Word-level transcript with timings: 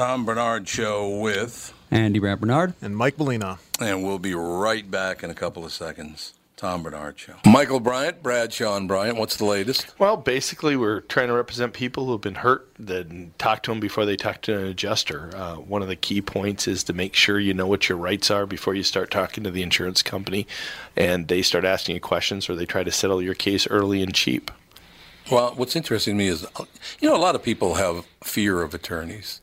Tom 0.00 0.24
Barnard 0.24 0.66
Show 0.66 1.18
with 1.18 1.74
Andy 1.90 2.20
Brant 2.20 2.40
Bernard. 2.40 2.72
And 2.80 2.96
Mike 2.96 3.18
Molina. 3.18 3.58
And 3.78 4.02
we'll 4.02 4.18
be 4.18 4.32
right 4.32 4.90
back 4.90 5.22
in 5.22 5.28
a 5.28 5.34
couple 5.34 5.62
of 5.62 5.74
seconds. 5.74 6.32
Tom 6.56 6.82
Barnard 6.82 7.18
Show. 7.18 7.34
Michael 7.44 7.80
Bryant, 7.80 8.22
Bradshaw 8.22 8.78
and 8.78 8.88
Bryant, 8.88 9.18
what's 9.18 9.36
the 9.36 9.44
latest? 9.44 9.94
Well, 9.98 10.16
basically, 10.16 10.74
we're 10.74 11.00
trying 11.00 11.28
to 11.28 11.34
represent 11.34 11.74
people 11.74 12.06
who 12.06 12.12
have 12.12 12.22
been 12.22 12.36
hurt, 12.36 12.66
then 12.78 13.34
talk 13.36 13.62
to 13.64 13.72
them 13.72 13.78
before 13.78 14.06
they 14.06 14.16
talk 14.16 14.40
to 14.42 14.56
an 14.56 14.68
adjuster. 14.68 15.36
Uh, 15.36 15.56
one 15.56 15.82
of 15.82 15.88
the 15.88 15.96
key 15.96 16.22
points 16.22 16.66
is 16.66 16.82
to 16.84 16.94
make 16.94 17.14
sure 17.14 17.38
you 17.38 17.52
know 17.52 17.66
what 17.66 17.90
your 17.90 17.98
rights 17.98 18.30
are 18.30 18.46
before 18.46 18.74
you 18.74 18.82
start 18.82 19.10
talking 19.10 19.44
to 19.44 19.50
the 19.50 19.60
insurance 19.60 20.02
company 20.02 20.46
and 20.96 21.28
they 21.28 21.42
start 21.42 21.66
asking 21.66 21.96
you 21.96 22.00
questions 22.00 22.48
or 22.48 22.56
they 22.56 22.64
try 22.64 22.82
to 22.82 22.90
settle 22.90 23.20
your 23.20 23.34
case 23.34 23.66
early 23.68 24.02
and 24.02 24.14
cheap. 24.14 24.50
Well, 25.30 25.52
what's 25.56 25.76
interesting 25.76 26.14
to 26.14 26.18
me 26.18 26.28
is, 26.28 26.46
you 27.00 27.08
know, 27.08 27.14
a 27.14 27.18
lot 27.18 27.34
of 27.34 27.42
people 27.42 27.74
have 27.74 28.06
fear 28.24 28.62
of 28.62 28.74
attorneys. 28.74 29.42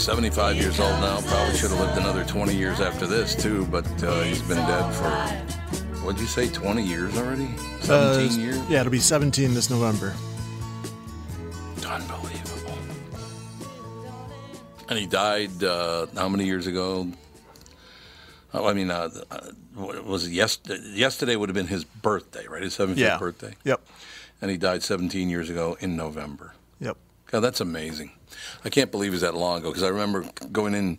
75 0.00 0.56
years 0.56 0.80
old 0.80 0.92
now. 1.00 1.20
Probably 1.20 1.56
should 1.56 1.70
have 1.70 1.80
lived 1.80 1.98
another 1.98 2.24
20 2.24 2.54
years 2.54 2.80
after 2.80 3.06
this, 3.06 3.34
too, 3.34 3.66
but 3.66 3.86
uh, 4.02 4.22
he's 4.22 4.42
been 4.42 4.56
dead 4.56 4.90
for, 4.94 5.10
what'd 6.02 6.20
you 6.20 6.26
say, 6.26 6.48
20 6.48 6.82
years 6.82 7.16
already? 7.18 7.48
17 7.80 7.90
Uh, 8.40 8.42
years? 8.44 8.58
Yeah, 8.70 8.80
it'll 8.80 8.90
be 8.90 8.98
17 8.98 9.52
this 9.54 9.68
November. 9.70 10.14
Unbelievable. 11.86 12.78
And 14.88 14.98
he 14.98 15.06
died 15.06 15.62
uh, 15.62 16.06
how 16.14 16.28
many 16.28 16.44
years 16.46 16.66
ago? 16.66 17.08
Oh, 18.54 18.66
I 18.66 18.72
mean, 18.72 18.90
uh, 18.90 19.10
uh, 19.30 19.40
was 19.76 20.26
it 20.26 20.30
yes, 20.32 20.58
yesterday 20.94 21.36
would 21.36 21.48
have 21.48 21.54
been 21.54 21.66
his 21.68 21.84
birthday, 21.84 22.46
right? 22.48 22.62
His 22.62 22.74
75th 22.76 22.96
Yeah. 22.96 23.18
birthday. 23.18 23.54
Yep. 23.64 23.80
And 24.42 24.50
he 24.50 24.56
died 24.56 24.82
17 24.82 25.28
years 25.28 25.50
ago 25.50 25.76
in 25.80 25.94
November. 25.96 26.54
Yep. 27.30 27.32
God, 27.32 27.40
that's 27.40 27.60
amazing. 27.60 28.10
I 28.64 28.70
can't 28.70 28.90
believe 28.90 29.10
it 29.12 29.12
was 29.12 29.20
that 29.20 29.34
long 29.34 29.58
ago 29.60 29.70
because 29.70 29.82
I 29.84 29.88
remember 29.88 30.24
going 30.50 30.74
in, 30.74 30.98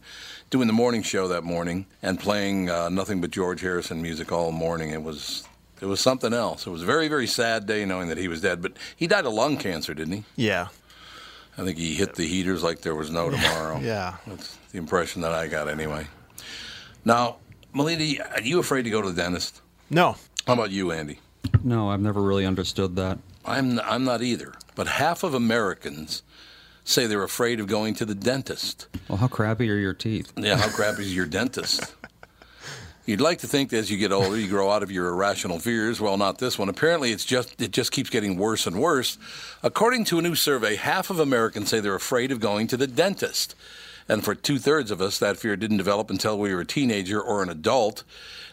doing 0.50 0.68
the 0.68 0.74
morning 0.74 1.03
show 1.03 1.28
that 1.30 1.44
morning 1.44 1.86
and 2.02 2.19
playing 2.19 2.69
uh, 2.69 2.90
nothing 2.90 3.19
but 3.19 3.31
George 3.31 3.62
Harrison 3.62 4.02
music 4.02 4.31
all 4.31 4.52
morning. 4.52 4.91
It 4.91 5.03
was 5.03 5.44
it 5.81 5.86
was 5.88 6.00
something 6.00 6.34
else. 6.34 6.66
It 6.66 6.70
was 6.70 6.84
a 6.84 6.86
very 6.86 7.08
very 7.09 7.28
sad 7.28 7.66
day 7.66 7.84
knowing 7.86 8.08
that 8.09 8.18
he 8.18 8.28
was 8.30 8.40
dead. 8.41 8.62
But 8.62 8.74
he 8.96 9.08
died 9.08 9.25
of 9.25 9.34
lung 9.34 9.58
cancer, 9.58 9.94
didn't 9.94 10.14
he? 10.14 10.24
Yeah. 10.38 10.68
I 11.58 11.66
think 11.66 11.78
he 11.78 11.96
hit 11.96 12.16
the 12.16 12.25
heaters 12.25 12.64
like 12.64 12.81
there 12.81 12.96
was 12.96 13.09
no 13.09 13.30
tomorrow. 13.30 13.80
Yeah. 13.81 14.16
That's 14.25 14.56
the 14.72 14.78
impression 14.78 15.22
that 15.24 15.34
I 15.34 15.47
got 15.47 15.68
anyway. 15.68 16.08
Now, 17.03 17.38
Melita, 17.74 18.24
are 18.36 18.41
you 18.41 18.59
afraid 18.59 18.84
to 18.84 18.90
go 18.90 19.02
to 19.02 19.12
the 19.12 19.22
dentist? 19.22 19.62
No. 19.90 20.16
How 20.47 20.53
about 20.53 20.72
you, 20.72 20.91
Andy? 20.94 21.20
No, 21.64 21.90
I've 21.90 22.00
never 22.00 22.22
really 22.22 22.46
understood 22.46 22.96
that. 22.96 23.20
I'm 23.44 23.80
I'm 23.81 24.03
not 24.03 24.22
either. 24.22 24.53
But 24.76 24.88
half 24.88 25.24
of 25.24 25.34
Americans 25.34 26.24
say 26.84 27.08
they're 27.08 27.24
afraid 27.24 27.59
of 27.59 27.68
going 27.68 27.94
to 27.96 28.06
the 28.06 28.16
dentist. 28.16 28.88
Well, 29.08 29.18
how 29.18 29.28
crappy 29.28 29.70
are 29.70 29.76
your 29.76 29.94
teeth? 29.94 30.32
Yeah, 30.36 30.58
how 30.58 30.70
crappy 30.70 31.04
is 31.04 31.16
your 31.16 31.26
dentist? 31.26 31.96
You'd 33.06 33.22
like 33.22 33.40
to 33.40 33.48
think 33.48 33.72
that 33.72 33.78
as 33.78 33.92
you 33.92 33.98
get 33.98 34.12
older, 34.12 34.38
you 34.38 34.48
grow 34.48 34.70
out 34.70 34.84
of 34.84 34.92
your 34.92 35.08
irrational 35.08 35.58
fears. 35.59 36.00
Well, 36.00 36.18
not 36.18 36.38
this 36.38 36.59
one. 36.59 36.70
Apparently, 36.70 37.12
it's 37.12 37.26
just 37.26 37.59
it 37.59 37.72
just 37.72 37.92
keeps 37.92 38.12
getting 38.12 38.38
worse 38.38 38.68
and 38.68 38.80
worse. 38.80 39.18
According 39.64 40.06
to 40.06 40.20
a 40.20 40.22
new 40.22 40.36
survey, 40.36 40.76
half 40.76 41.09
of 41.09 41.20
Americans 41.20 41.70
say 41.70 41.80
they're 41.80 41.96
afraid 41.96 42.32
of 42.32 42.40
going 42.40 42.68
to 42.68 42.78
the 42.78 42.88
dentist, 42.88 43.56
and 44.08 44.24
for 44.24 44.36
two 44.36 44.59
thirds 44.59 44.92
of 44.92 45.02
us, 45.02 45.18
that 45.18 45.38
fear 45.38 45.56
didn't 45.56 45.78
develop 45.78 46.12
until 46.12 46.38
we 46.38 46.53
were 46.53 46.62
a 46.62 46.66
teenager 46.66 47.20
or 47.20 47.42
an 47.42 47.50
adult. 47.50 48.03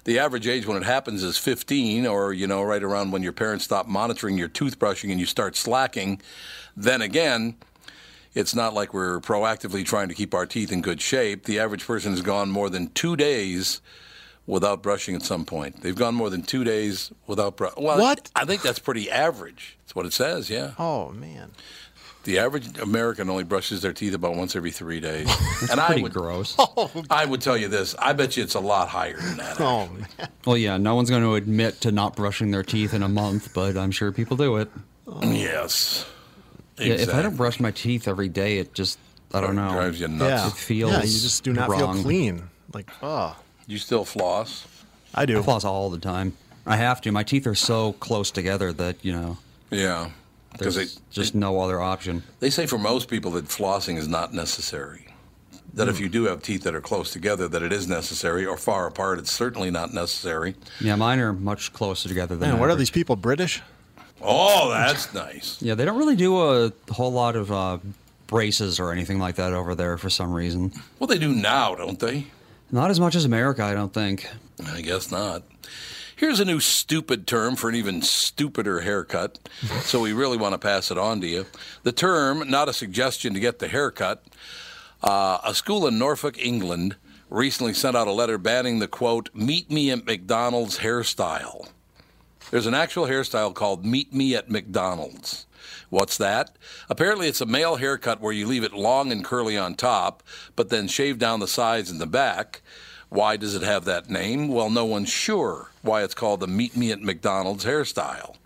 The 0.09 0.21
average 0.21 0.49
age 0.49 0.67
when 0.67 0.79
it 0.79 0.85
happens 0.85 1.23
is 1.23 1.37
15, 1.37 2.07
or 2.07 2.33
you 2.33 2.47
know, 2.47 2.63
right 2.63 2.83
around 2.83 3.11
when 3.11 3.23
your 3.23 3.35
parents 3.35 3.67
stop 3.67 3.87
monitoring 3.87 4.39
your 4.39 4.49
toothbrushing 4.49 5.11
and 5.11 5.21
you 5.21 5.27
start 5.27 5.55
slacking. 5.55 6.23
Then 6.75 7.03
again, 7.03 7.57
it's 8.33 8.55
not 8.55 8.73
like 8.73 8.95
we're 8.95 9.21
proactively 9.21 9.85
trying 9.85 10.09
to 10.09 10.15
keep 10.15 10.33
our 10.33 10.47
teeth 10.47 10.73
in 10.73 10.81
good 10.81 11.03
shape. 11.03 11.45
The 11.45 11.59
average 11.59 11.87
person 11.87 12.13
has 12.13 12.23
gone 12.23 12.51
more 12.51 12.71
than 12.71 12.89
two 12.93 13.17
days 13.17 13.83
without 14.47 14.83
brushing 14.83 15.15
at 15.15 15.21
some 15.21 15.45
point. 15.45 15.83
They've 15.83 15.95
gone 15.95 16.15
more 16.15 16.31
than 16.31 16.41
two 16.41 16.65
days 16.65 17.13
without 17.27 17.59
brushing. 17.59 17.85
Well, 17.85 17.99
What? 17.99 18.31
I 18.35 18.47
think 18.47 18.63
that's 18.63 18.79
pretty 18.79 19.11
average. 19.11 19.77
That's 19.83 19.95
what 19.95 20.07
it 20.07 20.15
says, 20.15 20.49
yeah. 20.49 20.73
Oh, 20.79 21.11
man. 21.11 21.51
The 22.29 22.41
average 22.41 22.77
American 22.79 23.31
only 23.31 23.45
brushes 23.45 23.81
their 23.81 23.95
teeth 23.95 24.13
about 24.13 24.35
once 24.37 24.55
every 24.55 24.71
three 24.71 25.01
days. 25.01 25.27
and 25.71 25.81
I 25.81 25.97
would, 25.97 26.13
gross. 26.13 26.55
I 27.11 27.25
would 27.25 27.41
tell 27.41 27.57
you 27.57 27.69
this. 27.69 27.95
I 27.99 28.13
bet 28.13 28.37
you 28.37 28.43
it's 28.43 28.55
a 28.55 28.61
lot 28.61 28.89
higher 28.89 29.17
than 29.17 29.39
that. 29.39 29.59
Oh. 29.59 29.89
Well, 30.45 30.59
yeah, 30.59 30.77
no 30.77 30.95
one's 30.95 31.09
going 31.09 31.23
to 31.23 31.37
admit 31.37 31.81
to 31.81 31.91
not 31.91 32.17
brushing 32.17 32.51
their 32.51 32.63
teeth 32.63 32.93
in 32.93 33.03
a 33.03 33.09
month, 33.09 33.55
but 33.55 33.79
I'm 33.79 33.91
sure 33.91 34.13
people 34.13 34.37
do 34.37 34.59
it. 34.59 34.71
Yes. 35.23 36.05
Yeah, 36.77 36.97
if 36.97 37.15
I 37.15 37.23
don't 37.23 37.35
brush 37.35 37.61
my 37.61 37.71
teeth 37.71 38.07
every 38.07 38.29
day, 38.29 38.59
it 38.59 38.75
just, 38.75 38.99
I 39.33 39.41
don't 39.41 39.57
know. 39.57 39.71
drives 39.73 39.99
you 39.99 40.09
nuts. 40.09 40.43
Yeah. 40.43 40.47
It 40.49 40.53
feels 40.53 40.93
yeah, 40.93 40.99
you 40.99 41.05
just 41.21 41.43
do 41.45 41.55
not 41.55 41.71
feel 41.71 41.87
wrong. 41.87 42.03
clean. 42.03 42.43
Like, 42.75 42.91
oh, 43.03 43.39
You 43.67 43.79
still 43.79 44.05
floss? 44.05 44.67
I 45.15 45.23
I 45.23 45.25
do. 45.25 45.43
floss 45.43 45.65
all 45.65 45.89
the 45.89 45.99
time. 45.99 46.35
I 46.67 46.77
have 46.77 47.01
to. 47.01 47.11
My 47.11 47.23
teeth 47.23 47.47
are 47.47 47.55
so 47.55 47.95
close 47.95 48.31
together 48.31 48.71
that, 48.75 49.03
you 49.03 49.13
know, 49.13 49.39
Yeah. 49.71 50.11
Because 50.53 50.75
there's 50.77 50.95
they, 50.97 51.01
just 51.11 51.35
no 51.35 51.61
other 51.61 51.81
option. 51.81 52.23
they 52.41 52.51
say 52.51 52.67
for 52.67 52.79
most 52.79 53.09
people 53.09 53.31
that 53.33 53.45
flossing 53.47 53.97
is 53.97 54.09
not 54.09 54.33
necessary. 54.35 55.07
that 55.75 55.89
if 55.89 56.01
you 56.01 56.09
do 56.09 56.25
have 56.25 56.43
teeth 56.43 56.65
that 56.65 56.75
are 56.75 56.81
close 56.81 57.13
together, 57.13 57.47
that 57.49 57.63
it 57.63 57.73
is 57.73 57.87
necessary, 57.87 58.45
or 58.47 58.57
far 58.57 58.87
apart, 58.87 59.19
it's 59.19 59.31
certainly 59.31 59.71
not 59.71 59.93
necessary. 59.95 60.55
Yeah, 60.81 60.97
mine 60.97 61.21
are 61.21 61.33
much 61.33 61.73
closer 61.73 62.09
together 62.09 62.35
than. 62.37 62.51
Man, 62.51 62.59
what 62.61 62.71
are 62.71 62.75
these 62.77 62.91
people 62.91 63.15
British? 63.15 63.63
Oh, 64.21 64.71
that's 64.71 65.15
nice. 65.15 65.61
Yeah, 65.63 65.75
they 65.75 65.85
don't 65.85 65.99
really 65.99 66.17
do 66.17 66.41
a 66.41 66.73
whole 66.91 67.13
lot 67.13 67.37
of 67.37 67.53
uh, 67.53 67.79
braces 68.27 68.81
or 68.81 68.91
anything 68.91 69.19
like 69.21 69.37
that 69.37 69.53
over 69.53 69.75
there 69.77 69.97
for 69.99 70.11
some 70.11 70.33
reason. 70.33 70.73
Well, 70.99 71.07
they 71.07 71.19
do 71.19 71.33
now, 71.33 71.75
don't 71.77 72.01
they? 72.01 72.27
Not 72.73 72.91
as 72.91 72.99
much 72.99 73.15
as 73.15 73.25
America, 73.25 73.63
I 73.63 73.75
don't 73.75 73.93
think. 73.95 74.29
I 74.67 74.81
guess 74.81 75.13
not. 75.13 75.45
Here's 76.19 76.41
a 76.41 76.45
new 76.45 76.59
stupid 76.59 77.29
term 77.29 77.55
for 77.55 77.69
an 77.69 77.77
even 77.77 78.03
stupider 78.03 78.81
haircut, 78.81 79.39
so 79.83 80.01
we 80.01 80.13
really 80.13 80.37
want 80.37 80.53
to 80.53 80.59
pass 80.59 80.91
it 80.91 80.99
on 80.99 81.21
to 81.21 81.29
you. 81.29 81.47
The 81.85 81.93
term, 81.93 82.51
not 82.51 82.69
a 82.69 82.73
suggestion 82.73 83.35
to 83.35 83.41
get 83.41 83.61
the 83.61 83.69
haircut. 83.69 84.25
Uh, 85.01 85.39
a 85.45 85.55
school 85.55 85.87
in 85.87 85.97
Norfolk, 85.97 86.37
England, 86.37 86.97
recently 87.31 87.73
sent 87.73 87.97
out 87.97 88.09
a 88.09 88.13
letter 88.13 88.37
banning 88.37 88.81
the 88.81 88.89
quote, 88.89 89.31
meet 89.33 89.71
me 89.71 89.93
at 89.93 90.07
McDonald's 90.07 90.81
hairstyle. 90.81 91.69
There's 92.51 92.67
an 92.67 92.75
actual 92.75 93.07
hairstyle 93.07 93.55
called 93.55 93.87
Meet 93.87 94.13
Me 94.13 94.35
at 94.35 94.51
McDonald's. 94.51 95.47
What's 95.89 96.19
that? 96.19 96.57
Apparently, 96.89 97.29
it's 97.29 97.41
a 97.41 97.47
male 97.47 97.77
haircut 97.77 98.21
where 98.21 98.33
you 98.33 98.45
leave 98.45 98.65
it 98.65 98.73
long 98.73 99.13
and 99.13 99.25
curly 99.25 99.57
on 99.57 99.77
top, 99.77 100.25
but 100.57 100.69
then 100.69 100.89
shave 100.89 101.21
down 101.21 101.39
the 101.39 101.47
sides 101.47 101.93
and 101.93 102.01
the 102.01 102.07
back. 102.09 102.61
Why 103.09 103.37
does 103.37 103.55
it 103.55 103.63
have 103.63 103.85
that 103.87 104.11
name? 104.11 104.49
Well, 104.49 104.71
no 104.71 104.85
one's 104.85 105.09
sure 105.09 105.71
why 105.83 106.03
it's 106.03 106.15
called 106.15 106.41
the 106.41 106.47
Meet 106.47 106.77
Me 106.77 106.93
at 106.93 107.01
McDonald's 107.01 107.65
hairstyle. 107.65 108.37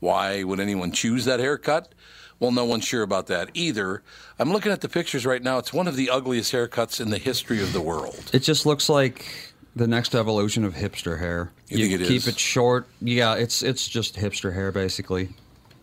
Why 0.00 0.42
would 0.42 0.58
anyone 0.58 0.90
choose 0.90 1.24
that 1.26 1.38
haircut? 1.38 1.94
Well, 2.40 2.50
no 2.50 2.64
one's 2.64 2.84
sure 2.84 3.02
about 3.02 3.28
that 3.28 3.50
either. 3.54 4.02
I'm 4.36 4.52
looking 4.52 4.72
at 4.72 4.80
the 4.80 4.88
pictures 4.88 5.24
right 5.24 5.40
now. 5.40 5.58
It's 5.58 5.72
one 5.72 5.86
of 5.86 5.94
the 5.94 6.10
ugliest 6.10 6.52
haircuts 6.52 7.00
in 7.00 7.10
the 7.10 7.18
history 7.18 7.62
of 7.62 7.72
the 7.72 7.80
world. 7.80 8.30
It 8.32 8.40
just 8.40 8.66
looks 8.66 8.88
like 8.88 9.52
the 9.76 9.86
next 9.86 10.16
evolution 10.16 10.64
of 10.64 10.74
hipster 10.74 11.20
hair. 11.20 11.52
You 11.68 11.88
think 11.88 12.00
it 12.02 12.06
keep 12.08 12.22
is? 12.22 12.28
it 12.28 12.38
short. 12.40 12.88
Yeah, 13.00 13.34
it's 13.36 13.62
it's 13.62 13.86
just 13.86 14.16
hipster 14.16 14.52
hair 14.52 14.72
basically. 14.72 15.28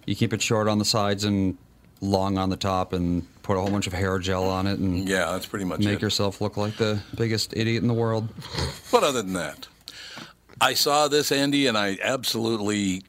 You 0.06 0.16
keep 0.16 0.34
it 0.34 0.42
short 0.42 0.68
on 0.68 0.80
the 0.80 0.86
sides 0.86 1.24
and 1.24 1.58
long 2.02 2.38
on 2.38 2.50
the 2.50 2.58
top, 2.58 2.92
and 2.92 3.26
put 3.50 3.58
a 3.58 3.62
whole 3.62 3.72
bunch 3.72 3.88
of 3.88 3.94
hair 3.94 4.20
gel 4.20 4.48
on 4.48 4.68
it, 4.68 4.78
and 4.78 5.10
Yeah, 5.10 5.32
that's 5.32 5.48
pretty 5.48 5.66
much 5.66 5.80
make 5.80 5.96
it. 5.96 6.02
yourself 6.04 6.40
look 6.40 6.56
like 6.56 6.78
the 6.78 7.00
biggest 7.18 7.52
idiot 7.58 7.82
in 7.82 7.88
the 7.88 7.96
world. 7.96 8.30
But 8.92 9.02
other 9.04 9.24
than 9.24 9.34
that, 9.34 9.68
I 10.62 10.76
saw 10.76 11.08
this, 11.08 11.32
Andy, 11.32 11.66
and 11.66 11.76
I 11.76 11.98
absolutely 12.04 13.02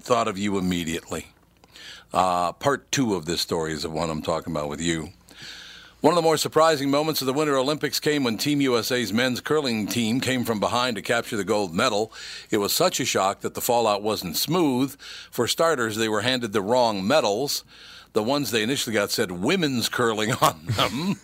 thought 0.00 0.28
of 0.28 0.38
you 0.38 0.56
immediately. 0.56 1.32
Uh, 2.14 2.52
part 2.52 2.92
two 2.92 3.16
of 3.16 3.24
this 3.26 3.40
story 3.40 3.72
is 3.72 3.82
the 3.82 3.90
one 3.90 4.08
I'm 4.08 4.22
talking 4.22 4.52
about 4.52 4.68
with 4.68 4.80
you. 4.80 5.08
One 6.00 6.12
of 6.12 6.16
the 6.16 6.22
more 6.22 6.36
surprising 6.36 6.88
moments 6.88 7.20
of 7.20 7.26
the 7.26 7.32
Winter 7.32 7.56
Olympics 7.56 7.98
came 7.98 8.22
when 8.22 8.38
Team 8.38 8.60
USA's 8.60 9.12
men's 9.12 9.40
curling 9.40 9.88
team 9.88 10.20
came 10.20 10.44
from 10.44 10.60
behind 10.60 10.94
to 10.94 11.02
capture 11.02 11.36
the 11.36 11.42
gold 11.42 11.74
medal. 11.74 12.12
It 12.52 12.58
was 12.58 12.72
such 12.72 13.00
a 13.00 13.04
shock 13.04 13.40
that 13.40 13.54
the 13.54 13.60
fallout 13.60 14.00
wasn't 14.00 14.36
smooth. 14.36 14.96
For 15.32 15.48
starters, 15.48 15.96
they 15.96 16.08
were 16.08 16.20
handed 16.20 16.52
the 16.52 16.62
wrong 16.62 17.04
medals. 17.04 17.64
The 18.16 18.22
ones 18.22 18.50
they 18.50 18.62
initially 18.62 18.94
got 18.94 19.10
said 19.10 19.30
women's 19.30 19.90
curling 19.90 20.32
on 20.40 20.58
them. 20.68 21.16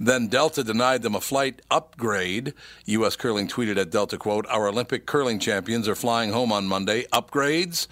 Then 0.00 0.28
Delta 0.28 0.64
denied 0.64 1.02
them 1.02 1.14
a 1.14 1.20
flight 1.20 1.60
upgrade. 1.70 2.54
U.S. 2.86 3.14
Curling 3.14 3.46
tweeted 3.46 3.76
at 3.76 3.90
Delta, 3.90 4.16
quote, 4.16 4.46
Our 4.48 4.68
Olympic 4.68 5.04
curling 5.04 5.38
champions 5.38 5.86
are 5.86 5.94
flying 5.94 6.32
home 6.32 6.50
on 6.50 6.66
Monday. 6.66 7.04
Upgrades? 7.12 7.88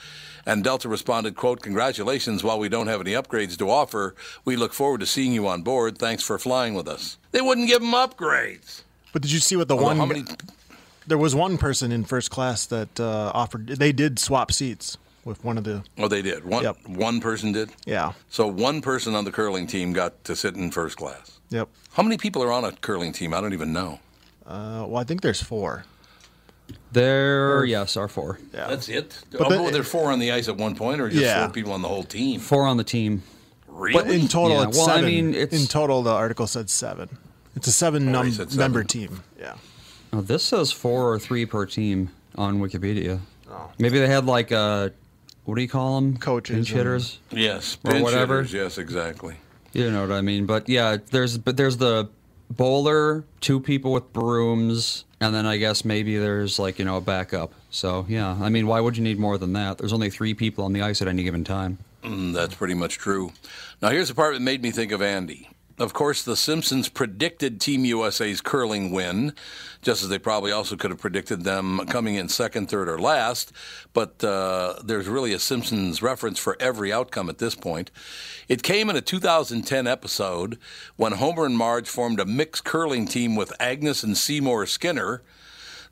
And 0.46 0.64
Delta 0.64 0.88
responded, 0.88 1.36
quote, 1.36 1.60
Congratulations, 1.60 2.42
while 2.42 2.58
we 2.58 2.70
don't 2.70 2.86
have 2.86 3.02
any 3.02 3.12
upgrades 3.12 3.58
to 3.58 3.68
offer, 3.68 4.14
we 4.46 4.56
look 4.56 4.72
forward 4.72 5.00
to 5.00 5.06
seeing 5.06 5.34
you 5.34 5.46
on 5.46 5.60
board. 5.60 5.98
Thanks 5.98 6.22
for 6.22 6.38
flying 6.38 6.72
with 6.72 6.88
us. 6.88 7.18
They 7.32 7.42
wouldn't 7.42 7.68
give 7.68 7.82
them 7.82 7.92
upgrades. 7.92 8.80
But 9.12 9.20
did 9.20 9.30
you 9.30 9.40
see 9.40 9.56
what 9.56 9.68
the 9.68 9.76
one? 9.76 9.98
many 9.98 10.24
There 11.06 11.18
was 11.18 11.34
one 11.34 11.58
person 11.58 11.92
in 11.92 12.04
first 12.06 12.30
class 12.30 12.64
that 12.64 12.98
uh, 12.98 13.30
offered. 13.34 13.66
They 13.66 13.92
did 13.92 14.18
swap 14.18 14.52
seats 14.52 14.96
with 15.26 15.44
one 15.44 15.58
of 15.58 15.64
the. 15.64 15.82
Oh, 15.98 16.08
they 16.08 16.22
did. 16.22 16.44
One 16.44 16.62
Yep. 16.62 16.88
one 16.88 17.20
person 17.20 17.52
did. 17.52 17.70
Yeah. 17.84 18.12
So 18.30 18.46
one 18.46 18.80
person 18.80 19.14
on 19.14 19.24
the 19.24 19.32
curling 19.32 19.66
team 19.66 19.92
got 19.92 20.24
to 20.24 20.34
sit 20.36 20.54
in 20.56 20.70
first 20.70 20.96
class. 20.96 21.40
Yep. 21.50 21.68
How 21.92 22.02
many 22.02 22.16
people 22.16 22.42
are 22.42 22.52
on 22.52 22.64
a 22.64 22.72
curling 22.72 23.12
team? 23.12 23.34
I 23.34 23.40
don't 23.40 23.52
even 23.52 23.72
know. 23.72 23.98
Uh, 24.46 24.86
well, 24.88 24.96
I 24.96 25.04
think 25.04 25.20
there's 25.20 25.42
four. 25.42 25.84
There, 26.92 27.64
yes, 27.64 27.96
are 27.96 28.08
four. 28.08 28.38
Yeah. 28.54 28.68
That's 28.68 28.88
it. 28.88 29.18
But 29.30 29.42
oh, 29.42 29.50
the- 29.50 29.62
were 29.62 29.70
there 29.70 29.82
four 29.82 30.10
on 30.12 30.18
the 30.18 30.32
ice 30.32 30.48
at 30.48 30.56
one 30.56 30.74
point, 30.74 31.00
or 31.00 31.08
just 31.08 31.20
Yeah. 31.22 31.44
four 31.44 31.52
people 31.52 31.72
on 31.72 31.82
the 31.82 31.88
whole 31.88 32.04
team? 32.04 32.40
Four 32.40 32.66
on 32.66 32.76
the 32.76 32.84
team. 32.84 33.22
Really? 33.68 33.92
But 34.02 34.10
in 34.10 34.28
total, 34.28 34.58
Yeah, 34.62 34.68
it's 34.68 34.78
well, 34.78 34.90
I 34.90 35.02
mean, 35.02 35.34
it's- 35.34 35.60
in 35.60 35.66
total, 35.66 36.02
the 36.02 36.12
article 36.12 36.46
said 36.46 36.70
seven. 36.70 37.18
It's 37.54 37.66
a 37.68 37.72
seven 37.72 38.08
Oh, 38.08 38.12
num- 38.22 38.32
seven. 38.32 38.56
member 38.56 38.84
team. 38.84 39.22
Yeah. 39.38 39.54
Oh, 40.12 40.20
this 40.22 40.42
says 40.44 40.72
four 40.72 41.12
or 41.12 41.18
three 41.18 41.44
per 41.44 41.66
team 41.66 42.10
on 42.36 42.60
Wikipedia. 42.60 43.20
Maybe 43.78 43.98
they 43.98 44.06
had 44.08 44.24
like 44.26 44.52
uh, 44.52 44.90
what 45.46 45.54
do 45.56 45.62
you 45.62 45.68
call 45.68 45.94
them? 46.00 46.16
Coaches 46.18 46.54
pinch 46.56 46.68
and- 46.70 46.76
hitters. 46.78 47.18
Yes, 47.30 47.78
Or 47.84 47.92
pinch 47.92 48.02
whatever. 48.04 48.36
hitters, 48.42 48.52
Yes, 48.52 48.78
exactly. 48.78 49.36
You 49.72 49.90
know 49.90 50.02
what 50.02 50.12
I 50.12 50.20
mean? 50.20 50.46
But 50.46 50.68
yeah, 50.68 50.96
there's 51.10 51.36
but 51.38 51.56
there's 51.56 51.76
the 51.78 52.08
bowler, 52.50 53.24
two 53.40 53.60
people 53.60 53.92
with 53.92 54.12
brooms, 54.12 55.04
and 55.20 55.34
then 55.34 55.44
I 55.46 55.56
guess 55.56 55.84
maybe 55.84 56.16
there's 56.18 56.58
like 56.58 56.78
you 56.78 56.84
know 56.84 56.96
a 56.96 57.00
backup. 57.00 57.52
So 57.70 58.06
yeah, 58.08 58.36
I 58.40 58.48
mean, 58.48 58.66
why 58.66 58.80
would 58.80 58.96
you 58.96 59.02
need 59.02 59.18
more 59.18 59.36
than 59.38 59.52
that? 59.54 59.78
There's 59.78 59.92
only 59.92 60.10
three 60.10 60.34
people 60.34 60.64
on 60.64 60.72
the 60.72 60.82
ice 60.82 61.02
at 61.02 61.08
any 61.08 61.24
given 61.24 61.44
time. 61.44 61.78
Mm, 62.02 62.32
that's 62.32 62.54
pretty 62.54 62.74
much 62.74 62.98
true. 62.98 63.32
Now, 63.82 63.88
here's 63.90 64.08
the 64.08 64.14
part 64.14 64.32
that 64.34 64.40
made 64.40 64.62
me 64.62 64.70
think 64.70 64.92
of 64.92 65.02
Andy. 65.02 65.50
Of 65.78 65.92
course, 65.92 66.22
The 66.22 66.36
Simpsons 66.36 66.88
predicted 66.88 67.60
Team 67.60 67.84
USA's 67.84 68.40
curling 68.40 68.92
win, 68.92 69.34
just 69.82 70.02
as 70.02 70.08
they 70.08 70.18
probably 70.18 70.50
also 70.50 70.74
could 70.74 70.90
have 70.90 71.00
predicted 71.00 71.44
them 71.44 71.80
coming 71.88 72.14
in 72.14 72.30
second, 72.30 72.70
third, 72.70 72.88
or 72.88 72.98
last. 72.98 73.52
But 73.92 74.24
uh, 74.24 74.76
there's 74.82 75.06
really 75.06 75.34
a 75.34 75.38
Simpsons 75.38 76.00
reference 76.00 76.38
for 76.38 76.56
every 76.60 76.94
outcome 76.94 77.28
at 77.28 77.36
this 77.36 77.54
point. 77.54 77.90
It 78.48 78.62
came 78.62 78.88
in 78.88 78.96
a 78.96 79.02
2010 79.02 79.86
episode 79.86 80.58
when 80.96 81.12
Homer 81.12 81.44
and 81.44 81.58
Marge 81.58 81.88
formed 81.88 82.20
a 82.20 82.24
mixed 82.24 82.64
curling 82.64 83.06
team 83.06 83.36
with 83.36 83.52
Agnes 83.60 84.02
and 84.02 84.16
Seymour 84.16 84.64
Skinner. 84.64 85.22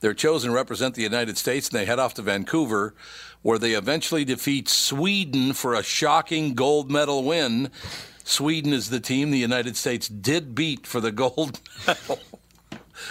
They're 0.01 0.15
chosen 0.15 0.51
to 0.51 0.57
represent 0.57 0.95
the 0.95 1.03
United 1.03 1.37
States, 1.37 1.69
and 1.69 1.79
they 1.79 1.85
head 1.85 1.99
off 1.99 2.15
to 2.15 2.23
Vancouver, 2.23 2.95
where 3.43 3.59
they 3.59 3.73
eventually 3.73 4.25
defeat 4.25 4.67
Sweden 4.67 5.53
for 5.53 5.75
a 5.75 5.83
shocking 5.83 6.55
gold 6.55 6.91
medal 6.91 7.23
win. 7.23 7.71
Sweden 8.25 8.73
is 8.73 8.91
the 8.91 9.01
team 9.01 9.31
the 9.31 9.39
United 9.39 9.77
States 9.77 10.09
did 10.09 10.55
beat 10.55 10.87
for 10.87 11.01
the 11.01 11.13
gold 11.13 11.61
medal. 11.87 12.19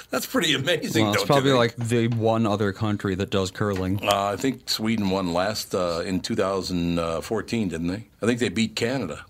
That's 0.09 0.25
pretty 0.25 0.53
amazing, 0.53 1.05
Well, 1.05 1.13
it's 1.13 1.23
probably 1.23 1.51
like 1.51 1.75
the 1.75 2.07
one 2.07 2.47
other 2.47 2.71
country 2.71 3.15
that 3.15 3.29
does 3.29 3.51
curling. 3.51 3.99
Uh, 4.03 4.31
I 4.33 4.37
think 4.37 4.69
Sweden 4.69 5.09
won 5.09 5.33
last 5.33 5.75
uh, 5.75 6.01
in 6.05 6.19
2014, 6.19 7.69
didn't 7.69 7.87
they? 7.87 8.05
I 8.21 8.25
think 8.25 8.39
they 8.39 8.49
beat 8.49 8.75
Canada. 8.75 9.25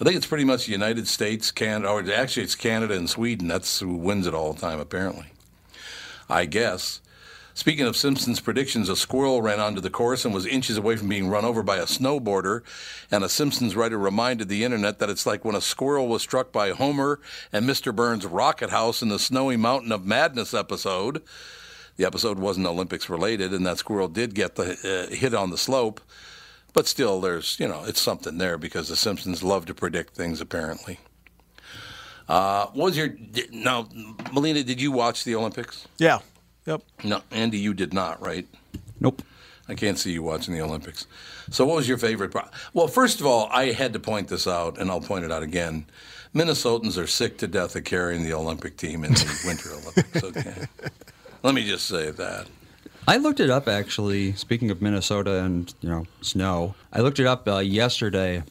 I 0.00 0.04
think 0.04 0.16
it's 0.16 0.26
pretty 0.26 0.44
much 0.44 0.66
the 0.66 0.72
United 0.72 1.08
States, 1.08 1.50
Canada, 1.50 1.88
or 1.90 2.00
actually 2.12 2.44
it's 2.44 2.54
Canada 2.54 2.94
and 2.94 3.10
Sweden. 3.10 3.48
That's 3.48 3.80
who 3.80 3.94
wins 3.96 4.26
it 4.26 4.34
all 4.34 4.52
the 4.52 4.60
time, 4.60 4.80
apparently. 4.80 5.26
I 6.28 6.44
guess. 6.44 7.00
Speaking 7.58 7.86
of 7.86 7.96
Simpsons 7.96 8.38
predictions, 8.38 8.88
a 8.88 8.94
squirrel 8.94 9.42
ran 9.42 9.58
onto 9.58 9.80
the 9.80 9.90
course 9.90 10.24
and 10.24 10.32
was 10.32 10.46
inches 10.46 10.78
away 10.78 10.94
from 10.94 11.08
being 11.08 11.28
run 11.28 11.44
over 11.44 11.64
by 11.64 11.78
a 11.78 11.86
snowboarder. 11.86 12.62
And 13.10 13.24
a 13.24 13.28
Simpsons 13.28 13.74
writer 13.74 13.98
reminded 13.98 14.48
the 14.48 14.62
internet 14.62 15.00
that 15.00 15.10
it's 15.10 15.26
like 15.26 15.44
when 15.44 15.56
a 15.56 15.60
squirrel 15.60 16.06
was 16.06 16.22
struck 16.22 16.52
by 16.52 16.70
Homer 16.70 17.18
and 17.52 17.68
Mr. 17.68 17.92
Burns' 17.92 18.24
rocket 18.24 18.70
house 18.70 19.02
in 19.02 19.08
the 19.08 19.18
Snowy 19.18 19.56
Mountain 19.56 19.90
of 19.90 20.06
Madness 20.06 20.54
episode. 20.54 21.20
The 21.96 22.04
episode 22.04 22.38
wasn't 22.38 22.68
Olympics 22.68 23.10
related, 23.10 23.52
and 23.52 23.66
that 23.66 23.78
squirrel 23.78 24.06
did 24.06 24.36
get 24.36 24.54
the 24.54 25.08
uh, 25.10 25.12
hit 25.12 25.34
on 25.34 25.50
the 25.50 25.58
slope. 25.58 26.00
But 26.74 26.86
still, 26.86 27.20
there's, 27.20 27.58
you 27.58 27.66
know, 27.66 27.82
it's 27.88 28.00
something 28.00 28.38
there 28.38 28.56
because 28.56 28.88
the 28.88 28.94
Simpsons 28.94 29.42
love 29.42 29.66
to 29.66 29.74
predict 29.74 30.14
things, 30.14 30.40
apparently. 30.40 31.00
Uh, 32.28 32.66
what 32.66 32.84
was 32.84 32.96
your. 32.96 33.16
Now, 33.50 33.88
Melina, 34.32 34.62
did 34.62 34.80
you 34.80 34.92
watch 34.92 35.24
the 35.24 35.34
Olympics? 35.34 35.88
Yeah. 35.98 36.20
Yep. 36.68 36.82
No, 37.02 37.22
Andy, 37.30 37.58
you 37.58 37.72
did 37.72 37.94
not, 37.94 38.20
right? 38.20 38.46
Nope. 39.00 39.22
I 39.70 39.74
can't 39.74 39.98
see 39.98 40.12
you 40.12 40.22
watching 40.22 40.52
the 40.52 40.60
Olympics. 40.60 41.06
So, 41.50 41.64
what 41.64 41.76
was 41.76 41.88
your 41.88 41.96
favorite? 41.96 42.30
part? 42.30 42.50
well, 42.74 42.88
first 42.88 43.20
of 43.20 43.26
all, 43.26 43.48
I 43.50 43.72
had 43.72 43.94
to 43.94 43.98
point 43.98 44.28
this 44.28 44.46
out, 44.46 44.76
and 44.76 44.90
I'll 44.90 45.00
point 45.00 45.24
it 45.24 45.32
out 45.32 45.42
again. 45.42 45.86
Minnesotans 46.34 47.02
are 47.02 47.06
sick 47.06 47.38
to 47.38 47.46
death 47.46 47.74
of 47.74 47.84
carrying 47.84 48.22
the 48.22 48.34
Olympic 48.34 48.76
team 48.76 49.02
in 49.02 49.14
the 49.14 49.42
Winter 49.46 49.70
Olympics. 49.70 50.22
Okay, 50.22 50.66
let 51.42 51.54
me 51.54 51.66
just 51.66 51.86
say 51.86 52.10
that. 52.10 52.48
I 53.06 53.16
looked 53.16 53.40
it 53.40 53.48
up 53.48 53.66
actually. 53.66 54.34
Speaking 54.34 54.70
of 54.70 54.82
Minnesota 54.82 55.42
and 55.42 55.72
you 55.80 55.88
know 55.88 56.04
snow, 56.20 56.74
I 56.92 57.00
looked 57.00 57.18
it 57.18 57.26
up 57.26 57.48
uh, 57.48 57.60
yesterday 57.60 58.42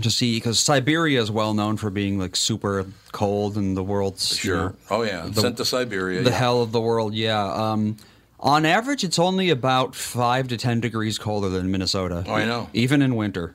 to 0.00 0.10
see 0.10 0.36
because 0.36 0.58
Siberia 0.58 1.20
is 1.20 1.30
well 1.30 1.52
known 1.54 1.76
for 1.76 1.90
being 1.90 2.18
like 2.18 2.34
super 2.36 2.86
cold 3.12 3.56
and 3.56 3.76
the 3.76 3.82
world's 3.82 4.30
you 4.42 4.50
Sure. 4.52 4.56
know, 4.70 4.76
Oh 4.90 5.02
yeah, 5.02 5.26
the- 5.30 5.40
sent 5.40 5.56
to 5.58 5.64
Siberia. 5.64 6.22
the 6.22 6.30
yeah. 6.30 6.36
hell 6.36 6.62
of 6.62 6.72
the 6.72 6.80
world. 6.80 7.14
Yeah. 7.14 7.44
Um, 7.52 7.96
on 8.40 8.64
average, 8.64 9.04
it's 9.04 9.18
only 9.18 9.50
about 9.50 9.94
five 9.94 10.48
to 10.48 10.56
ten 10.56 10.80
degrees 10.80 11.18
colder 11.18 11.48
than 11.48 11.70
Minnesota. 11.70 12.24
Oh, 12.26 12.32
I 12.34 12.44
know. 12.44 12.68
Even 12.72 13.02
in 13.02 13.14
winter. 13.16 13.54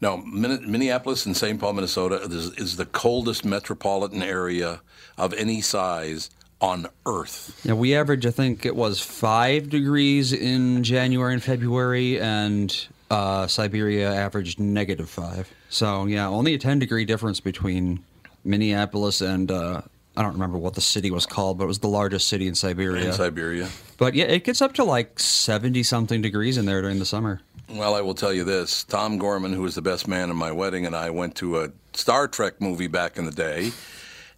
No, 0.00 0.16
Min- 0.18 0.70
Minneapolis 0.70 1.26
and 1.26 1.36
St. 1.36 1.58
Paul, 1.60 1.72
Minnesota 1.74 2.16
is, 2.22 2.52
is 2.54 2.76
the 2.76 2.86
coldest 2.86 3.44
metropolitan 3.44 4.22
area 4.22 4.80
of 5.16 5.34
any 5.34 5.60
size 5.60 6.30
on 6.60 6.86
Earth. 7.04 7.60
Yeah, 7.64 7.74
we 7.74 7.94
average, 7.94 8.24
I 8.26 8.30
think 8.30 8.64
it 8.64 8.74
was 8.76 9.00
five 9.00 9.68
degrees 9.68 10.32
in 10.32 10.82
January 10.84 11.32
and 11.34 11.42
February, 11.42 12.20
and 12.20 12.86
uh, 13.10 13.46
Siberia 13.46 14.12
averaged 14.12 14.60
negative 14.60 15.08
five. 15.08 15.52
So, 15.68 16.06
yeah, 16.06 16.28
only 16.28 16.54
a 16.54 16.58
10 16.58 16.78
degree 16.78 17.04
difference 17.04 17.40
between 17.40 18.04
Minneapolis 18.44 19.20
and 19.20 19.50
uh, 19.50 19.82
I 20.16 20.22
don't 20.22 20.32
remember 20.32 20.58
what 20.58 20.74
the 20.74 20.80
city 20.80 21.10
was 21.10 21.26
called, 21.26 21.58
but 21.58 21.64
it 21.64 21.68
was 21.68 21.78
the 21.78 21.88
largest 21.88 22.28
city 22.28 22.48
in 22.48 22.54
Siberia. 22.54 23.06
In 23.06 23.12
Siberia. 23.12 23.68
But 23.98 24.14
yeah, 24.14 24.24
it 24.24 24.44
gets 24.44 24.60
up 24.60 24.74
to 24.74 24.84
like 24.84 25.18
70 25.20 25.82
something 25.82 26.22
degrees 26.22 26.58
in 26.58 26.66
there 26.66 26.82
during 26.82 26.98
the 26.98 27.04
summer. 27.04 27.40
Well, 27.68 27.94
I 27.94 28.00
will 28.00 28.14
tell 28.14 28.32
you 28.32 28.44
this 28.44 28.84
Tom 28.84 29.18
Gorman, 29.18 29.52
who 29.52 29.62
was 29.62 29.74
the 29.74 29.82
best 29.82 30.08
man 30.08 30.30
in 30.30 30.36
my 30.36 30.52
wedding, 30.52 30.86
and 30.86 30.96
I 30.96 31.10
went 31.10 31.34
to 31.36 31.60
a 31.60 31.70
Star 31.92 32.26
Trek 32.26 32.60
movie 32.60 32.86
back 32.86 33.18
in 33.18 33.26
the 33.26 33.32
day. 33.32 33.72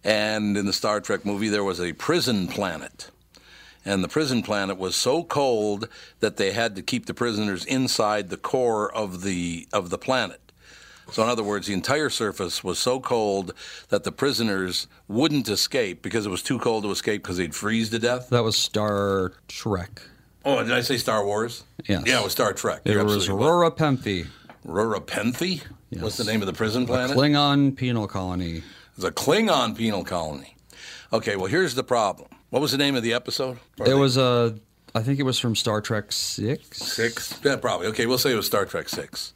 And 0.03 0.57
in 0.57 0.65
the 0.65 0.73
Star 0.73 0.99
Trek 0.99 1.25
movie, 1.25 1.47
there 1.49 1.63
was 1.63 1.79
a 1.79 1.93
prison 1.93 2.47
planet. 2.47 3.10
And 3.83 4.03
the 4.03 4.07
prison 4.07 4.43
planet 4.43 4.77
was 4.77 4.95
so 4.95 5.23
cold 5.23 5.87
that 6.19 6.37
they 6.37 6.51
had 6.51 6.75
to 6.75 6.81
keep 6.81 7.07
the 7.07 7.13
prisoners 7.13 7.65
inside 7.65 8.29
the 8.29 8.37
core 8.37 8.93
of 8.93 9.23
the, 9.23 9.67
of 9.73 9.89
the 9.89 9.97
planet. 9.97 10.51
So, 11.11 11.23
in 11.23 11.29
other 11.29 11.43
words, 11.43 11.67
the 11.67 11.73
entire 11.73 12.09
surface 12.09 12.63
was 12.63 12.79
so 12.79 12.99
cold 12.99 13.53
that 13.89 14.05
the 14.05 14.11
prisoners 14.11 14.87
wouldn't 15.09 15.49
escape 15.49 16.01
because 16.01 16.25
it 16.25 16.29
was 16.29 16.41
too 16.41 16.57
cold 16.57 16.83
to 16.83 16.91
escape 16.91 17.23
because 17.23 17.37
they'd 17.37 17.53
freeze 17.53 17.89
to 17.89 17.99
death. 17.99 18.29
That 18.29 18.43
was 18.43 18.57
Star 18.57 19.33
Trek. 19.49 20.01
Oh, 20.45 20.63
did 20.63 20.71
I 20.71 20.81
say 20.81 20.97
Star 20.97 21.25
Wars? 21.25 21.63
Yes. 21.85 22.03
Yeah, 22.05 22.21
it 22.21 22.23
was 22.23 22.31
Star 22.31 22.53
Trek. 22.53 22.81
It 22.85 22.93
You're 22.93 23.03
was. 23.03 23.27
Aurora 23.27 23.71
Penthi, 23.71 24.27
Rura 24.65 25.01
Penthe? 25.01 25.61
What's 25.99 26.17
the 26.17 26.23
name 26.23 26.41
of 26.41 26.47
the 26.47 26.53
prison 26.53 26.85
planet? 26.85 27.17
Klingon 27.17 27.75
penal 27.75 28.07
colony. 28.07 28.63
The 28.97 29.11
Klingon 29.11 29.75
penal 29.75 30.03
colony. 30.05 30.55
Okay, 31.13 31.35
well, 31.35 31.47
here's 31.47 31.75
the 31.75 31.83
problem. 31.83 32.29
What 32.49 32.61
was 32.61 32.71
the 32.71 32.77
name 32.77 32.95
of 32.95 33.03
the 33.03 33.13
episode? 33.13 33.57
Or 33.79 33.85
It 33.85 33.89
the- 33.89 33.97
was 33.97 34.17
a, 34.17 34.55
I 34.95 35.01
think 35.01 35.19
it 35.19 35.23
was 35.23 35.39
from 35.39 35.55
Star 35.55 35.81
Trek 35.81 36.11
Six. 36.11 36.77
Six? 36.77 37.39
Yeah, 37.43 37.55
probably. 37.57 37.87
Okay, 37.87 38.05
we'll 38.05 38.17
say 38.17 38.31
it 38.31 38.35
was 38.35 38.45
Star 38.45 38.65
Trek 38.65 38.89
Six. 38.89 39.33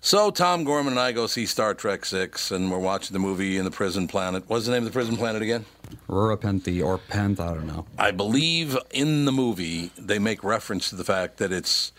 So 0.00 0.30
Tom 0.30 0.64
Gorman 0.64 0.92
and 0.92 1.00
I 1.00 1.12
go 1.12 1.26
see 1.26 1.46
Star 1.46 1.72
Trek 1.72 2.04
Six, 2.04 2.50
and 2.50 2.70
we're 2.70 2.78
watching 2.78 3.14
the 3.14 3.18
movie 3.18 3.56
in 3.56 3.64
the 3.64 3.70
prison 3.70 4.06
planet. 4.06 4.44
What's 4.48 4.66
the 4.66 4.72
name 4.72 4.80
of 4.82 4.84
the 4.84 4.90
prison 4.92 5.16
planet 5.16 5.40
again? 5.42 5.64
Aurora 6.10 6.36
or 6.82 6.98
Penth, 6.98 7.40
I 7.40 7.54
don't 7.54 7.66
know. 7.66 7.86
I 7.98 8.10
believe 8.10 8.76
in 8.90 9.24
the 9.24 9.32
movie 9.32 9.90
they 9.96 10.18
make 10.18 10.44
reference 10.44 10.90
to 10.90 10.96
the 10.96 11.04
fact 11.04 11.38
that 11.38 11.52
it's 11.52 11.92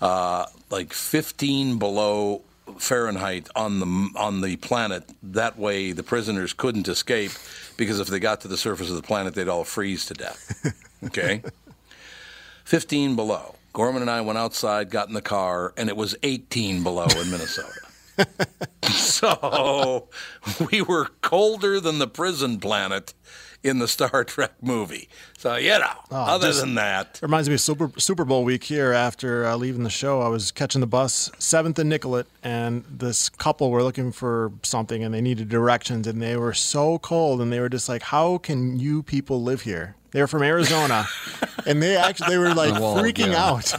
uh, 0.00 0.46
like 0.70 0.92
15 0.92 1.78
below 1.78 2.42
Fahrenheit 2.78 3.48
on 3.56 3.80
the 3.80 4.10
on 4.18 4.40
the 4.40 4.54
planet. 4.56 5.10
That 5.22 5.58
way, 5.58 5.90
the 5.92 6.02
prisoners 6.04 6.52
couldn't 6.52 6.86
escape 6.88 7.32
because 7.82 8.00
if 8.00 8.08
they 8.08 8.18
got 8.18 8.40
to 8.42 8.48
the 8.48 8.56
surface 8.56 8.90
of 8.90 8.96
the 8.96 9.02
planet, 9.02 9.34
they'd 9.34 9.48
all 9.48 9.64
freeze 9.64 10.06
to 10.06 10.14
death. 10.14 10.74
Okay, 11.04 11.42
15 12.64 13.16
below. 13.16 13.56
Gorman 13.72 14.02
and 14.02 14.10
I 14.10 14.20
went 14.20 14.38
outside, 14.38 14.90
got 14.90 15.08
in 15.08 15.14
the 15.14 15.22
car, 15.22 15.72
and 15.76 15.88
it 15.88 15.96
was 15.96 16.14
18 16.22 16.82
below 16.82 17.06
in 17.06 17.30
Minnesota. 17.30 17.80
so 18.90 20.08
we 20.70 20.82
were 20.82 21.06
colder 21.22 21.80
than 21.80 21.98
the 21.98 22.06
prison 22.06 22.60
planet 22.60 23.14
in 23.62 23.78
the 23.78 23.88
Star 23.88 24.24
Trek 24.24 24.52
movie. 24.60 25.08
So 25.38 25.56
you 25.56 25.70
know, 25.78 25.92
other 26.10 26.52
than 26.52 26.74
that, 26.76 27.18
Reminds 27.22 27.48
me 27.48 27.54
of 27.54 27.60
Super 27.60 27.90
Super 27.98 28.24
Bowl 28.24 28.44
week 28.44 28.64
here. 28.64 28.92
After 28.92 29.46
uh, 29.46 29.56
leaving 29.56 29.82
the 29.82 29.90
show, 29.90 30.20
I 30.20 30.28
was 30.28 30.50
catching 30.50 30.80
the 30.80 30.86
bus, 30.86 31.30
Seventh 31.38 31.78
and 31.78 31.88
Nicollet, 31.88 32.26
and 32.42 32.84
this 32.88 33.28
couple 33.28 33.70
were 33.70 33.82
looking 33.82 34.12
for 34.12 34.52
something, 34.62 35.02
and 35.04 35.12
they 35.14 35.20
needed 35.20 35.48
directions, 35.48 36.06
and 36.06 36.20
they 36.20 36.36
were 36.36 36.54
so 36.54 36.98
cold, 36.98 37.40
and 37.40 37.52
they 37.52 37.60
were 37.60 37.68
just 37.68 37.88
like, 37.88 38.02
"How 38.02 38.38
can 38.38 38.78
you 38.78 39.02
people 39.02 39.42
live 39.42 39.62
here?" 39.62 39.96
They 40.12 40.20
were 40.20 40.26
from 40.26 40.42
Arizona, 40.42 41.06
and 41.66 41.82
they 41.82 41.96
actually 41.96 42.28
they 42.30 42.38
were 42.38 42.54
like 42.54 42.74
Well, 42.74 42.96
freaking 42.96 43.32
yeah. 43.32 43.44
out. 43.44 43.74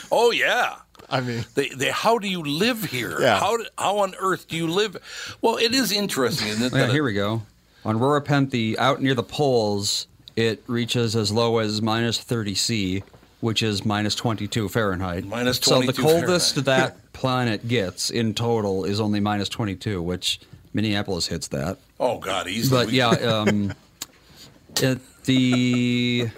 oh 0.12 0.30
yeah. 0.30 0.76
I 1.10 1.22
mean, 1.22 1.44
They, 1.54 1.70
they, 1.70 1.90
how 1.90 2.18
do 2.18 2.28
you 2.28 2.42
live 2.42 2.84
here? 2.84 3.16
Yeah. 3.18 3.40
How, 3.40 3.56
how 3.78 3.98
on 4.00 4.14
earth 4.20 4.46
do 4.46 4.56
you 4.56 4.66
live? 4.66 4.94
Well, 5.40 5.56
it 5.56 5.74
is 5.74 5.90
interesting, 5.90 6.48
isn't 6.48 6.66
it? 6.66 6.72
Yeah, 6.76 6.86
that 6.86 6.92
here 6.92 7.02
we 7.02 7.14
go. 7.14 7.42
On 7.84 7.96
Aurora 7.96 8.20
Penthi, 8.22 8.76
out 8.76 9.00
near 9.00 9.14
the 9.14 9.22
poles, 9.22 10.06
it 10.36 10.62
reaches 10.66 11.16
as 11.16 11.32
low 11.32 11.58
as 11.58 11.80
minus 11.80 12.18
30 12.18 12.54
C, 12.54 13.02
which 13.40 13.62
is 13.62 13.84
minus 13.84 14.14
22 14.14 14.68
Fahrenheit. 14.68 15.24
Minus 15.24 15.58
So 15.58 15.80
the 15.80 15.92
coldest 15.92 16.54
Fahrenheit. 16.56 16.94
that 16.94 17.12
planet 17.12 17.66
gets 17.68 18.10
in 18.10 18.34
total 18.34 18.84
is 18.84 19.00
only 19.00 19.20
minus 19.20 19.48
22, 19.48 20.02
which 20.02 20.40
Minneapolis 20.74 21.26
hits 21.28 21.48
that. 21.48 21.78
oh 21.98 22.18
God, 22.18 22.46
easily. 22.48 22.84
But 22.84 22.92
yeah, 22.92 23.08
um, 23.10 23.72
at 24.82 24.98
the 25.24 26.28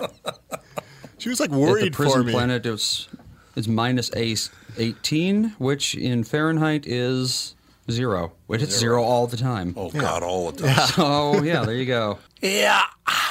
she 1.18 1.28
was 1.28 1.40
like 1.40 1.50
at 1.50 1.52
the 1.52 1.59
worried 1.59 1.92
prison 1.92 2.20
for 2.20 2.25
me. 2.25 2.32
planet, 2.32 2.64
it's 2.66 3.09
it's 3.56 3.66
minus 3.68 4.11
ace 4.14 4.50
18, 4.78 5.56
which 5.59 5.94
in 5.94 6.25
Fahrenheit 6.25 6.87
is 6.87 7.54
zero. 7.90 8.32
It 8.49 8.61
hits 8.61 8.76
zero 8.78 9.02
all 9.02 9.26
the 9.26 9.37
time. 9.37 9.75
Oh 9.76 9.90
God, 9.90 10.23
all 10.23 10.50
the 10.52 10.62
time. 10.66 10.87
So 10.88 11.42
yeah, 11.42 11.64
there 11.64 11.75
you 11.75 11.87
go. 11.87 12.18
Yeah. 12.40 12.82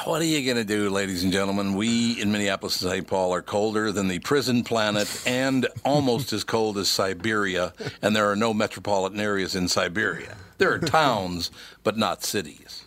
What 0.05 0.21
are 0.21 0.25
you 0.25 0.43
going 0.45 0.57
to 0.57 0.63
do, 0.63 0.89
ladies 0.89 1.23
and 1.23 1.31
gentlemen? 1.33 1.73
We 1.75 2.21
in 2.21 2.31
Minneapolis 2.31 2.81
and 2.81 2.91
St. 2.91 3.07
Paul 3.07 3.33
are 3.33 3.41
colder 3.41 3.91
than 3.91 4.07
the 4.07 4.19
prison 4.19 4.63
planet 4.63 5.23
and 5.25 5.67
almost 5.83 6.31
as 6.33 6.43
cold 6.43 6.77
as 6.77 6.87
Siberia, 6.89 7.73
and 8.01 8.15
there 8.15 8.29
are 8.29 8.35
no 8.35 8.53
metropolitan 8.53 9.19
areas 9.19 9.55
in 9.55 9.67
Siberia. 9.67 10.37
There 10.57 10.71
are 10.73 10.79
towns, 10.79 11.51
but 11.83 11.97
not 11.97 12.23
cities. 12.23 12.85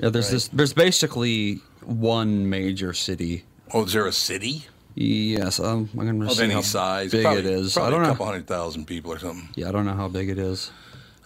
Yeah, 0.00 0.08
there's 0.08 0.30
this. 0.30 0.48
There's 0.48 0.72
basically 0.72 1.60
one 1.84 2.48
major 2.50 2.92
city. 2.92 3.44
Oh, 3.72 3.84
is 3.84 3.92
there 3.92 4.06
a 4.06 4.12
city 4.12 4.66
Yes, 4.94 5.58
um, 5.58 5.88
I'm 5.94 6.00
going 6.04 6.20
to 6.20 6.26
of 6.26 6.32
see 6.32 6.44
any 6.44 6.52
how 6.52 6.60
size? 6.60 7.12
big 7.12 7.22
probably, 7.22 7.40
it 7.40 7.46
is. 7.46 7.72
Probably 7.74 7.88
I 7.88 7.90
don't 7.92 8.00
a 8.00 8.02
know. 8.04 8.12
couple 8.12 8.26
hundred 8.26 8.46
thousand 8.46 8.86
people 8.86 9.12
or 9.12 9.18
something. 9.18 9.48
Yeah, 9.54 9.68
I 9.68 9.72
don't 9.72 9.86
know 9.86 9.94
how 9.94 10.08
big 10.08 10.28
it 10.28 10.38
is. 10.38 10.70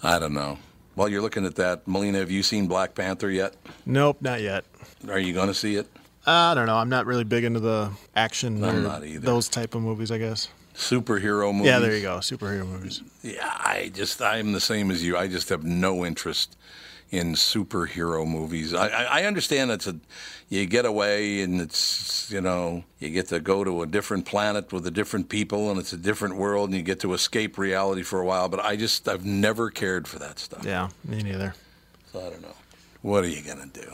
I 0.03 0.19
don't 0.19 0.35
know. 0.35 0.59
While 0.95 1.09
you're 1.09 1.23
looking 1.23 1.45
at 1.45 1.57
that, 1.57 1.87
Melina, 1.87 2.19
have 2.19 2.31
you 2.31 2.43
seen 2.43 2.69
Black 2.69 2.95
Panther 2.95 3.31
yet? 3.31 3.55
Nope, 3.85 4.19
not 4.21 4.41
yet. 4.41 4.65
Are 5.09 5.19
you 5.19 5.35
going 5.35 5.49
to 5.49 5.55
see 5.55 5.77
it? 5.77 5.87
I 6.27 6.55
don't 6.55 6.67
know. 6.67 6.77
I'm 6.77 6.89
not 6.89 7.07
really 7.07 7.25
big 7.25 7.45
into 7.45 7.61
the 7.61 7.91
action 8.15 8.65
I'm 8.65 8.77
or 8.77 8.81
not 8.81 9.05
either. 9.05 9.21
those 9.21 9.49
type 9.49 9.75
of 9.75 9.83
movies. 9.83 10.11
I 10.11 10.19
guess. 10.19 10.49
Superhero 10.75 11.53
movies? 11.53 11.67
Yeah, 11.69 11.79
there 11.79 11.95
you 11.95 12.03
go. 12.03 12.19
Superhero 12.19 12.67
movies. 12.67 13.03
Yeah, 13.23 13.47
I 13.47 13.91
just 13.95 14.21
I'm 14.21 14.53
the 14.53 14.61
same 14.61 14.91
as 14.91 15.05
you. 15.05 15.17
I 15.17 15.29
just 15.29 15.49
have 15.51 15.65
no 15.65 16.05
interest 16.05 16.57
in 17.11 17.35
superhero 17.35 18.27
movies. 18.27 18.75
I, 18.75 18.89
I, 18.89 19.21
I 19.21 19.25
understand 19.25 19.71
it's 19.71 19.87
a 19.87 19.97
you 20.49 20.67
get 20.67 20.85
away 20.85 21.43
and 21.43 21.61
it's 21.61 22.31
you 22.31 22.41
know 22.41 22.85
you 22.99 23.11
get 23.11 23.29
to 23.29 23.41
go 23.41 23.65
to 23.65 23.83
a 23.83 23.87
different 23.87 24.27
planet 24.27 24.73
with 24.73 24.87
a 24.87 24.91
different 24.91 25.29
people 25.29 25.71
and 25.71 25.79
it's 25.79 25.93
a 25.93 25.97
different 25.97 26.37
world 26.37 26.69
and 26.69 26.77
you 26.77 26.83
get 26.83 27.01
to 27.01 27.15
escape 27.15 27.59
reality 27.59 28.03
for 28.03 28.21
a 28.21 28.25
while. 28.25 28.49
But 28.49 28.61
I 28.61 28.77
just 28.77 29.09
I've 29.09 29.25
never 29.25 29.71
cared 29.71 30.09
for 30.09 30.19
that 30.19 30.39
stuff. 30.39 30.65
Yeah, 30.65 30.89
me 31.05 31.23
neither. 31.23 31.55
So 32.13 32.21
I 32.21 32.31
don't 32.31 32.43
know. 32.43 32.55
What 33.03 33.25
are 33.25 33.29
you 33.29 33.43
gonna 33.43 33.67
do? 33.67 33.93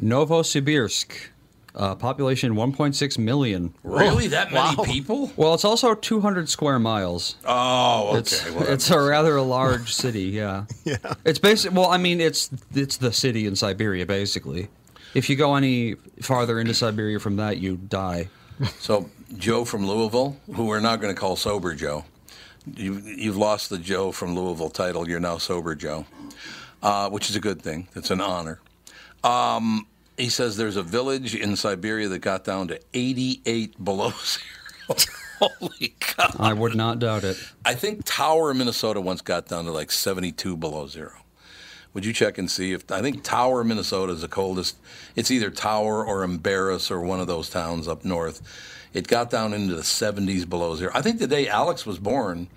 Novosibirsk, 0.00 1.28
uh, 1.76 1.94
population 1.94 2.54
1.6 2.54 3.18
million. 3.18 3.74
Really, 3.82 4.28
that 4.28 4.52
many 4.52 4.76
wow. 4.76 4.84
people? 4.84 5.30
Well, 5.36 5.54
it's 5.54 5.64
also 5.64 5.94
200 5.94 6.48
square 6.48 6.78
miles. 6.78 7.36
Oh, 7.44 8.08
okay. 8.08 8.18
It's 8.18 8.50
well, 8.50 8.68
it's 8.68 8.90
a 8.90 9.00
rather 9.00 9.40
large 9.42 9.94
city. 9.94 10.24
Yeah. 10.24 10.64
Yeah. 10.84 11.14
It's 11.24 11.40
basically 11.40 11.76
Well, 11.76 11.90
I 11.90 11.96
mean, 11.96 12.20
it's 12.20 12.48
it's 12.72 12.98
the 12.98 13.12
city 13.12 13.44
in 13.46 13.56
Siberia, 13.56 14.06
basically. 14.06 14.68
If 15.14 15.28
you 15.28 15.34
go 15.34 15.56
any 15.56 15.96
farther 16.22 16.60
into 16.60 16.74
Siberia 16.74 17.18
from 17.18 17.36
that, 17.36 17.58
you 17.58 17.76
die. 17.76 18.28
So 18.78 19.10
Joe 19.36 19.64
from 19.64 19.86
Louisville, 19.86 20.36
who 20.54 20.66
we're 20.66 20.80
not 20.80 21.00
going 21.00 21.12
to 21.14 21.20
call 21.20 21.36
sober 21.36 21.74
Joe, 21.74 22.04
you, 22.74 22.94
you've 23.04 23.36
lost 23.36 23.68
the 23.68 23.78
Joe 23.78 24.12
from 24.12 24.34
Louisville 24.34 24.70
title. 24.70 25.08
You're 25.08 25.20
now 25.20 25.38
sober 25.38 25.74
Joe, 25.74 26.06
uh, 26.82 27.10
which 27.10 27.28
is 27.28 27.36
a 27.36 27.40
good 27.40 27.60
thing. 27.60 27.88
It's 27.96 28.10
an 28.10 28.20
honor. 28.20 28.60
Um, 29.24 29.86
he 30.16 30.28
says 30.28 30.56
there's 30.56 30.76
a 30.76 30.82
village 30.82 31.34
in 31.34 31.56
Siberia 31.56 32.08
that 32.08 32.20
got 32.20 32.44
down 32.44 32.68
to 32.68 32.80
88 32.94 33.82
below 33.82 34.10
zero. 34.24 34.96
Holy 35.38 35.94
cow! 36.00 36.34
I 36.38 36.54
would 36.54 36.74
not 36.74 36.98
doubt 36.98 37.24
it. 37.24 37.36
I 37.64 37.74
think 37.74 38.04
Tower, 38.04 38.54
Minnesota, 38.54 39.00
once 39.00 39.20
got 39.20 39.48
down 39.48 39.66
to 39.66 39.70
like 39.70 39.90
72 39.90 40.56
below 40.56 40.86
zero. 40.86 41.12
Would 41.92 42.04
you 42.04 42.12
check 42.12 42.38
and 42.38 42.50
see 42.50 42.72
if 42.72 42.90
I 42.90 43.00
think 43.00 43.22
Tower, 43.22 43.64
Minnesota 43.64 44.12
is 44.12 44.20
the 44.20 44.28
coldest? 44.28 44.76
It's 45.14 45.30
either 45.30 45.50
Tower 45.50 46.04
or 46.04 46.22
Embarrass 46.22 46.90
or 46.90 47.00
one 47.00 47.20
of 47.20 47.26
those 47.26 47.50
towns 47.50 47.88
up 47.88 48.04
north. 48.04 48.42
It 48.92 49.08
got 49.08 49.30
down 49.30 49.52
into 49.52 49.74
the 49.74 49.82
70s 49.82 50.48
below 50.48 50.74
zero. 50.76 50.90
I 50.94 51.02
think 51.02 51.18
the 51.18 51.26
day 51.26 51.48
Alex 51.48 51.84
was 51.84 51.98
born, 51.98 52.48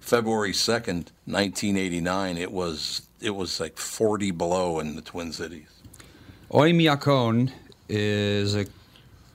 February 0.00 0.52
2nd, 0.52 1.10
1989, 1.26 2.38
it 2.38 2.52
was 2.52 3.02
it 3.20 3.30
was 3.30 3.58
like 3.58 3.76
40 3.76 4.30
below 4.30 4.78
in 4.78 4.94
the 4.94 5.02
Twin 5.02 5.32
Cities. 5.32 5.68
Oymyakon 6.50 7.52
is 7.88 8.54
a 8.54 8.66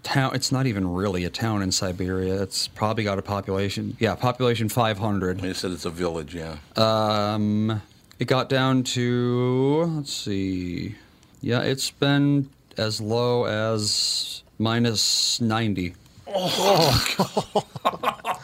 town. 0.01 0.36
It's 0.36 0.51
not 0.51 0.65
even 0.65 0.91
really 0.93 1.25
a 1.25 1.29
town 1.29 1.62
in 1.62 1.72
Siberia. 1.72 2.41
It's 2.41 2.67
probably 2.67 3.03
got 3.03 3.20
a 3.20 3.22
population. 3.22 3.96
Yeah, 4.00 4.15
population 4.15 4.70
500. 4.70 5.41
You 5.43 5.53
said 5.53 5.72
it's 5.72 5.86
a 5.86 5.89
village, 5.91 6.36
yeah. 6.36 6.58
Um, 6.75 7.82
it 8.20 8.25
got 8.25 8.50
down 8.50 8.84
to 8.84 9.84
let's 9.98 10.13
see. 10.13 10.96
Yeah, 11.41 11.62
it's 11.62 11.91
been 11.91 12.50
as 12.77 13.00
low 13.00 13.46
as 13.46 14.43
minus 14.58 15.39
90. 15.41 15.93
Oh, 16.36 17.63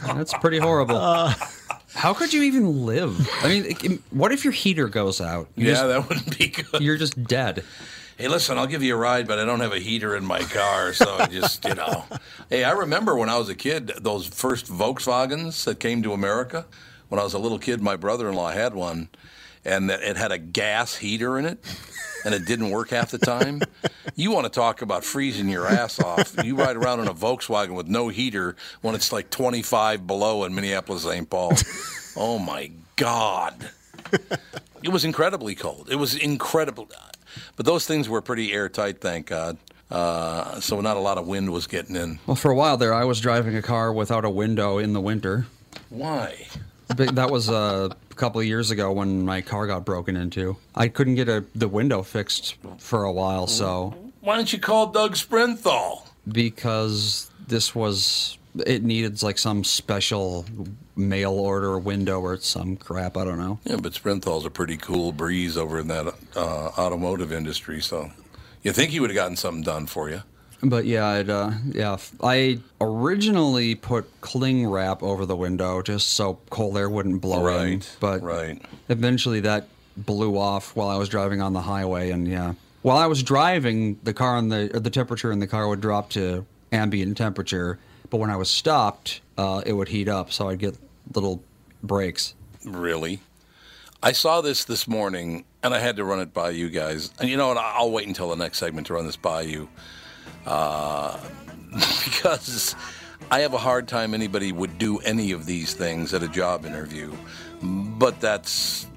That's 0.06 0.34
pretty 0.36 0.60
horrible. 0.60 1.00
How 1.96 2.14
could 2.14 2.34
you 2.34 2.44
even 2.44 2.86
live? 2.86 3.28
I 3.42 3.48
mean, 3.48 4.04
what 4.12 4.32
if 4.32 4.44
your 4.44 4.54
heater 4.54 4.88
goes 4.88 5.20
out? 5.20 5.48
You 5.56 5.68
yeah, 5.68 5.74
just- 5.74 5.88
that 5.88 6.08
wouldn't 6.10 6.38
be 6.38 6.48
good. 6.50 6.82
you're 6.82 6.98
just 6.98 7.24
dead. 7.24 7.64
Hey, 8.20 8.28
listen, 8.28 8.58
I'll 8.58 8.68
give 8.68 8.84
you 8.84 8.96
a 8.96 8.98
ride, 8.98 9.30
but 9.30 9.40
I 9.40 9.46
don't 9.46 9.62
have 9.62 9.72
a 9.72 9.80
heater 9.80 10.14
in 10.14 10.26
my 10.26 10.42
car, 10.42 10.92
so 10.92 11.16
I 11.20 11.28
just, 11.28 11.64
you 11.64 11.74
know. 11.74 12.04
Hey, 12.50 12.66
I 12.66 12.72
remember 12.72 13.16
when 13.16 13.30
I 13.30 13.38
was 13.38 13.48
a 13.48 13.56
kid, 13.56 13.94
those 14.02 14.28
first 14.28 14.66
Volkswagens 14.66 15.64
that 15.66 15.80
came 15.80 16.02
to 16.04 16.12
America. 16.14 16.66
When 17.08 17.18
I 17.20 17.24
was 17.24 17.34
a 17.36 17.40
little 17.40 17.60
kid, 17.60 17.80
my 17.80 17.96
brother-in-law 17.96 18.52
had 18.52 18.74
one, 18.74 19.08
and 19.64 19.90
that 19.90 20.02
it 20.02 20.18
had 20.18 20.32
a 20.34 20.38
gas 20.38 20.96
heater 20.96 21.38
in 21.38 21.46
it, 21.46 21.64
and 22.26 22.34
it 22.34 22.46
didn't 22.46 22.72
work 22.72 22.90
half 22.90 23.12
the 23.12 23.20
time. 23.20 23.62
You 24.16 24.32
want 24.32 24.46
to 24.46 24.50
talk 24.50 24.82
about 24.82 25.06
freezing 25.06 25.48
your 25.48 25.68
ass 25.68 26.00
off? 26.02 26.36
You 26.44 26.56
ride 26.56 26.76
around 26.76 27.00
in 27.02 27.08
a 27.08 27.14
Volkswagen 27.14 27.76
with 27.76 27.88
no 27.88 28.10
heater 28.10 28.56
when 28.82 28.96
it's 28.96 29.14
like 29.14 29.30
25 29.30 30.06
below 30.08 30.44
in 30.44 30.54
Minneapolis, 30.54 31.04
St. 31.04 31.30
Paul. 31.30 31.54
Oh 32.18 32.40
my 32.40 32.72
God! 32.96 33.70
It 34.82 34.90
was 34.90 35.06
incredibly 35.06 35.56
cold. 35.56 35.90
It 35.92 35.98
was 35.98 36.16
incredible. 36.16 36.90
But 37.55 37.65
those 37.65 37.86
things 37.86 38.07
were 38.09 38.21
pretty 38.21 38.51
airtight, 38.53 39.01
thank 39.01 39.27
God. 39.27 39.57
Uh, 39.91 40.59
so 40.59 40.81
not 40.81 40.98
a 40.98 41.00
lot 41.00 41.17
of 41.17 41.27
wind 41.27 41.51
was 41.51 41.65
getting 41.67 41.95
in. 41.95 42.19
Well, 42.27 42.36
for 42.36 42.51
a 42.51 42.55
while 42.55 42.77
there, 42.77 42.93
I 42.93 43.05
was 43.05 43.19
driving 43.19 43.55
a 43.55 43.62
car 43.62 43.91
without 43.91 44.24
a 44.25 44.29
window 44.29 44.77
in 44.77 44.93
the 44.93 45.01
winter. 45.01 45.48
Why? 45.89 46.48
That 46.95 47.29
was 47.29 47.50
uh, 47.50 47.89
a 48.09 48.13
couple 48.15 48.41
of 48.41 48.48
years 48.48 48.71
ago 48.71 48.91
when 48.91 49.24
my 49.25 49.41
car 49.41 49.67
got 49.67 49.86
broken 49.86 50.15
into. 50.15 50.57
I 50.75 50.88
couldn't 50.88 51.15
get 51.15 51.29
a, 51.29 51.43
the 51.55 51.67
window 51.67 52.01
fixed 52.01 52.55
for 52.79 53.03
a 53.03 53.12
while, 53.12 53.45
so 53.48 53.93
Why 54.21 54.36
don't 54.36 54.51
you 54.51 54.59
call 54.59 54.88
Doug 54.88 55.13
Sprinthal? 55.15 56.01
because 56.27 57.29
this 57.48 57.74
was 57.75 58.38
it 58.68 58.84
needed 58.84 59.22
like 59.24 59.38
some 59.38 59.63
special 59.63 60.46
mail 60.96 61.34
order 61.34 61.78
window 61.80 62.20
or 62.20 62.38
some 62.38 62.75
crap. 62.78 63.18
I 63.18 63.24
don't 63.25 63.39
know. 63.39 63.60
Yeah, 63.66 63.78
but 63.78 63.94
Sprinthal's 63.94 64.46
a 64.46 64.50
pretty 64.50 64.78
cool 64.78 65.12
breeze 65.12 65.58
over 65.58 65.80
in 65.80 65.88
that 65.88 66.13
uh, 66.36 66.68
automotive 66.78 67.32
industry. 67.32 67.82
So 67.82 68.12
you 68.63 68.72
think 68.74 68.92
he 68.92 69.00
would 69.00 69.10
have 69.10 69.16
gotten 69.16 69.36
something 69.38 69.63
done 69.63 69.86
for 69.86 70.10
you? 70.10 70.24
But 70.62 70.86
yeah, 70.86 71.16
it, 71.20 71.30
uh, 71.30 71.51
yeah. 71.72 71.98
I 72.22 72.60
originally 72.82 73.75
put 73.75 74.10
cling 74.20 74.68
wrap 74.68 75.01
over 75.01 75.25
the 75.25 75.36
window 75.36 75.82
just 75.82 76.08
so 76.10 76.39
cold 76.50 76.78
air 76.78 76.89
wouldn't 76.89 77.22
blow 77.22 77.48
in. 77.48 77.72
Right, 77.72 77.98
But 78.01 78.22
right. 78.22 78.62
eventually 78.89 79.39
that 79.42 79.70
blew 79.96 80.38
off 80.38 80.75
while 80.75 80.89
I 80.89 80.98
was 80.98 81.08
driving 81.08 81.42
on 81.42 81.54
the 81.54 81.62
highway, 81.62 82.12
and 82.12 82.28
yeah, 82.28 82.54
while 82.82 82.98
I 82.98 83.06
was 83.08 83.24
driving, 83.24 84.00
the 84.04 84.13
car 84.13 84.36
on 84.36 84.50
the 84.50 84.70
the 84.74 84.89
temperature 84.89 85.32
in 85.32 85.39
the 85.39 85.48
car 85.48 85.68
would 85.70 85.80
drop 85.82 86.10
to 86.12 86.46
ambient 86.74 87.16
temperature. 87.18 87.80
But 88.10 88.18
when 88.18 88.30
I 88.30 88.36
was 88.36 88.50
stopped, 88.50 89.22
uh, 89.38 89.62
it 89.66 89.74
would 89.74 89.89
heat 89.89 90.08
up, 90.08 90.32
so 90.32 90.50
I'd 90.50 90.60
get 90.60 90.78
little 91.13 91.44
breaks. 91.84 92.34
Really? 92.66 93.20
I 94.01 94.13
saw 94.13 94.42
this 94.42 94.63
this 94.63 94.88
morning, 94.88 95.46
and 95.62 95.74
I 95.74 95.80
had 95.80 95.98
to 95.98 96.04
run 96.04 96.20
it 96.20 96.34
by 96.34 96.51
you 96.51 96.70
guys. 96.70 97.12
And 97.20 97.30
you 97.30 97.38
know 97.38 97.50
what? 97.50 97.58
I'll 97.58 97.92
wait 97.92 98.08
until 98.08 98.30
the 98.30 98.36
next 98.36 98.58
segment 98.58 98.88
to 98.88 98.94
run 98.94 99.06
this 99.06 99.18
by 99.18 99.42
you, 99.42 99.70
uh, 100.46 101.20
because 101.74 102.75
I 103.30 103.42
have 103.42 103.54
a 103.54 103.58
hard 103.58 103.88
time 103.88 104.13
anybody 104.13 104.51
would 104.51 104.78
do 104.78 105.00
any 105.00 105.32
of 105.32 105.46
these 105.46 105.74
things 105.74 106.13
at 106.13 106.24
a 106.24 106.28
job 106.28 106.66
interview. 106.66 107.12
But 107.62 108.22
that's 108.22 108.88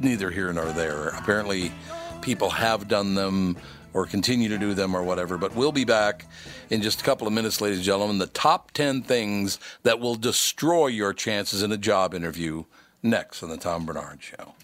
neither 0.00 0.30
here 0.30 0.52
nor 0.52 0.66
there. 0.72 1.08
Apparently, 1.08 1.72
people 2.20 2.50
have 2.50 2.88
done 2.88 3.14
them 3.14 3.56
or 3.94 4.06
continue 4.06 4.48
to 4.48 4.58
do 4.58 4.74
them 4.74 4.94
or 4.94 5.02
whatever. 5.02 5.38
But 5.38 5.54
we'll 5.54 5.72
be 5.72 5.84
back 5.84 6.26
in 6.70 6.82
just 6.82 7.00
a 7.00 7.04
couple 7.04 7.26
of 7.26 7.32
minutes, 7.32 7.60
ladies 7.60 7.78
and 7.78 7.84
gentlemen. 7.84 8.18
The 8.18 8.26
top 8.26 8.72
10 8.72 9.02
things 9.02 9.58
that 9.82 10.00
will 10.00 10.14
destroy 10.14 10.88
your 10.88 11.12
chances 11.12 11.62
in 11.62 11.72
a 11.72 11.78
job 11.78 12.14
interview 12.14 12.64
next 13.02 13.42
on 13.42 13.50
the 13.50 13.56
Tom 13.56 13.86
Barnard 13.86 14.22
Show. 14.22 14.54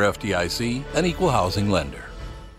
FDIC, 0.00 0.84
an 0.94 1.06
equal 1.06 1.30
housing 1.30 1.70
lender. 1.70 2.04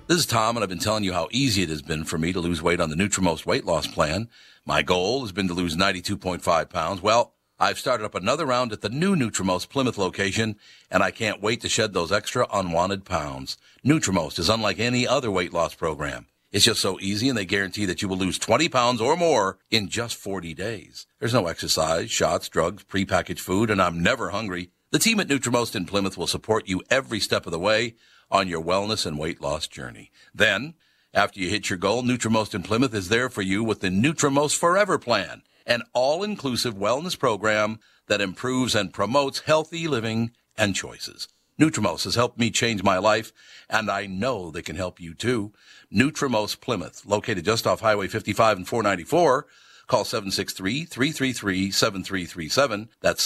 This 0.08 0.20
is 0.20 0.26
Tom, 0.26 0.58
and 0.58 0.64
I've 0.64 0.70
been 0.70 0.80
telling 0.80 1.04
you 1.04 1.14
how 1.14 1.28
easy 1.32 1.62
it 1.62 1.70
has 1.70 1.82
been 1.82 2.04
for 2.04 2.18
me 2.18 2.34
to 2.34 2.40
lose 2.40 2.62
weight 2.62 2.80
on 2.80 2.90
the 2.90 2.96
Nutrimost 2.96 3.46
weight 3.46 3.66
loss 3.66 3.86
plan. 3.86 4.28
My 4.66 4.82
goal 4.82 5.22
has 5.22 5.32
been 5.32 5.48
to 5.48 5.54
lose 5.54 5.76
92.5 5.76 6.70
pounds. 6.70 7.02
Well, 7.02 7.34
I've 7.60 7.78
started 7.78 8.06
up 8.06 8.16
another 8.16 8.46
round 8.46 8.72
at 8.72 8.82
the 8.82 8.90
new 8.90 9.16
Nutrimost 9.16 9.70
Plymouth 9.70 9.98
location, 9.98 10.56
and 10.90 11.04
I 11.04 11.12
can't 11.12 11.42
wait 11.42 11.62
to 11.62 11.70
shed 11.70 11.94
those 11.94 12.12
extra 12.12 12.48
unwanted 12.52 13.04
pounds. 13.06 13.58
Nutrimost 13.86 14.40
is 14.40 14.50
unlike 14.50 14.80
any 14.80 15.06
other 15.06 15.30
weight 15.30 15.54
loss 15.54 15.76
program. 15.76 16.28
It's 16.52 16.66
just 16.66 16.82
so 16.82 17.00
easy, 17.00 17.30
and 17.30 17.38
they 17.38 17.46
guarantee 17.46 17.86
that 17.86 18.02
you 18.02 18.08
will 18.08 18.18
lose 18.18 18.40
20 18.40 18.70
pounds 18.70 19.02
or 19.02 19.16
more 19.16 19.60
in 19.70 19.90
just 19.90 20.16
40 20.16 20.56
days. 20.56 21.06
There's 21.20 21.34
no 21.34 21.46
exercise, 21.46 22.10
shots, 22.10 22.50
drugs, 22.50 22.84
prepackaged 22.84 23.40
food, 23.40 23.70
and 23.70 23.80
I'm 23.80 24.02
never 24.02 24.30
hungry. 24.30 24.72
The 24.92 24.98
team 24.98 25.20
at 25.20 25.28
Nutrimost 25.28 25.76
in 25.76 25.86
Plymouth 25.86 26.18
will 26.18 26.26
support 26.26 26.68
you 26.68 26.82
every 26.90 27.20
step 27.20 27.46
of 27.46 27.52
the 27.52 27.60
way 27.60 27.94
on 28.32 28.48
your 28.48 28.64
wellness 28.64 29.06
and 29.06 29.20
weight 29.20 29.40
loss 29.40 29.68
journey. 29.68 30.10
Then, 30.34 30.74
after 31.14 31.40
you 31.40 31.48
hit 31.48 31.70
your 31.70 31.78
goal, 31.78 32.02
Nutrimost 32.02 32.56
in 32.56 32.64
Plymouth 32.64 32.96
is 32.96 33.10
there 33.10 33.30
for 33.30 33.44
you 33.44 33.64
with 33.64 33.82
the 33.82 33.90
Nutrimost 33.90 34.58
Forever 34.58 34.98
Plan, 34.98 35.44
an 35.68 35.84
all-inclusive 35.94 36.74
wellness 36.74 37.20
program 37.20 37.78
that 38.08 38.20
improves 38.20 38.74
and 38.74 38.92
promotes 38.92 39.42
healthy 39.42 39.88
living 39.88 40.32
and 40.58 40.74
choices. 40.74 41.28
Nutrimost 41.60 42.06
has 42.06 42.16
helped 42.16 42.40
me 42.40 42.50
change 42.50 42.82
my 42.82 42.98
life, 42.98 43.32
and 43.70 43.92
I 43.92 44.08
know 44.08 44.50
they 44.50 44.64
can 44.64 44.76
help 44.76 45.00
you 45.00 45.14
too. 45.14 45.54
Nutrimost 45.94 46.62
Plymouth, 46.62 47.06
located 47.06 47.46
just 47.46 47.68
off 47.68 47.82
Highway 47.82 48.08
55 48.08 48.58
and 48.58 48.68
494. 48.68 49.46
Call 49.86 50.04
763-333-7337. 50.04 52.88
That's 53.02 53.24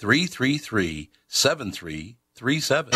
763-333-7337. 0.00 2.90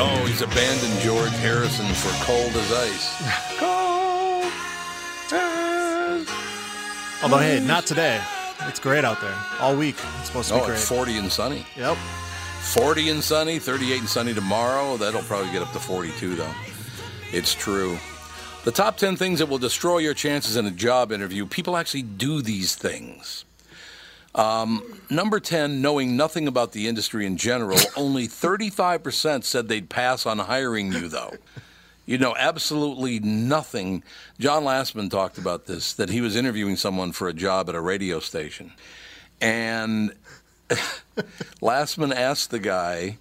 Oh, 0.00 0.24
he's 0.26 0.42
abandoned 0.42 1.00
George 1.00 1.32
Harrison 1.40 1.86
for 1.94 2.10
Cold 2.24 2.54
as 2.54 2.72
Ice. 2.72 3.16
Cold 3.58 4.44
as 5.32 6.28
Although, 7.22 7.38
hey, 7.38 7.58
not 7.60 7.84
today. 7.84 8.20
It's 8.62 8.78
great 8.78 9.04
out 9.04 9.20
there. 9.20 9.34
All 9.60 9.74
week. 9.76 9.96
It's 10.18 10.28
supposed 10.28 10.48
to 10.48 10.54
be 10.54 10.60
Oh, 10.60 10.66
great. 10.66 10.76
it's 10.76 10.88
40 10.88 11.18
and 11.18 11.32
sunny. 11.32 11.66
Yep. 11.76 11.96
40 11.96 13.08
and 13.10 13.22
sunny, 13.24 13.58
38 13.58 14.00
and 14.00 14.08
sunny 14.08 14.34
tomorrow. 14.34 14.96
That'll 14.96 15.22
probably 15.22 15.50
get 15.50 15.62
up 15.62 15.72
to 15.72 15.80
42, 15.80 16.36
though. 16.36 16.54
It's 17.32 17.54
true. 17.54 17.98
The 18.64 18.72
top 18.72 18.96
10 18.96 19.16
things 19.16 19.38
that 19.38 19.46
will 19.46 19.58
destroy 19.58 19.98
your 19.98 20.14
chances 20.14 20.56
in 20.56 20.66
a 20.66 20.70
job 20.70 21.12
interview. 21.12 21.46
People 21.46 21.76
actually 21.76 22.02
do 22.02 22.42
these 22.42 22.74
things. 22.74 23.44
Um, 24.34 24.82
number 25.10 25.40
10, 25.40 25.80
knowing 25.82 26.16
nothing 26.16 26.48
about 26.48 26.72
the 26.72 26.86
industry 26.86 27.26
in 27.26 27.36
general. 27.36 27.78
Only 27.96 28.28
35% 28.28 29.44
said 29.44 29.68
they'd 29.68 29.88
pass 29.88 30.26
on 30.26 30.38
hiring 30.38 30.92
you, 30.92 31.08
though. 31.08 31.34
You 32.06 32.16
know 32.16 32.34
absolutely 32.38 33.20
nothing. 33.20 34.02
John 34.38 34.64
Lastman 34.64 35.10
talked 35.10 35.36
about 35.36 35.66
this 35.66 35.92
that 35.94 36.08
he 36.08 36.22
was 36.22 36.36
interviewing 36.36 36.76
someone 36.76 37.12
for 37.12 37.28
a 37.28 37.34
job 37.34 37.68
at 37.68 37.74
a 37.74 37.80
radio 37.80 38.20
station. 38.20 38.72
And 39.42 40.14
Lastman 41.60 42.14
asked 42.14 42.50
the 42.50 42.60
guy, 42.60 43.18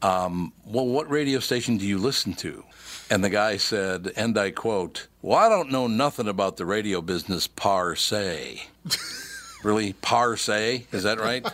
um, 0.00 0.54
Well, 0.64 0.86
what 0.86 1.10
radio 1.10 1.38
station 1.38 1.76
do 1.76 1.86
you 1.86 1.98
listen 1.98 2.32
to? 2.34 2.64
And 3.10 3.24
the 3.24 3.30
guy 3.30 3.56
said, 3.56 4.12
and 4.16 4.36
I 4.36 4.50
quote, 4.50 5.08
Well, 5.22 5.38
I 5.38 5.48
don't 5.48 5.70
know 5.70 5.86
nothing 5.86 6.28
about 6.28 6.58
the 6.58 6.66
radio 6.66 7.00
business 7.00 7.46
par 7.46 7.96
se. 7.96 8.64
really? 9.62 9.94
Par 9.94 10.36
se? 10.36 10.86
Is 10.92 11.04
that 11.04 11.18
right? 11.18 11.46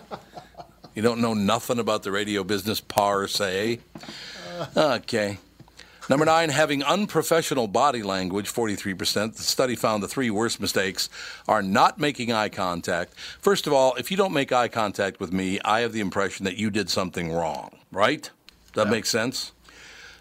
You 0.94 1.02
don't 1.02 1.20
know 1.20 1.34
nothing 1.34 1.78
about 1.78 2.02
the 2.02 2.10
radio 2.10 2.44
business 2.44 2.80
par 2.80 3.28
se. 3.28 3.80
Okay. 4.76 5.38
Number 6.08 6.26
nine, 6.26 6.50
having 6.50 6.82
unprofessional 6.82 7.66
body 7.66 8.02
language, 8.02 8.52
43%. 8.52 9.36
The 9.36 9.42
study 9.42 9.74
found 9.74 10.02
the 10.02 10.08
three 10.08 10.30
worst 10.30 10.60
mistakes 10.60 11.08
are 11.48 11.62
not 11.62 11.98
making 11.98 12.30
eye 12.30 12.50
contact. 12.50 13.14
First 13.40 13.66
of 13.66 13.72
all, 13.72 13.94
if 13.94 14.10
you 14.10 14.16
don't 14.16 14.32
make 14.32 14.52
eye 14.52 14.68
contact 14.68 15.18
with 15.18 15.32
me, 15.32 15.60
I 15.64 15.80
have 15.80 15.92
the 15.92 16.00
impression 16.00 16.44
that 16.44 16.56
you 16.58 16.70
did 16.70 16.90
something 16.90 17.32
wrong, 17.32 17.78
right? 17.90 18.28
That 18.74 18.90
makes 18.90 19.08
sense? 19.08 19.52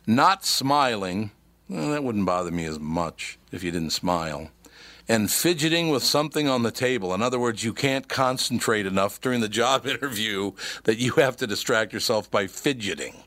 Not 0.05 0.45
smiling, 0.45 1.31
well, 1.69 1.91
that 1.91 2.03
wouldn't 2.03 2.25
bother 2.25 2.51
me 2.51 2.65
as 2.65 2.77
much 2.77 3.39
if 3.51 3.63
you 3.63 3.71
didn't 3.71 3.91
smile. 3.91 4.49
And 5.07 5.31
fidgeting 5.31 5.89
with 5.89 6.03
something 6.03 6.47
on 6.47 6.63
the 6.63 6.71
table. 6.71 7.13
In 7.13 7.21
other 7.21 7.39
words, 7.39 7.63
you 7.63 7.73
can't 7.73 8.07
concentrate 8.07 8.85
enough 8.85 9.21
during 9.21 9.41
the 9.41 9.49
job 9.49 9.87
interview 9.87 10.51
that 10.83 10.97
you 10.97 11.13
have 11.13 11.37
to 11.37 11.47
distract 11.47 11.93
yourself 11.93 12.29
by 12.29 12.47
fidgeting. 12.47 13.23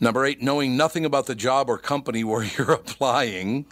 Number 0.00 0.24
eight, 0.24 0.42
knowing 0.42 0.76
nothing 0.76 1.04
about 1.04 1.26
the 1.26 1.34
job 1.34 1.68
or 1.68 1.78
company 1.78 2.24
where 2.24 2.42
you're 2.58 2.72
applying. 2.72 3.66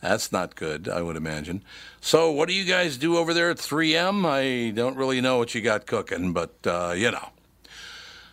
That's 0.00 0.32
not 0.32 0.54
good, 0.54 0.88
I 0.88 1.02
would 1.02 1.16
imagine. 1.16 1.62
So, 2.00 2.30
what 2.30 2.48
do 2.48 2.54
you 2.54 2.64
guys 2.64 2.98
do 2.98 3.16
over 3.16 3.32
there 3.32 3.50
at 3.50 3.56
3M? 3.56 4.26
I 4.26 4.70
don't 4.70 4.96
really 4.96 5.20
know 5.20 5.38
what 5.38 5.54
you 5.54 5.60
got 5.60 5.86
cooking, 5.86 6.32
but 6.32 6.54
uh, 6.66 6.94
you 6.96 7.10
know. 7.10 7.28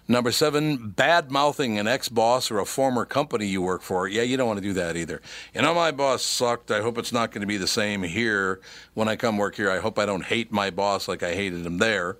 Number 0.07 0.31
seven, 0.31 0.89
bad 0.89 1.31
mouthing 1.31 1.79
an 1.79 1.87
ex 1.87 2.09
boss 2.09 2.51
or 2.51 2.59
a 2.59 2.65
former 2.65 3.05
company 3.05 3.45
you 3.45 3.61
work 3.61 3.81
for. 3.81 4.07
Yeah, 4.07 4.23
you 4.23 4.35
don't 4.35 4.47
want 4.47 4.57
to 4.57 4.63
do 4.63 4.73
that 4.73 4.97
either. 4.97 5.21
You 5.53 5.61
know, 5.61 5.73
my 5.73 5.91
boss 5.91 6.23
sucked. 6.23 6.71
I 6.71 6.81
hope 6.81 6.97
it's 6.97 7.13
not 7.13 7.31
going 7.31 7.41
to 7.41 7.47
be 7.47 7.57
the 7.57 7.67
same 7.67 8.03
here 8.03 8.59
when 8.93 9.07
I 9.07 9.15
come 9.15 9.37
work 9.37 9.55
here. 9.55 9.71
I 9.71 9.79
hope 9.79 9.97
I 9.97 10.05
don't 10.05 10.25
hate 10.25 10.51
my 10.51 10.69
boss 10.69 11.07
like 11.07 11.23
I 11.23 11.33
hated 11.33 11.65
him 11.65 11.77
there. 11.77 12.17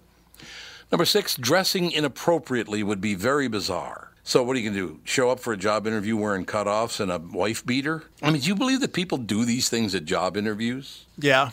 Number 0.92 1.06
six, 1.06 1.36
dressing 1.36 1.92
inappropriately 1.92 2.84
would 2.84 3.02
be 3.02 3.16
very 3.16 3.48
bizarre. 3.48 4.12
So, 4.24 4.44
what 4.44 4.56
are 4.56 4.60
you 4.60 4.70
going 4.70 4.80
to 4.80 4.94
do? 4.94 5.00
Show 5.04 5.30
up 5.30 5.40
for 5.40 5.52
a 5.52 5.58
job 5.58 5.88
interview 5.88 6.16
wearing 6.16 6.46
cutoffs 6.46 7.00
and 7.00 7.12
a 7.12 7.18
wife 7.18 7.66
beater? 7.66 8.04
I 8.22 8.30
mean, 8.30 8.42
do 8.42 8.48
you 8.48 8.56
believe 8.56 8.82
that 8.82 8.94
people 8.94 9.18
do 9.18 9.46
these 9.46 9.68
things 9.68 9.96
at 9.96 10.06
job 10.06 10.38
interviews? 10.38 11.06
Yeah. 11.18 11.52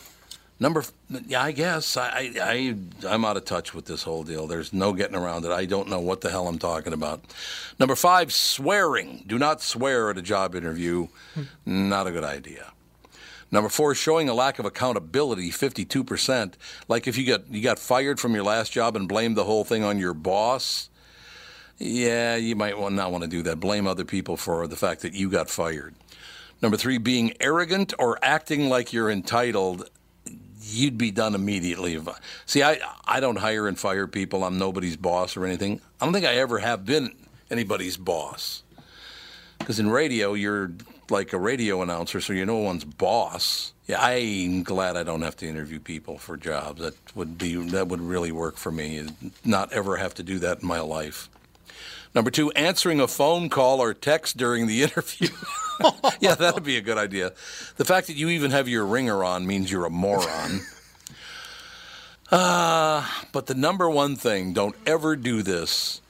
Number, 0.60 0.82
yeah, 1.26 1.42
I 1.42 1.52
guess 1.52 1.96
I, 1.96 2.32
I, 2.42 2.74
I'm 3.06 3.24
out 3.24 3.36
of 3.36 3.44
touch 3.44 3.74
with 3.74 3.84
this 3.84 4.02
whole 4.02 4.24
deal. 4.24 4.48
There's 4.48 4.72
no 4.72 4.92
getting 4.92 5.14
around 5.14 5.44
it. 5.44 5.52
I 5.52 5.66
don't 5.66 5.88
know 5.88 6.00
what 6.00 6.20
the 6.20 6.30
hell 6.30 6.48
I'm 6.48 6.58
talking 6.58 6.92
about. 6.92 7.20
Number 7.78 7.94
five, 7.94 8.32
swearing. 8.32 9.22
Do 9.26 9.38
not 9.38 9.62
swear 9.62 10.10
at 10.10 10.18
a 10.18 10.22
job 10.22 10.56
interview. 10.56 11.06
Hmm. 11.34 11.42
Not 11.64 12.08
a 12.08 12.10
good 12.10 12.24
idea. 12.24 12.72
Number 13.50 13.70
four, 13.70 13.94
showing 13.94 14.28
a 14.28 14.34
lack 14.34 14.58
of 14.58 14.66
accountability, 14.66 15.50
52%. 15.50 16.54
Like 16.88 17.06
if 17.06 17.16
you 17.16 17.26
got 17.26 17.48
you 17.50 17.62
got 17.62 17.78
fired 17.78 18.18
from 18.20 18.34
your 18.34 18.44
last 18.44 18.72
job 18.72 18.96
and 18.96 19.08
blamed 19.08 19.36
the 19.36 19.44
whole 19.44 19.64
thing 19.64 19.84
on 19.84 19.98
your 19.98 20.12
boss. 20.12 20.90
Yeah, 21.78 22.34
you 22.34 22.56
might 22.56 22.78
not 22.78 23.12
want 23.12 23.22
to 23.22 23.30
do 23.30 23.42
that. 23.42 23.60
Blame 23.60 23.86
other 23.86 24.04
people 24.04 24.36
for 24.36 24.66
the 24.66 24.76
fact 24.76 25.02
that 25.02 25.14
you 25.14 25.30
got 25.30 25.48
fired. 25.48 25.94
Number 26.60 26.76
three, 26.76 26.98
being 26.98 27.32
arrogant 27.40 27.94
or 28.00 28.18
acting 28.20 28.68
like 28.68 28.92
you're 28.92 29.08
entitled 29.08 29.88
you'd 30.68 30.98
be 30.98 31.10
done 31.10 31.34
immediately. 31.34 31.94
If, 31.94 32.08
see, 32.46 32.62
I 32.62 32.78
I 33.06 33.20
don't 33.20 33.36
hire 33.36 33.68
and 33.68 33.78
fire 33.78 34.06
people. 34.06 34.44
I'm 34.44 34.58
nobody's 34.58 34.96
boss 34.96 35.36
or 35.36 35.44
anything. 35.44 35.80
I 36.00 36.04
don't 36.04 36.12
think 36.12 36.26
I 36.26 36.34
ever 36.34 36.58
have 36.58 36.84
been 36.84 37.14
anybody's 37.50 37.96
boss. 37.96 38.62
Because 39.58 39.80
in 39.80 39.90
radio, 39.90 40.34
you're 40.34 40.70
like 41.10 41.32
a 41.32 41.38
radio 41.38 41.82
announcer, 41.82 42.20
so 42.20 42.32
you're 42.32 42.46
no 42.46 42.58
one's 42.58 42.84
boss. 42.84 43.72
Yeah, 43.86 44.00
I'm 44.00 44.62
glad 44.62 44.96
I 44.96 45.02
don't 45.02 45.22
have 45.22 45.36
to 45.36 45.48
interview 45.48 45.80
people 45.80 46.18
for 46.18 46.36
jobs. 46.36 46.80
That 46.80 46.94
would 47.16 47.38
be 47.38 47.54
that 47.70 47.88
would 47.88 48.00
really 48.00 48.32
work 48.32 48.56
for 48.56 48.70
me. 48.70 49.08
Not 49.44 49.72
ever 49.72 49.96
have 49.96 50.14
to 50.14 50.22
do 50.22 50.38
that 50.40 50.62
in 50.62 50.68
my 50.68 50.80
life. 50.80 51.28
Number 52.14 52.30
two, 52.30 52.50
answering 52.52 53.00
a 53.00 53.08
phone 53.08 53.48
call 53.48 53.80
or 53.80 53.94
text 53.94 54.36
during 54.36 54.66
the 54.66 54.82
interview. 54.84 55.28
yeah, 56.20 56.34
that'd 56.34 56.64
be 56.64 56.76
a 56.76 56.80
good 56.80 56.98
idea. 56.98 57.32
The 57.76 57.84
fact 57.84 58.06
that 58.08 58.16
you 58.16 58.28
even 58.28 58.50
have 58.50 58.68
your 58.68 58.84
ringer 58.84 59.22
on 59.24 59.46
means 59.46 59.70
you're 59.70 59.84
a 59.84 59.90
moron. 59.90 60.60
Uh, 62.30 63.06
but 63.32 63.46
the 63.46 63.54
number 63.54 63.88
one 63.88 64.16
thing, 64.16 64.52
don't 64.52 64.76
ever 64.86 65.16
do 65.16 65.42
this. 65.42 66.00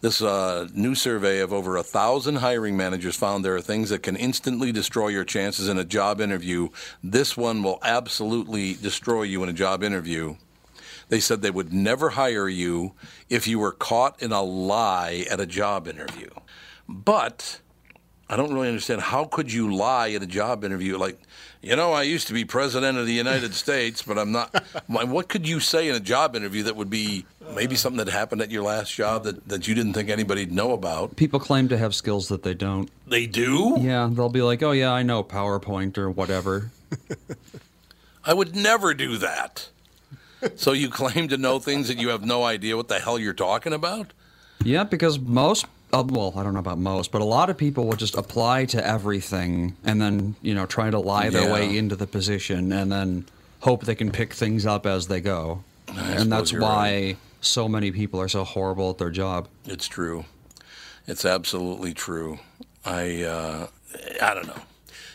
This 0.00 0.22
uh, 0.22 0.66
new 0.72 0.94
survey 0.94 1.40
of 1.40 1.52
over 1.52 1.76
a 1.76 1.82
thousand 1.82 2.36
hiring 2.36 2.74
managers 2.74 3.16
found 3.16 3.44
there 3.44 3.56
are 3.56 3.60
things 3.60 3.90
that 3.90 4.02
can 4.02 4.16
instantly 4.16 4.72
destroy 4.72 5.08
your 5.08 5.24
chances 5.24 5.68
in 5.68 5.76
a 5.76 5.84
job 5.84 6.22
interview. 6.22 6.70
This 7.04 7.36
one 7.36 7.62
will 7.62 7.78
absolutely 7.82 8.72
destroy 8.72 9.24
you 9.24 9.42
in 9.42 9.50
a 9.50 9.52
job 9.52 9.82
interview. 9.82 10.36
They 11.10 11.20
said 11.20 11.42
they 11.42 11.50
would 11.50 11.72
never 11.72 12.10
hire 12.10 12.48
you 12.48 12.92
if 13.28 13.48
you 13.48 13.58
were 13.58 13.72
caught 13.72 14.22
in 14.22 14.30
a 14.30 14.42
lie 14.42 15.26
at 15.28 15.40
a 15.40 15.46
job 15.46 15.88
interview. 15.88 16.30
But 16.88 17.60
I 18.28 18.36
don't 18.36 18.54
really 18.54 18.68
understand 18.68 19.00
how 19.00 19.24
could 19.24 19.52
you 19.52 19.74
lie 19.74 20.12
at 20.12 20.22
a 20.22 20.26
job 20.26 20.62
interview? 20.62 20.96
Like, 20.96 21.18
you 21.62 21.74
know, 21.74 21.92
I 21.92 22.04
used 22.04 22.28
to 22.28 22.32
be 22.32 22.44
president 22.44 22.96
of 22.96 23.06
the 23.06 23.12
United 23.12 23.54
States, 23.64 24.02
but 24.02 24.18
I'm 24.18 24.30
not. 24.30 24.54
What 24.86 25.28
could 25.28 25.48
you 25.48 25.58
say 25.58 25.88
in 25.88 25.96
a 25.96 26.00
job 26.00 26.36
interview 26.36 26.62
that 26.62 26.76
would 26.76 26.90
be 26.90 27.26
maybe 27.56 27.74
something 27.74 27.98
that 28.04 28.08
happened 28.12 28.40
at 28.40 28.52
your 28.52 28.62
last 28.62 28.94
job 28.94 29.24
that, 29.24 29.48
that 29.48 29.66
you 29.66 29.74
didn't 29.74 29.94
think 29.94 30.10
anybody'd 30.10 30.52
know 30.52 30.70
about? 30.70 31.16
People 31.16 31.40
claim 31.40 31.66
to 31.70 31.76
have 31.76 31.92
skills 31.92 32.28
that 32.28 32.44
they 32.44 32.54
don't. 32.54 32.88
They 33.04 33.26
do? 33.26 33.78
Yeah, 33.80 34.08
they'll 34.12 34.28
be 34.28 34.42
like, 34.42 34.62
"Oh 34.62 34.70
yeah, 34.70 34.92
I 34.92 35.02
know 35.02 35.24
PowerPoint 35.24 35.98
or 35.98 36.08
whatever." 36.08 36.70
I 38.24 38.32
would 38.32 38.54
never 38.54 38.94
do 38.94 39.16
that. 39.18 39.70
So 40.56 40.72
you 40.72 40.88
claim 40.88 41.28
to 41.28 41.36
know 41.36 41.58
things 41.58 41.88
that 41.88 41.98
you 41.98 42.08
have 42.10 42.24
no 42.24 42.44
idea 42.44 42.76
what 42.76 42.88
the 42.88 42.98
hell 42.98 43.18
you're 43.18 43.32
talking 43.34 43.72
about? 43.72 44.12
Yeah, 44.62 44.84
because 44.84 45.18
most, 45.18 45.66
uh, 45.92 46.04
well, 46.06 46.32
I 46.36 46.42
don't 46.42 46.52
know 46.54 46.60
about 46.60 46.78
most, 46.78 47.10
but 47.12 47.20
a 47.22 47.24
lot 47.24 47.50
of 47.50 47.56
people 47.56 47.86
will 47.86 47.96
just 47.96 48.14
apply 48.14 48.66
to 48.66 48.86
everything 48.86 49.76
and 49.84 50.00
then, 50.00 50.36
you 50.42 50.54
know, 50.54 50.66
try 50.66 50.90
to 50.90 50.98
lie 50.98 51.30
their 51.30 51.44
Yeah. 51.44 51.52
way 51.52 51.76
into 51.76 51.96
the 51.96 52.06
position 52.06 52.72
and 52.72 52.90
then 52.92 53.24
hope 53.60 53.84
they 53.84 53.94
can 53.94 54.10
pick 54.10 54.32
things 54.34 54.66
up 54.66 54.86
as 54.86 55.06
they 55.08 55.20
go. 55.20 55.64
and 55.96 56.30
that's 56.30 56.52
why 56.52 56.58
right. 56.92 57.16
so 57.40 57.68
many 57.68 57.90
people 57.90 58.20
are 58.20 58.28
so 58.28 58.44
horrible 58.44 58.90
at 58.90 58.98
their 58.98 59.10
job. 59.10 59.48
It's 59.66 59.88
true. 59.88 60.24
It's 61.06 61.24
absolutely 61.24 61.92
true. 61.94 62.38
I 62.84 63.22
uh, 63.24 63.66
I 64.22 64.34
don't 64.34 64.46
know. 64.46 64.62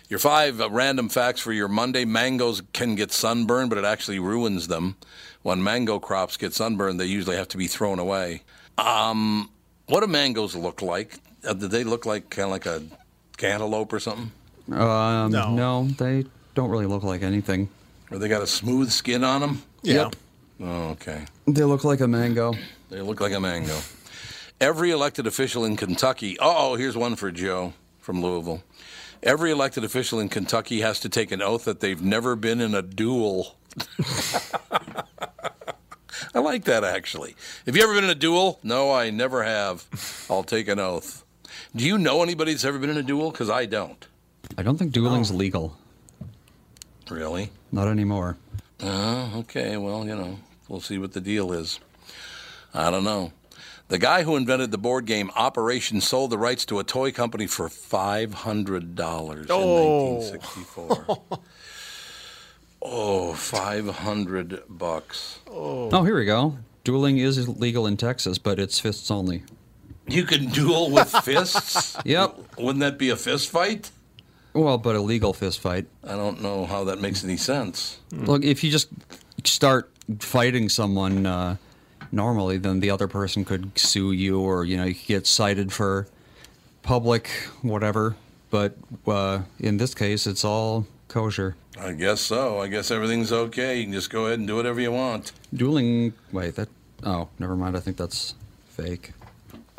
Your 0.10 0.20
five 0.20 0.62
uh, 0.62 0.70
random 0.70 1.10
facts 1.10 1.41
for 1.41 1.52
your 1.52 1.68
Monday: 1.68 2.06
mangoes 2.06 2.62
can 2.74 2.96
get 2.96 3.12
sunburned, 3.12 3.70
but 3.70 3.78
it 3.80 3.86
actually 3.86 4.20
ruins 4.20 4.68
them. 4.68 4.96
When 5.41 5.63
mango 5.63 6.00
crops 6.00 6.38
get 6.38 6.54
sunburned, 6.54 7.00
they 7.00 7.06
usually 7.06 7.36
have 7.36 7.48
to 7.50 7.58
be 7.58 7.68
thrown 7.68 8.00
away. 8.00 8.44
Um, 8.78 9.50
what 9.88 10.02
do 10.02 10.08
mangoes 10.08 10.56
look 10.56 10.82
like? 10.82 11.15
Uh, 11.48 11.54
do 11.54 11.68
they 11.68 11.84
look 11.84 12.06
like 12.06 12.30
kind 12.30 12.46
of 12.46 12.52
like 12.52 12.65
a 12.65 12.82
cantaloupe 13.38 13.94
or 13.94 14.00
something? 14.00 14.32
Um, 14.72 15.32
No. 15.32 15.54
no, 15.56 15.88
they 15.98 16.26
don't 16.56 16.70
really 16.70 16.88
look 16.88 17.04
like 17.04 17.22
anything. 17.22 17.70
Or 18.12 18.18
they 18.18 18.28
got 18.28 18.41
a 18.41 18.48
smooth 18.48 18.89
skin 18.91 19.24
on 19.24 19.41
them? 19.41 19.62
Yeah. 19.84 19.94
Yep. 19.96 20.15
Oh, 20.62 20.89
okay. 20.91 21.26
They 21.48 21.63
look 21.63 21.84
like 21.84 22.00
a 22.00 22.08
mango. 22.08 22.54
They 22.89 23.02
look 23.02 23.20
like 23.22 23.34
a 23.34 23.39
mango. 23.39 23.78
Every 24.62 24.91
elected 24.91 25.28
official 25.28 25.65
in 25.65 25.76
Kentucky. 25.76 26.38
Oh, 26.39 26.76
here's 26.76 26.96
one 26.96 27.15
for 27.15 27.30
Joe 27.30 27.74
from 28.00 28.22
Louisville. 28.22 28.63
Every 29.26 29.50
elected 29.52 29.84
official 29.84 30.20
in 30.20 30.30
Kentucky 30.30 30.82
has 30.82 31.00
to 31.02 31.10
take 31.10 31.32
an 31.32 31.42
oath 31.42 31.66
that 31.66 31.80
they've 31.80 32.02
never 32.02 32.36
been 32.36 32.62
in 32.62 32.76
a 32.76 32.84
duel. 32.84 33.56
I 36.34 36.40
like 36.40 36.66
that 36.66 36.84
actually. 36.84 37.36
Have 37.66 37.76
you 37.76 37.84
ever 37.84 37.94
been 37.96 38.04
in 38.04 38.10
a 38.12 38.16
duel? 38.16 38.60
No, 38.64 38.92
I 38.94 39.10
never 39.10 39.44
have. 39.44 39.86
I'll 40.30 40.44
take 40.44 40.68
an 40.68 40.80
oath. 40.80 41.24
Do 41.76 41.84
you 41.86 41.98
know 41.98 42.22
anybody 42.22 42.52
that's 42.52 42.66
ever 42.66 42.78
been 42.78 42.90
in 42.92 42.98
a 42.98 43.04
duel? 43.04 43.32
Because 43.32 43.50
I 43.50 43.66
don't. 43.66 44.06
I 44.58 44.64
don't 44.64 44.78
think 44.78 44.92
dueling's 44.92 45.32
Oh. 45.32 45.36
legal. 45.36 45.78
Really? 47.10 47.52
Not 47.72 47.88
anymore. 47.88 48.38
Oh, 48.82 49.32
okay. 49.40 49.78
Well, 49.78 50.06
you 50.08 50.16
know, 50.16 50.40
we'll 50.68 50.82
see 50.82 50.98
what 50.98 51.14
the 51.14 51.22
deal 51.22 51.52
is. 51.52 51.80
I 52.74 52.92
don't 52.92 53.04
know. 53.04 53.32
The 53.88 53.98
guy 54.00 54.24
who 54.24 54.36
invented 54.36 54.71
the 54.71 54.78
board 54.80 55.06
game 55.06 55.30
Operation 55.36 56.02
sold 56.02 56.32
the 56.32 56.38
rights 56.38 56.65
to 56.65 56.80
a 56.80 56.84
toy 56.84 57.12
company 57.12 57.45
for 57.48 57.69
five 57.69 58.34
hundred 58.34 58.95
dollars 58.95 59.48
Oh. 59.50 60.08
in 60.08 60.15
1964. 60.15 61.06
oh, 61.10 61.21
oh, 62.82 63.34
five 63.34 63.88
hundred 63.88 64.63
bucks. 64.67 65.39
Oh, 65.48 66.04
here 66.04 66.17
we 66.17 66.26
go. 66.26 66.58
Dueling 66.84 67.17
is 67.17 67.48
legal 67.48 67.88
in 67.88 67.98
Texas, 67.98 68.38
but 68.38 68.60
it's 68.60 68.80
fists 68.80 69.10
only. 69.12 69.43
You 70.08 70.24
can 70.24 70.48
duel 70.48 70.91
with 70.91 71.10
fists. 71.24 71.98
Yep. 72.06 72.58
Wouldn't 72.58 72.82
that 72.82 72.98
be 72.98 73.10
a 73.10 73.15
fist 73.15 73.50
fight? 73.50 73.91
Well, 74.54 74.78
but 74.78 74.95
a 74.95 75.02
legal 75.02 75.34
fist 75.34 75.60
fight. 75.60 75.88
I 76.04 76.12
don't 76.15 76.41
know 76.41 76.65
how 76.65 76.86
that 76.86 77.02
makes 77.02 77.24
any 77.24 77.38
sense. 77.38 78.00
Look, 78.12 78.43
if 78.43 78.63
you 78.63 78.71
just 78.71 78.88
start 79.43 79.91
fighting 80.19 80.69
someone 80.69 81.26
uh, 81.26 81.58
normally, 82.12 82.58
then 82.58 82.80
the 82.80 82.89
other 82.89 83.08
person 83.08 83.46
could 83.46 83.78
sue 83.78 84.12
you, 84.12 84.39
or 84.39 84.65
you 84.65 84.78
know, 84.78 84.86
you 84.86 84.96
could 84.96 85.08
get 85.08 85.28
cited 85.28 85.72
for 85.72 86.08
public 86.84 87.30
whatever. 87.62 88.15
But 88.50 88.76
uh, 89.08 89.41
in 89.60 89.78
this 89.78 89.94
case, 89.96 90.28
it's 90.28 90.44
all 90.46 90.86
kosher. 91.08 91.56
I 91.80 91.91
guess 91.91 92.22
so. 92.22 92.60
I 92.62 92.68
guess 92.68 92.89
everything's 92.91 93.32
okay. 93.34 93.80
You 93.80 93.84
can 93.86 93.94
just 93.94 94.10
go 94.10 94.28
ahead 94.28 94.39
and 94.39 94.48
do 94.48 94.56
whatever 94.56 94.80
you 94.80 94.91
want. 94.91 95.32
Dueling. 95.54 96.13
Wait, 96.32 96.56
that 96.56 96.70
Oh, 97.04 97.28
never 97.39 97.56
mind. 97.56 97.76
I 97.76 97.82
think 97.82 97.98
that's 97.98 98.36
fake. 98.70 99.12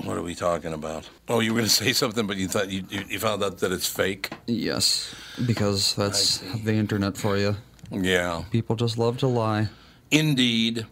What 0.04 0.18
are 0.18 0.22
we 0.22 0.34
talking 0.34 0.74
about? 0.74 1.08
Oh, 1.28 1.40
you 1.40 1.52
were 1.54 1.60
going 1.60 1.68
to 1.74 1.74
say 1.74 1.92
something, 1.94 2.26
but 2.26 2.36
you 2.36 2.48
thought 2.48 2.68
you, 2.70 2.84
you, 2.90 3.04
you 3.08 3.18
found 3.18 3.42
out 3.42 3.58
that 3.58 3.72
it's 3.72 3.86
fake. 3.86 4.30
Yes, 4.46 5.14
because 5.46 5.94
that's 5.94 6.38
the 6.62 6.74
internet 6.74 7.16
for 7.16 7.38
you. 7.38 7.56
Yeah, 7.90 8.44
People 8.50 8.76
just 8.76 8.98
love 8.98 9.16
to 9.18 9.26
lie. 9.26 9.68
indeed. 10.10 10.86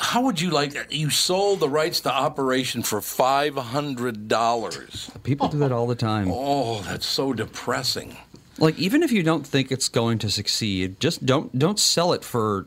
How 0.00 0.22
would 0.22 0.40
you 0.40 0.50
like 0.50 0.72
that? 0.72 0.90
You 0.92 1.08
sold 1.08 1.60
the 1.60 1.68
rights 1.68 2.00
to 2.00 2.12
operation 2.12 2.82
for 2.82 3.00
five 3.00 3.54
hundred 3.54 4.26
dollars. 4.26 5.10
People 5.22 5.48
do 5.48 5.58
that 5.58 5.70
all 5.72 5.86
the 5.86 5.94
time. 5.94 6.28
Oh, 6.32 6.82
that's 6.82 7.06
so 7.06 7.32
depressing. 7.32 8.16
Like 8.58 8.76
even 8.78 9.04
if 9.04 9.12
you 9.12 9.22
don't 9.22 9.46
think 9.46 9.70
it's 9.70 9.88
going 9.88 10.18
to 10.18 10.30
succeed, 10.30 10.98
just 10.98 11.24
don't 11.24 11.56
don't 11.56 11.78
sell 11.78 12.12
it 12.12 12.24
for 12.24 12.66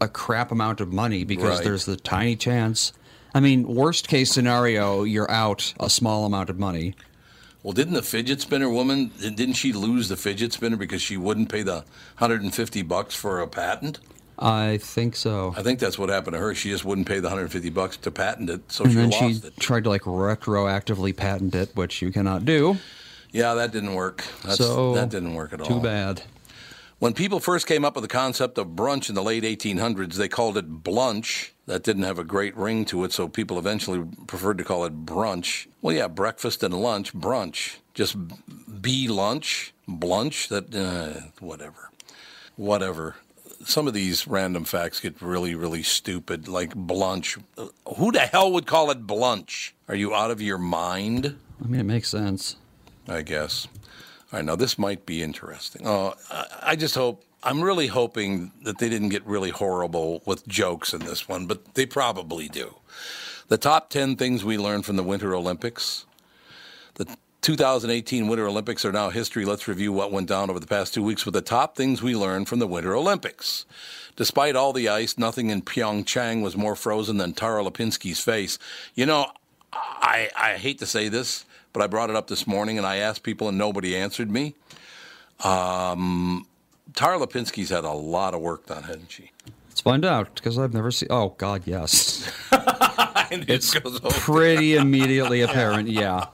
a 0.00 0.08
crap 0.08 0.50
amount 0.50 0.80
of 0.80 0.92
money 0.92 1.22
because 1.24 1.56
Right. 1.58 1.64
there's 1.64 1.84
the 1.84 1.96
tiny 1.96 2.34
chance. 2.34 2.92
I 3.34 3.40
mean, 3.40 3.66
worst 3.72 4.08
case 4.08 4.32
scenario, 4.32 5.04
you're 5.04 5.30
out 5.30 5.74
a 5.78 5.88
small 5.90 6.24
amount 6.24 6.50
of 6.50 6.58
money. 6.58 6.94
Well, 7.62 7.72
didn't 7.72 7.94
the 7.94 8.02
fidget 8.02 8.40
spinner 8.40 8.68
woman? 8.70 9.12
Didn't 9.20 9.52
she 9.54 9.72
lose 9.72 10.08
the 10.08 10.16
fidget 10.16 10.52
spinner 10.54 10.76
because 10.76 11.02
she 11.02 11.16
wouldn't 11.16 11.50
pay 11.50 11.62
the 11.62 11.84
hundred 12.16 12.42
and 12.42 12.52
fifty 12.52 12.82
bucks 12.82 13.14
for 13.14 13.40
a 13.40 13.46
patent? 13.46 13.98
I 14.38 14.78
think 14.78 15.16
so. 15.16 15.52
I 15.56 15.62
think 15.62 15.80
that's 15.80 15.98
what 15.98 16.08
happened 16.10 16.34
to 16.34 16.40
her. 16.40 16.54
She 16.54 16.70
just 16.70 16.84
wouldn't 16.84 17.08
pay 17.08 17.16
the 17.16 17.28
150 17.28 17.70
bucks 17.70 17.96
to 17.98 18.10
patent 18.10 18.48
it, 18.50 18.70
so 18.70 18.84
And 18.84 18.92
she 18.92 18.96
then 18.98 19.10
lost 19.10 19.42
she 19.42 19.46
it. 19.48 19.56
tried 19.58 19.84
to 19.84 19.90
like 19.90 20.02
retroactively 20.02 21.16
patent 21.16 21.54
it, 21.54 21.74
which 21.74 22.00
you 22.02 22.12
cannot 22.12 22.44
do. 22.44 22.76
Yeah, 23.32 23.54
that 23.54 23.72
didn't 23.72 23.94
work. 23.94 24.24
That's, 24.44 24.58
so 24.58 24.94
that 24.94 25.08
didn't 25.10 25.34
work 25.34 25.52
at 25.52 25.60
all. 25.60 25.66
Too 25.66 25.80
bad. 25.80 26.22
When 26.98 27.14
people 27.14 27.38
first 27.38 27.66
came 27.66 27.84
up 27.84 27.94
with 27.94 28.02
the 28.02 28.08
concept 28.08 28.58
of 28.58 28.68
brunch 28.68 29.08
in 29.08 29.14
the 29.14 29.22
late 29.22 29.44
1800s, 29.44 30.14
they 30.14 30.28
called 30.28 30.56
it 30.56 30.82
blunch. 30.82 31.50
That 31.66 31.82
didn't 31.84 32.02
have 32.04 32.18
a 32.18 32.24
great 32.24 32.56
ring 32.56 32.84
to 32.86 33.04
it, 33.04 33.12
so 33.12 33.28
people 33.28 33.58
eventually 33.58 34.02
preferred 34.26 34.58
to 34.58 34.64
call 34.64 34.84
it 34.84 35.04
brunch. 35.04 35.66
Well, 35.82 35.94
yeah, 35.94 36.08
breakfast 36.08 36.62
and 36.62 36.74
lunch, 36.74 37.12
brunch. 37.14 37.76
Just 37.94 38.16
be 38.80 39.06
lunch, 39.06 39.74
blunch. 39.86 40.48
That 40.48 40.74
uh, 40.74 41.20
whatever, 41.40 41.90
whatever. 42.56 43.16
Some 43.68 43.86
of 43.86 43.92
these 43.92 44.26
random 44.26 44.64
facts 44.64 44.98
get 44.98 45.20
really, 45.20 45.54
really 45.54 45.82
stupid. 45.82 46.48
Like 46.48 46.74
blunch. 46.74 47.38
Who 47.98 48.10
the 48.10 48.20
hell 48.20 48.50
would 48.52 48.66
call 48.66 48.90
it 48.90 49.06
blunch? 49.06 49.72
Are 49.88 49.94
you 49.94 50.14
out 50.14 50.30
of 50.30 50.40
your 50.40 50.56
mind? 50.56 51.36
I 51.62 51.66
mean, 51.66 51.78
it 51.78 51.84
makes 51.84 52.08
sense. 52.08 52.56
I 53.06 53.20
guess. 53.20 53.68
All 54.32 54.38
right, 54.38 54.44
now 54.44 54.56
this 54.56 54.78
might 54.78 55.04
be 55.04 55.22
interesting. 55.22 55.86
Oh, 55.86 56.14
I, 56.30 56.46
I 56.62 56.76
just 56.76 56.94
hope. 56.94 57.22
I'm 57.42 57.62
really 57.62 57.88
hoping 57.88 58.52
that 58.62 58.78
they 58.78 58.88
didn't 58.88 59.10
get 59.10 59.26
really 59.26 59.50
horrible 59.50 60.22
with 60.24 60.48
jokes 60.48 60.94
in 60.94 61.00
this 61.00 61.28
one, 61.28 61.44
but 61.44 61.74
they 61.74 61.84
probably 61.84 62.48
do. 62.48 62.74
The 63.48 63.58
top 63.58 63.90
10 63.90 64.16
things 64.16 64.46
we 64.46 64.56
learned 64.56 64.86
from 64.86 64.96
the 64.96 65.02
Winter 65.02 65.34
Olympics. 65.34 66.06
The 66.94 67.18
2018 67.42 68.26
Winter 68.28 68.46
Olympics 68.46 68.84
are 68.84 68.92
now 68.92 69.10
history. 69.10 69.44
Let's 69.44 69.68
review 69.68 69.92
what 69.92 70.10
went 70.12 70.28
down 70.28 70.50
over 70.50 70.58
the 70.58 70.66
past 70.66 70.92
two 70.94 71.02
weeks 71.02 71.24
with 71.24 71.34
the 71.34 71.40
top 71.40 71.76
things 71.76 72.02
we 72.02 72.14
learned 72.16 72.48
from 72.48 72.58
the 72.58 72.66
Winter 72.66 72.94
Olympics. 72.94 73.64
Despite 74.16 74.56
all 74.56 74.72
the 74.72 74.88
ice, 74.88 75.16
nothing 75.16 75.50
in 75.50 75.62
Pyeongchang 75.62 76.42
was 76.42 76.56
more 76.56 76.74
frozen 76.74 77.18
than 77.18 77.32
Tara 77.32 77.62
Lipinski's 77.62 78.20
face. 78.20 78.58
You 78.94 79.06
know, 79.06 79.30
I, 79.72 80.30
I 80.36 80.54
hate 80.54 80.78
to 80.80 80.86
say 80.86 81.08
this, 81.08 81.44
but 81.72 81.82
I 81.82 81.86
brought 81.86 82.10
it 82.10 82.16
up 82.16 82.26
this 82.26 82.46
morning 82.46 82.76
and 82.76 82.86
I 82.86 82.96
asked 82.96 83.22
people 83.22 83.48
and 83.48 83.56
nobody 83.56 83.96
answered 83.96 84.30
me. 84.30 84.54
Um, 85.44 86.46
Tara 86.94 87.18
Lipinski's 87.18 87.70
had 87.70 87.84
a 87.84 87.92
lot 87.92 88.34
of 88.34 88.40
work 88.40 88.66
done, 88.66 88.82
hasn't 88.82 89.12
she? 89.12 89.30
Let's 89.68 89.80
find 89.80 90.04
out 90.04 90.34
because 90.34 90.58
I've 90.58 90.74
never 90.74 90.90
seen. 90.90 91.08
Oh 91.10 91.34
God, 91.38 91.62
yes. 91.64 92.28
It's 93.30 93.74
it 93.76 93.82
goes 93.84 94.00
over. 94.02 94.08
pretty 94.08 94.76
immediately 94.76 95.42
apparent. 95.42 95.86
Yeah. 95.88 96.28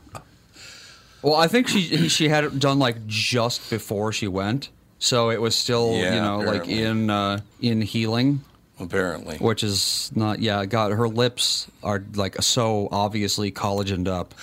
Well, 1.25 1.35
I 1.37 1.49
think 1.49 1.69
she 1.69 2.09
she 2.09 2.29
had 2.29 2.45
it 2.45 2.59
done 2.59 2.79
like 2.79 3.07
just 3.07 3.71
before 3.71 4.13
she 4.13 4.29
went, 4.29 4.69
so 4.99 5.31
it 5.31 5.41
was 5.41 5.57
still 5.57 5.93
Yeah, 5.97 6.15
you 6.15 6.21
know 6.21 6.39
like 6.41 6.69
in 6.69 7.09
uh, 7.11 7.41
in 7.61 7.81
healing, 7.81 8.43
apparently. 8.79 9.39
which 9.39 9.65
is 9.65 10.13
not. 10.15 10.39
Yeah, 10.41 10.67
God, 10.67 10.93
her 10.93 11.09
lips 11.09 11.67
are 11.83 12.05
like 12.15 12.41
so 12.43 12.89
obviously 12.93 13.51
collagened 13.51 14.07
up. 14.07 14.35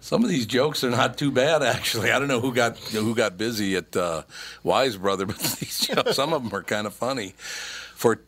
Some 0.00 0.22
of 0.22 0.28
these 0.30 0.44
jokes 0.46 0.84
are 0.84 0.90
not 0.90 1.16
too 1.18 1.30
bad, 1.30 1.62
actually. 1.62 2.12
I 2.12 2.18
don't 2.18 2.28
know 2.28 2.40
who 2.40 2.52
got 2.54 2.78
who 2.78 3.14
got 3.14 3.36
busy 3.36 3.74
at 3.74 3.96
uh, 3.96 4.22
Wise 4.62 4.96
Brother, 4.96 5.26
but 5.30 5.38
these 5.38 5.80
jokes, 5.88 6.14
some 6.14 6.32
of 6.32 6.44
them 6.44 6.54
are 6.54 6.62
kind 6.62 6.86
of 6.86 6.94
funny. 6.94 7.34
For 7.96 8.20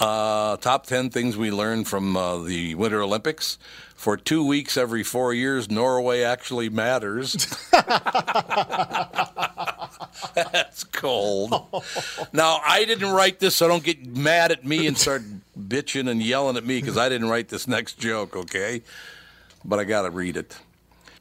uh, 0.00 0.56
top 0.56 0.86
ten 0.86 1.08
things 1.10 1.36
we 1.36 1.50
learned 1.52 1.86
from 1.86 2.16
uh, 2.16 2.38
the 2.42 2.74
Winter 2.74 3.00
Olympics, 3.00 3.58
for 4.00 4.16
two 4.16 4.42
weeks 4.46 4.78
every 4.78 5.02
four 5.02 5.34
years, 5.34 5.70
Norway 5.70 6.22
actually 6.22 6.70
matters. 6.70 7.34
That's 10.34 10.84
cold. 10.84 11.52
Now 12.32 12.60
I 12.66 12.86
didn't 12.86 13.10
write 13.12 13.40
this, 13.40 13.54
so 13.56 13.68
don't 13.68 13.84
get 13.84 14.06
mad 14.06 14.52
at 14.52 14.64
me 14.64 14.86
and 14.86 14.96
start 14.96 15.20
bitching 15.58 16.08
and 16.08 16.22
yelling 16.22 16.56
at 16.56 16.64
me 16.64 16.80
because 16.80 16.96
I 16.96 17.10
didn't 17.10 17.28
write 17.28 17.50
this 17.50 17.68
next 17.68 17.98
joke, 17.98 18.36
okay? 18.36 18.80
But 19.66 19.78
I 19.80 19.84
got 19.84 20.02
to 20.02 20.10
read 20.10 20.38
it. 20.38 20.56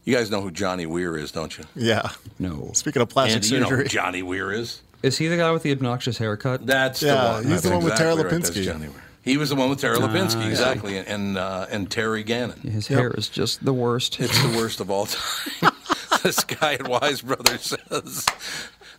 You 0.05 0.15
guys 0.15 0.31
know 0.31 0.39
who 0.39 0.49
Johnny 0.49 0.85
Weir 0.85 1.17
is, 1.17 1.33
don't 1.33 1.57
you? 1.57 1.65
Yeah. 1.75 2.09
No, 2.39 2.71
Speaking 2.73 3.01
of 3.01 3.09
plastic 3.09 3.43
And 3.43 3.51
you 3.51 3.59
know 3.59 3.65
who 3.65 3.71
surgery, 3.71 3.89
Johnny 3.89 4.23
Weir 4.23 4.53
is? 4.53 4.81
is 5.03 5.17
he 5.17 5.27
the 5.27 5.35
guy 5.35 5.51
with 5.51 5.63
the 5.63 5.73
obnoxious 5.73 6.17
haircut? 6.17 6.65
That's 6.65 7.01
Yeah, 7.01 7.15
the 7.15 7.29
one. 7.33 7.43
he's 7.43 7.51
That's 7.51 7.63
the 7.63 7.71
one 7.71 7.83
with 7.83 7.95
Tara 7.95 8.13
exactly 8.13 8.37
right. 8.37 8.43
That's 8.43 8.57
Lipinski. 8.57 8.63
Johnny 8.63 8.87
Weir. 8.87 9.03
He 9.29 9.37
was 9.37 9.49
the 9.49 9.55
one 9.55 9.69
with 9.69 9.79
Tara 9.79 9.97
Lipinski, 9.97 10.41
yeah. 10.41 10.49
exactly, 10.49 10.97
and 10.97 11.07
and, 11.07 11.37
uh, 11.37 11.67
and 11.69 11.89
Terry 11.89 12.23
Gannon. 12.23 12.59
His 12.61 12.87
hair 12.87 13.11
is 13.11 13.29
just 13.29 13.63
the 13.63 13.73
worst. 13.73 14.19
It's 14.19 14.41
the 14.41 14.57
worst 14.57 14.79
of 14.79 14.89
all 14.89 15.05
time. 15.05 15.71
this 16.23 16.43
guy 16.43 16.73
at 16.73 16.87
Wise 16.87 17.21
Brothers 17.21 17.75
says 17.89 18.25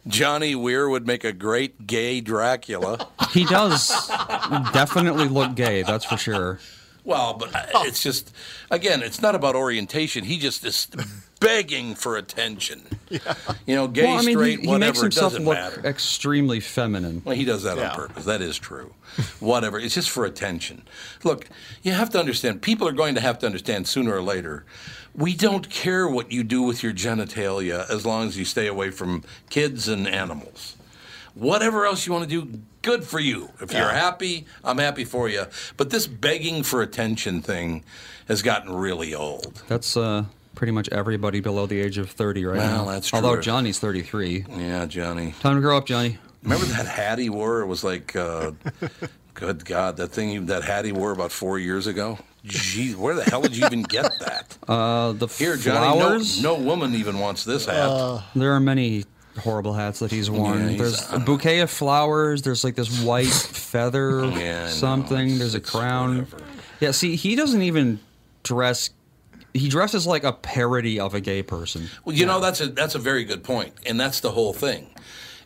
Johnny 0.06 0.54
Weir 0.54 0.88
would 0.88 1.04
make 1.04 1.24
a 1.24 1.32
great 1.32 1.88
gay 1.88 2.20
Dracula. 2.20 3.08
He 3.32 3.44
does 3.44 3.88
definitely 4.72 5.26
look 5.26 5.56
gay. 5.56 5.82
That's 5.82 6.04
for 6.04 6.16
sure. 6.16 6.60
Well, 7.04 7.34
but 7.34 7.54
uh, 7.54 7.66
it's 7.86 8.02
just, 8.02 8.34
again, 8.70 9.02
it's 9.02 9.20
not 9.22 9.34
about 9.34 9.54
orientation. 9.56 10.24
He 10.24 10.38
just 10.38 10.64
is 10.64 10.86
begging 11.40 11.94
for 11.94 12.16
attention. 12.16 12.82
You 13.66 13.74
know, 13.74 13.88
gay, 13.88 14.04
well, 14.04 14.18
I 14.18 14.22
mean, 14.22 14.36
straight, 14.36 14.58
he, 14.58 14.62
he 14.62 14.68
whatever, 14.68 14.78
makes 14.90 14.98
it 14.98 15.02
himself 15.04 15.32
doesn't 15.32 15.44
look 15.46 15.54
matter. 15.54 15.86
extremely 15.86 16.60
feminine. 16.60 17.22
Well, 17.24 17.34
he 17.34 17.44
does 17.44 17.62
that 17.62 17.76
Yeah. 17.78 17.90
on 17.90 17.96
purpose. 17.96 18.24
That 18.26 18.42
is 18.42 18.58
true. 18.58 18.94
Whatever. 19.40 19.78
It's 19.80 19.94
just 19.94 20.10
for 20.10 20.24
attention. 20.24 20.82
Look, 21.24 21.48
you 21.82 21.92
have 21.92 22.10
to 22.10 22.20
understand, 22.20 22.62
people 22.62 22.86
are 22.86 22.92
going 22.92 23.14
to 23.16 23.20
have 23.20 23.38
to 23.40 23.46
understand 23.46 23.88
sooner 23.88 24.14
or 24.14 24.22
later. 24.22 24.64
We 25.14 25.34
don't 25.34 25.68
care 25.70 26.06
what 26.08 26.30
you 26.30 26.44
do 26.44 26.62
with 26.62 26.82
your 26.84 26.92
genitalia 26.92 27.88
as 27.90 28.06
long 28.06 28.28
as 28.28 28.38
you 28.38 28.44
stay 28.44 28.66
away 28.68 28.90
from 28.90 29.24
kids 29.48 29.88
and 29.88 30.06
animals. 30.06 30.76
Whatever 31.34 31.86
else 31.86 32.06
you 32.06 32.12
want 32.12 32.28
to 32.28 32.42
do, 32.44 32.60
good 32.82 33.04
for 33.04 33.18
you. 33.20 33.50
If 33.60 33.72
you're 33.72 33.82
Yeah. 33.82 33.92
happy, 33.92 34.46
I'm 34.64 34.78
happy 34.78 35.04
for 35.04 35.28
you. 35.28 35.44
But 35.76 35.90
this 35.90 36.06
begging 36.06 36.62
for 36.62 36.82
attention 36.82 37.40
thing 37.42 37.84
has 38.28 38.42
gotten 38.42 38.72
really 38.72 39.14
old. 39.14 39.62
That's 39.68 39.96
uh, 39.96 40.24
pretty 40.54 40.72
much 40.72 40.88
everybody 40.90 41.40
below 41.40 41.66
the 41.66 41.80
age 41.80 41.98
of 41.98 42.10
30 42.10 42.44
right 42.44 42.58
Well, 42.58 42.84
now. 42.86 42.90
that's 42.92 43.12
Although. 43.14 43.40
Johnny's 43.40 43.78
33. 43.78 44.44
Yeah, 44.56 44.86
Johnny. 44.86 45.34
Time 45.40 45.54
to 45.56 45.60
grow 45.60 45.76
up, 45.76 45.86
Johnny. 45.86 46.18
Remember 46.42 46.66
that 46.66 46.86
hat 46.86 47.18
he 47.18 47.28
wore? 47.30 47.60
It 47.60 47.66
was 47.66 47.84
like, 47.84 48.16
uh, 48.16 48.52
good 49.34 49.64
God, 49.64 49.96
that 49.98 50.08
thing, 50.12 50.28
he- 50.30 50.38
that 50.38 50.64
hat 50.64 50.84
he 50.84 50.92
wore 50.92 51.12
about 51.12 51.32
four 51.32 51.58
years 51.58 51.86
ago. 51.86 52.18
Gee, 52.44 52.92
where 52.94 53.14
the 53.14 53.24
hell 53.24 53.42
did 53.42 53.54
you 53.54 53.66
even 53.66 53.82
get 53.82 54.10
that? 54.20 54.56
Uh, 54.66 55.12
the 55.12 55.26
Here, 55.26 55.56
Johnny, 55.58 55.98
flowers. 55.98 56.42
no, 56.42 56.56
no 56.56 56.62
woman 56.62 56.94
even 56.94 57.18
wants 57.18 57.44
this 57.44 57.66
hat. 57.66 58.22
There 58.34 58.52
are 58.54 58.60
many 58.60 59.04
horrible 59.38 59.72
hats 59.72 60.00
that 60.00 60.10
he's 60.10 60.30
worn. 60.30 60.58
Yeah, 60.60 60.68
he's- 60.68 60.78
there's 60.80 61.12
uh, 61.12 61.16
a 61.16 61.18
bouquet 61.20 61.60
of 61.60 61.70
flowers. 61.70 62.42
There's 62.42 62.64
like 62.64 62.74
this 62.74 63.02
white 63.02 63.26
feather 63.28 64.26
Yeah, 64.26 64.68
something. 64.68 65.18
It's- 65.26 65.38
There's 65.38 65.54
a 65.54 65.60
crown. 65.60 66.18
whatever. 66.18 66.44
Yeah, 66.80 66.90
see, 66.92 67.16
he 67.16 67.34
doesn't 67.36 67.62
even 67.62 68.00
dress. 68.42 68.90
He 69.52 69.68
dresses 69.68 70.06
like 70.06 70.24
a 70.24 70.32
parody 70.32 71.00
of 71.00 71.14
a 71.14 71.20
gay 71.20 71.42
person. 71.42 71.88
well, 72.04 72.14
you 72.14 72.24
know, 72.26 72.40
that's 72.40 72.60
a 72.60 72.68
that's 72.68 72.94
a 72.94 72.98
very 72.98 73.24
good 73.24 73.42
point, 73.44 73.74
and 73.84 73.98
that's 74.00 74.20
the 74.20 74.30
whole 74.30 74.52
thing. 74.52 74.86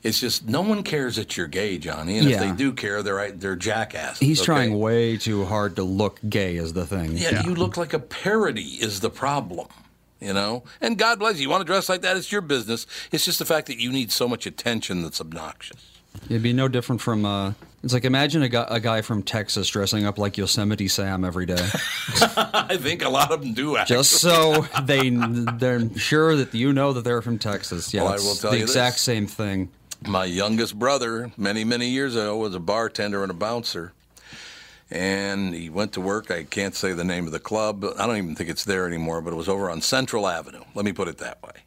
It's 0.03 0.21
just 0.21 0.47
no 0.47 0.61
one 0.61 0.83
cares 0.83 1.17
that 1.17 1.35
you're 1.37 1.47
gay, 1.47 1.79
Johnny, 1.79 2.19
and 2.19 2.27
if 2.29 2.33
Yeah. 2.35 2.51
they 2.51 2.53
do 2.55 2.73
care, 2.75 3.03
they're 3.03 3.19
uh, 3.19 3.31
they're 3.35 3.57
jackasses. 3.57 4.19
He's 4.19 4.41
okay? 4.41 4.45
trying 4.47 4.79
way 4.79 5.17
too 5.17 5.47
hard 5.47 5.77
to 5.77 5.83
look 5.83 6.21
gay, 6.29 6.57
is 6.57 6.75
the 6.75 6.85
thing. 6.87 7.17
Yeah, 7.17 7.43
you 7.45 7.55
look 7.55 7.79
like 7.79 7.95
a 7.95 7.99
parody 7.99 8.63
is 8.83 9.01
the 9.01 9.09
problem. 9.11 9.67
You 10.25 10.33
know, 10.33 10.65
and 10.81 10.97
God 10.97 11.19
bless 11.19 11.37
you. 11.37 11.43
You 11.43 11.51
want 11.51 11.61
to 11.61 11.67
dress 11.67 11.89
like 11.91 12.01
that? 12.01 12.17
It's 12.17 12.33
your 12.33 12.41
business. 12.41 12.87
It's 13.13 13.25
just 13.27 13.39
the 13.39 13.45
fact 13.45 13.67
that 13.67 13.79
you 13.79 13.93
need 13.93 14.11
so 14.11 14.27
much 14.27 14.47
attention 14.47 15.03
that's 15.03 15.21
obnoxious. 15.21 15.91
It'd 16.31 16.43
be 16.43 16.53
no 16.55 16.67
different 16.69 17.03
from. 17.03 17.25
Uh, 17.27 17.53
it's 17.83 17.93
like 17.93 18.05
imagine 18.07 18.43
a 18.43 18.49
guy, 18.49 18.67
a 18.71 18.81
guy 18.81 19.03
from 19.03 19.23
Texas 19.23 19.69
dressing 19.69 20.07
up 20.07 20.17
like 20.17 20.39
Yosemite 20.39 20.89
Sam 20.89 21.25
every 21.25 21.45
day, 21.45 21.57
I 22.17 22.79
think 22.81 23.03
a 23.03 23.11
lot 23.11 23.31
of 23.31 23.43
them 23.43 23.53
do. 23.53 23.77
Actually. 23.77 23.97
just 23.97 24.13
so 24.13 24.63
they 24.85 25.11
they're 25.11 25.95
sure 25.99 26.37
that 26.37 26.55
you 26.55 26.73
know 26.73 26.95
that 26.95 27.05
they're 27.05 27.21
from 27.21 27.39
Texas. 27.39 27.93
Yeah, 27.93 28.05
Well, 28.05 28.13
I 28.13 28.17
will 28.17 28.35
tell 28.37 28.53
the 28.53 28.59
you 28.59 28.63
exact 28.65 28.95
this. 28.95 29.03
same 29.03 29.27
thing. 29.27 29.69
My 30.07 30.25
youngest 30.25 30.79
brother, 30.79 31.31
many, 31.37 31.65
many 31.65 31.89
years 31.89 32.15
ago, 32.15 32.37
was 32.39 32.55
a 32.55 32.61
bartender 32.61 33.23
and 33.23 33.31
a 33.31 33.35
bouncer. 33.35 33.93
And 34.95 35.53
he 35.53 35.69
went 35.69 35.93
to 35.95 36.01
work. 36.01 36.31
I 36.31 36.45
can't 36.45 36.75
say 36.75 36.93
the 36.93 37.05
name 37.05 37.27
of 37.27 37.33
the 37.33 37.41
club. 37.41 37.85
I 37.99 38.07
don't 38.07 38.17
even 38.17 38.37
think 38.37 38.49
it's 38.49 38.65
there 38.65 38.87
anymore, 38.87 39.21
but 39.21 39.33
it 39.33 39.37
was 39.37 39.49
over 39.49 39.69
on 39.69 39.81
Central 39.81 40.29
Avenue. 40.29 40.63
Let 40.75 40.85
me 40.85 40.93
put 40.93 41.09
it 41.09 41.19
that 41.19 41.43
way. 41.43 41.65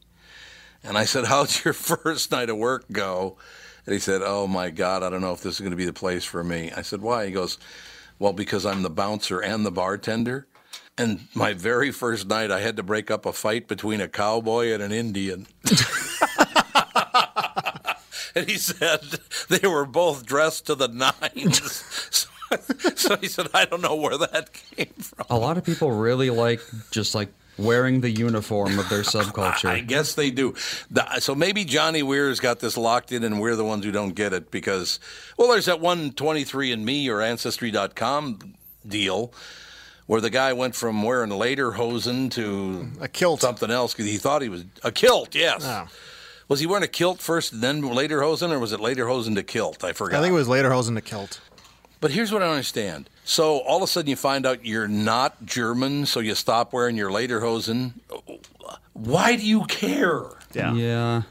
And 0.82 0.98
I 0.98 1.04
said, 1.04 1.26
How'd 1.26 1.66
your 1.66 1.74
first 1.76 2.32
night 2.32 2.50
of 2.50 2.58
work 2.58 2.86
go? 2.90 3.38
And 3.86 3.94
he 3.94 4.00
said, 4.00 4.22
Oh 4.24 4.48
my 4.48 4.70
God, 4.70 5.04
I 5.04 5.10
don't 5.10 5.20
know 5.20 5.34
if 5.34 5.42
this 5.42 5.56
is 5.56 5.60
going 5.60 5.72
to 5.72 5.78
be 5.78 5.86
the 5.86 5.92
place 5.92 6.24
for 6.24 6.42
me. 6.42 6.72
I 6.72 6.82
said, 6.82 7.02
Why? 7.02 7.26
He 7.26 7.34
goes, 7.34 7.58
Well, 8.18 8.32
because 8.32 8.66
I'm 8.66 8.82
the 8.82 8.90
bouncer 8.90 9.42
and 9.42 9.66
the 9.66 9.72
bartender. 9.72 10.48
And 10.98 11.28
my 11.36 11.54
very 11.54 11.92
first 11.92 12.28
night, 12.28 12.50
I 12.50 12.62
had 12.62 12.78
to 12.78 12.84
break 12.84 13.12
up 13.12 13.26
a 13.26 13.34
fight 13.34 13.68
between 13.68 14.00
a 14.00 14.08
cowboy 14.08 14.72
and 14.72 14.82
an 14.82 14.92
Indian. 14.94 15.48
and 18.36 18.50
he 18.50 18.58
said 18.58 19.02
they 19.50 19.68
were 19.68 19.86
both 19.86 20.26
dressed 20.26 20.66
to 20.68 20.76
the 20.76 20.88
nines. 21.36 22.27
So, 22.62 22.90
so 22.96 23.16
he 23.18 23.28
said, 23.28 23.48
I 23.54 23.66
don't 23.66 23.82
know 23.82 23.96
where 23.96 24.18
that 24.18 24.50
came 24.76 24.88
from. 25.00 25.26
A 25.30 25.38
lot 25.38 25.58
of 25.58 25.64
people 25.64 25.92
really 25.92 26.30
like 26.30 26.62
just 26.92 27.14
like 27.16 27.30
wearing 27.58 28.02
the 28.02 28.10
uniform 28.12 28.78
of 28.78 28.88
their 28.90 29.02
subculture. 29.02 29.70
I 29.70 29.80
guess 29.80 30.14
they 30.14 30.30
do. 30.30 30.54
The- 30.92 31.20
so 31.20 31.34
maybe 31.34 31.66
Johnny 31.66 32.04
Weir's 32.04 32.40
got 32.40 32.60
this 32.60 32.78
locked 32.78 33.12
in, 33.12 33.24
and 33.24 33.40
we're 33.42 33.56
the 33.56 33.66
ones 33.66 33.84
who 33.84 33.92
don't 33.92 34.14
get 34.14 34.32
it 34.34 34.52
because, 34.52 35.00
well, 35.38 35.50
there's 35.50 35.66
that 35.66 35.80
one 35.80 36.12
23andMe 36.12 37.10
or 37.10 37.22
Ancestry.com 37.22 38.54
deal 38.88 39.34
where 40.06 40.22
the 40.22 40.30
guy 40.30 40.54
went 40.54 40.74
from 40.76 41.04
wearing 41.04 41.30
lederhosen 41.32 42.32
to 42.32 42.88
A 43.02 43.08
kilt. 43.10 43.42
something 43.42 43.70
else 43.70 43.94
because 43.94 44.06
he 44.10 44.18
thought 44.18 44.42
he 44.42 44.48
was 44.50 44.64
a 44.84 44.92
kilt. 44.92 45.36
Yes. 45.36 45.64
Yeah. 45.64 45.88
Was 46.48 46.62
he 46.62 46.66
wearing 46.66 46.84
a 46.86 46.88
kilt 46.88 47.20
first 47.20 47.52
and 47.52 47.62
then 47.62 47.82
lederhosen, 47.82 48.52
or 48.52 48.60
was 48.60 48.72
it 48.72 48.80
lederhosen 48.80 49.36
to 49.36 49.44
kilt? 49.44 49.84
I 49.84 49.92
forgot. 49.92 50.20
I 50.20 50.22
think 50.22 50.32
it 50.32 50.36
was 50.36 50.48
Lederhosen 50.48 50.96
to 50.96 51.02
kilt. 51.02 51.42
But 52.00 52.12
here's 52.12 52.32
what 52.32 52.42
I 52.42 52.46
don't 52.46 52.54
understand. 52.56 53.10
So 53.26 53.58
all 53.60 53.78
of 53.78 53.84
a 53.84 53.88
sudden 53.88 54.10
you 54.10 54.16
find 54.16 54.46
out 54.46 54.66
you're 54.66 54.88
not 54.88 55.46
German, 55.46 56.06
so 56.06 56.20
you 56.20 56.36
stop 56.36 56.72
wearing 56.74 56.96
your 56.96 57.10
lederhosen. 57.10 57.94
Why 58.94 59.36
do 59.36 59.46
you 59.46 59.66
care? 59.66 60.24
Yeah. 60.54 60.74
yeah, 60.74 61.22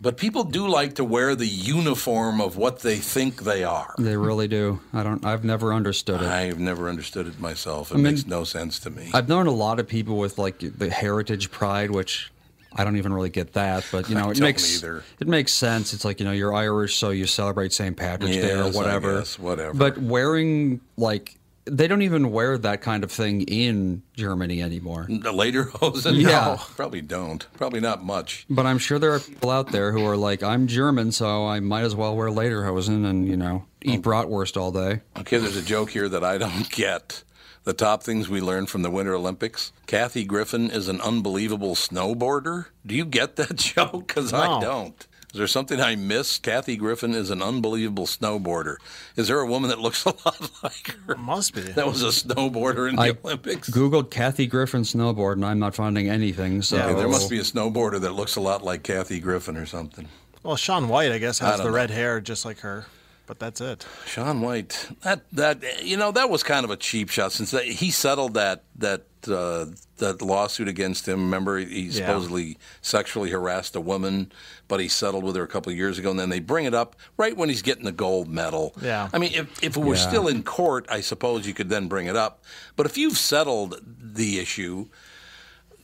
But 0.00 0.16
people 0.16 0.44
do 0.44 0.68
like 0.68 0.94
to 0.96 1.04
wear 1.04 1.34
the 1.34 1.46
uniform 1.46 2.40
of 2.40 2.56
what 2.56 2.80
they 2.80 2.96
think 2.96 3.42
they 3.42 3.64
are. 3.64 3.94
they 3.98 4.16
really 4.16 4.48
do. 4.48 4.80
I 4.92 5.02
don't. 5.02 5.24
I've 5.24 5.44
never 5.44 5.72
understood 5.74 6.22
it. 6.22 6.28
I've 6.28 6.60
never 6.60 6.88
understood 6.88 7.26
it 7.26 7.40
myself. 7.40 7.90
It 7.90 7.94
mean- 7.94 8.04
makes 8.04 8.26
no 8.26 8.44
sense 8.44 8.78
to 8.80 8.90
me. 8.90 9.10
I've 9.12 9.28
known 9.28 9.46
a 9.46 9.50
lot 9.52 9.80
of 9.80 9.88
people 9.88 10.16
with 10.16 10.38
like 10.38 10.58
the 10.60 10.90
heritage 10.90 11.50
pride, 11.50 11.90
which 11.90 12.30
I 12.76 12.84
don't 12.84 12.96
even 12.96 13.12
really 13.12 13.30
get 13.30 13.54
that, 13.54 13.84
but 13.90 14.08
you 14.08 14.14
know, 14.18 14.30
it 14.30 14.38
makes 14.40 14.76
either. 14.76 15.02
it 15.18 15.26
makes 15.26 15.52
sense. 15.52 15.92
It's 15.94 16.04
like 16.04 16.20
you 16.20 16.26
know, 16.26 16.32
you're 16.32 16.54
Irish, 16.54 16.96
so 16.96 17.10
you 17.10 17.26
celebrate 17.26 17.72
St. 17.72 17.96
Patrick's 17.96 18.36
Day 18.36 18.52
or 18.52 18.70
whatever. 18.70 19.18
guess, 19.18 19.38
whatever. 19.38 19.74
But 19.74 19.98
wearing 19.98 20.80
like 20.96 21.38
they 21.68 21.88
don't 21.88 22.02
even 22.02 22.30
wear 22.30 22.56
that 22.58 22.80
kind 22.80 23.02
of 23.02 23.10
thing 23.10 23.42
in 23.42 24.02
Germany 24.14 24.62
anymore. 24.62 25.06
the 25.08 25.32
lederhosen? 25.32 26.06
Oh, 26.06 26.10
yeah. 26.12 26.28
No, 26.28 26.56
probably 26.76 27.00
don't. 27.00 27.44
Probably 27.54 27.80
not 27.80 28.04
much. 28.04 28.46
But 28.48 28.66
I'm 28.66 28.78
sure 28.78 29.00
there 29.00 29.12
are 29.14 29.18
people 29.20 29.50
out 29.50 29.72
there 29.72 29.90
who 29.90 30.06
are 30.06 30.16
like, 30.16 30.44
I'm 30.44 30.68
German, 30.68 31.10
so 31.10 31.44
I 31.46 31.58
might 31.60 31.82
as 31.82 31.96
well 31.96 32.16
wear 32.16 32.28
lederhosen 32.28 33.04
and 33.04 33.26
you 33.26 33.36
know 33.36 33.64
eat 33.82 33.96
um, 33.96 34.02
bratwurst 34.02 34.56
all 34.56 34.70
day. 34.70 35.00
Okay, 35.18 35.38
there's 35.38 35.56
a 35.56 35.62
joke 35.62 35.90
here 35.90 36.08
that 36.08 36.22
I 36.22 36.38
don't 36.38 36.70
get. 36.70 37.24
The 37.66 37.72
top 37.72 38.04
things 38.04 38.28
we 38.28 38.40
learned 38.40 38.70
from 38.70 38.82
the 38.82 38.92
Winter 38.92 39.12
Olympics. 39.12 39.72
Kathy 39.88 40.22
Griffin 40.24 40.70
is 40.70 40.86
an 40.86 41.00
unbelievable 41.00 41.74
snowboarder. 41.74 42.66
Do 42.86 42.94
you 42.94 43.04
get 43.04 43.34
that 43.36 43.56
joke? 43.56 44.06
Because 44.06 44.32
I 44.32 44.60
don't. 44.60 44.94
Is 45.34 45.38
there 45.38 45.48
something 45.48 45.80
I 45.80 45.96
missed? 45.96 46.44
Kathy 46.44 46.76
Griffin 46.76 47.12
is 47.12 47.28
an 47.30 47.42
unbelievable 47.42 48.06
snowboarder. 48.06 48.76
Is 49.16 49.26
there 49.26 49.40
a 49.40 49.46
woman 49.48 49.70
that 49.70 49.80
looks 49.80 50.04
a 50.06 50.10
lot 50.10 50.48
like 50.62 50.94
her? 51.08 51.16
Must 51.16 51.54
be. 51.54 51.62
That 51.62 51.88
was 51.88 52.04
a 52.04 52.10
snowboarder 52.10 52.88
in 52.88 52.94
the 52.94 53.02
I 53.02 53.12
Olympics. 53.24 53.68
Googled 53.68 54.12
Kathy 54.12 54.46
Griffin 54.46 54.82
snowboard, 54.82 55.32
and 55.32 55.44
I'm 55.44 55.58
not 55.58 55.74
finding 55.74 56.08
anything. 56.08 56.62
So 56.62 56.76
Yeah, 56.76 56.84
Okay, 56.86 56.94
there 57.00 57.08
must 57.08 57.26
oh. 57.26 57.30
be 57.30 57.40
a 57.40 57.42
snowboarder 57.42 58.00
that 58.00 58.12
looks 58.12 58.36
a 58.36 58.40
lot 58.40 58.62
like 58.62 58.84
Kathy 58.84 59.18
Griffin 59.18 59.56
or 59.56 59.66
something. 59.66 60.06
Well, 60.44 60.54
Shaun 60.54 60.86
White, 60.88 61.10
I 61.10 61.18
guess, 61.18 61.40
has 61.40 61.56
don't 61.56 61.64
the 61.66 61.70
know. 61.72 61.76
red 61.76 61.90
hair 61.90 62.20
just 62.20 62.44
like 62.44 62.60
her, 62.60 62.86
but 63.26 63.38
that's 63.38 63.60
it. 63.60 63.86
Shaun 64.06 64.40
White, 64.40 64.88
that 65.02 65.22
that 65.32 65.84
you 65.84 65.96
know 65.96 66.12
that 66.12 66.30
was 66.30 66.42
kind 66.42 66.64
of 66.64 66.70
a 66.70 66.76
cheap 66.76 67.10
shot 67.10 67.32
since 67.32 67.50
that, 67.50 67.64
he 67.64 67.90
settled 67.90 68.34
that 68.34 68.64
that 68.76 69.02
uh, 69.28 69.66
that 69.98 70.22
lawsuit 70.22 70.68
against 70.68 71.06
him. 71.08 71.20
Remember, 71.24 71.58
he 71.58 71.82
Yeah. 71.82 71.92
supposedly 71.92 72.58
sexually 72.80 73.30
harassed 73.30 73.74
a 73.74 73.80
woman, 73.80 74.30
but 74.68 74.78
he 74.78 74.86
settled 74.88 75.24
with 75.24 75.34
her 75.36 75.42
a 75.42 75.48
couple 75.48 75.72
of 75.72 75.76
years 75.76 75.98
ago, 75.98 76.10
and 76.10 76.20
then 76.20 76.28
they 76.30 76.38
bring 76.38 76.64
it 76.64 76.74
up 76.74 76.94
right 77.16 77.36
when 77.36 77.48
he's 77.48 77.62
getting 77.62 77.84
the 77.84 77.92
gold 77.92 78.28
medal. 78.28 78.72
Yeah. 78.80 79.08
I 79.12 79.18
mean, 79.18 79.32
if 79.34 79.62
if 79.64 79.76
it 79.76 79.80
were 79.82 79.96
Yeah. 79.96 80.08
still 80.08 80.28
in 80.28 80.42
court, 80.44 80.86
I 80.88 81.00
suppose 81.00 81.46
you 81.46 81.54
could 81.54 81.68
then 81.68 81.88
bring 81.88 82.06
it 82.06 82.14
up. 82.16 82.42
But 82.76 82.86
if 82.86 82.96
you've 82.96 83.18
settled 83.18 83.80
the 84.00 84.38
issue, 84.38 84.86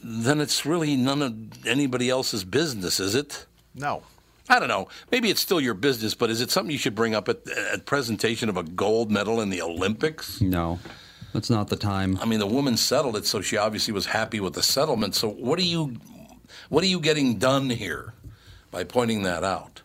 then 0.04 0.40
it's 0.40 0.64
really 0.64 0.96
none 0.96 1.22
of 1.22 1.66
anybody 1.66 2.08
else's 2.10 2.44
business, 2.44 3.00
is 3.00 3.14
it? 3.14 3.46
No. 3.74 4.02
I 4.52 4.58
don't 4.58 4.68
know. 4.68 4.88
Maybe 5.10 5.30
it's 5.30 5.40
still 5.40 5.62
your 5.62 5.72
business, 5.72 6.12
but 6.12 6.28
is 6.28 6.42
it 6.42 6.50
something 6.50 6.70
you 6.70 6.76
should 6.78 6.94
bring 6.94 7.14
up 7.14 7.26
at, 7.30 7.48
at 7.48 7.86
presentation 7.86 8.50
of 8.50 8.58
a 8.58 8.62
gold 8.62 9.10
medal 9.10 9.40
in 9.40 9.48
the 9.48 9.62
Olympics? 9.62 10.42
no, 10.42 10.78
that's 11.32 11.48
not 11.48 11.68
the 11.68 11.76
time. 11.76 12.18
I 12.20 12.26
mean, 12.26 12.38
the 12.38 12.46
woman 12.46 12.76
settled 12.76 13.16
it, 13.16 13.24
so 13.24 13.40
she 13.40 13.56
obviously 13.56 13.94
was 13.94 14.06
happy 14.06 14.40
with 14.40 14.52
the 14.52 14.62
settlement. 14.62 15.14
So 15.14 15.30
what 15.30 15.58
are 15.58 15.62
you, 15.62 15.96
what 16.68 16.84
are 16.84 16.88
you 16.88 17.00
getting 17.00 17.38
done 17.38 17.70
here 17.70 18.12
by 18.70 18.84
pointing 18.84 19.22
that 19.22 19.42
out? 19.42 19.81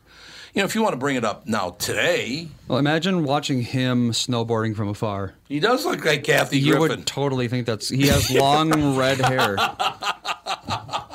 You 0.57 0.63
know, 0.63 0.65
if 0.65 0.73
you 0.73 0.81
want 0.81 0.93
to 0.93 0.97
bring 0.97 1.15
it 1.17 1.23
up 1.23 1.45
now 1.45 1.69
today, 1.77 2.47
Well, 2.67 2.79
imagine 2.79 3.23
watching 3.23 3.61
him 3.61 4.09
snowboarding 4.09 4.75
from 4.75 4.87
afar. 4.89 5.35
he 5.47 5.59
does 5.59 5.85
look 5.85 6.03
like 6.03 6.23
Kathy 6.23 6.57
You 6.57 6.71
Griffin. 6.77 6.89
You 6.89 6.97
would 6.97 7.05
totally 7.05 7.47
think 7.47 7.67
that's 7.67 7.89
he 7.89 8.07
has 8.07 8.31
long 8.31 8.71
red 8.97 9.19
hair. 9.19 9.55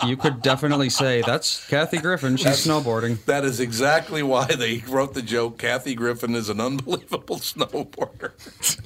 You 0.06 0.16
could 0.16 0.42
definitely 0.42 0.90
say 0.90 1.22
that's 1.22 1.66
Kathy 1.66 1.98
Griffin. 1.98 2.36
She's 2.36 2.64
snowboarding. 2.64 3.24
that 3.24 3.44
is 3.44 3.58
exactly 3.58 4.22
why 4.22 4.46
they 4.46 4.78
wrote 4.88 5.12
the 5.14 5.22
joke. 5.22 5.58
Kathy 5.58 5.96
Griffin 5.96 6.36
is 6.36 6.48
an 6.48 6.60
unbelievable 6.60 7.36
snowboarder. 7.40 8.30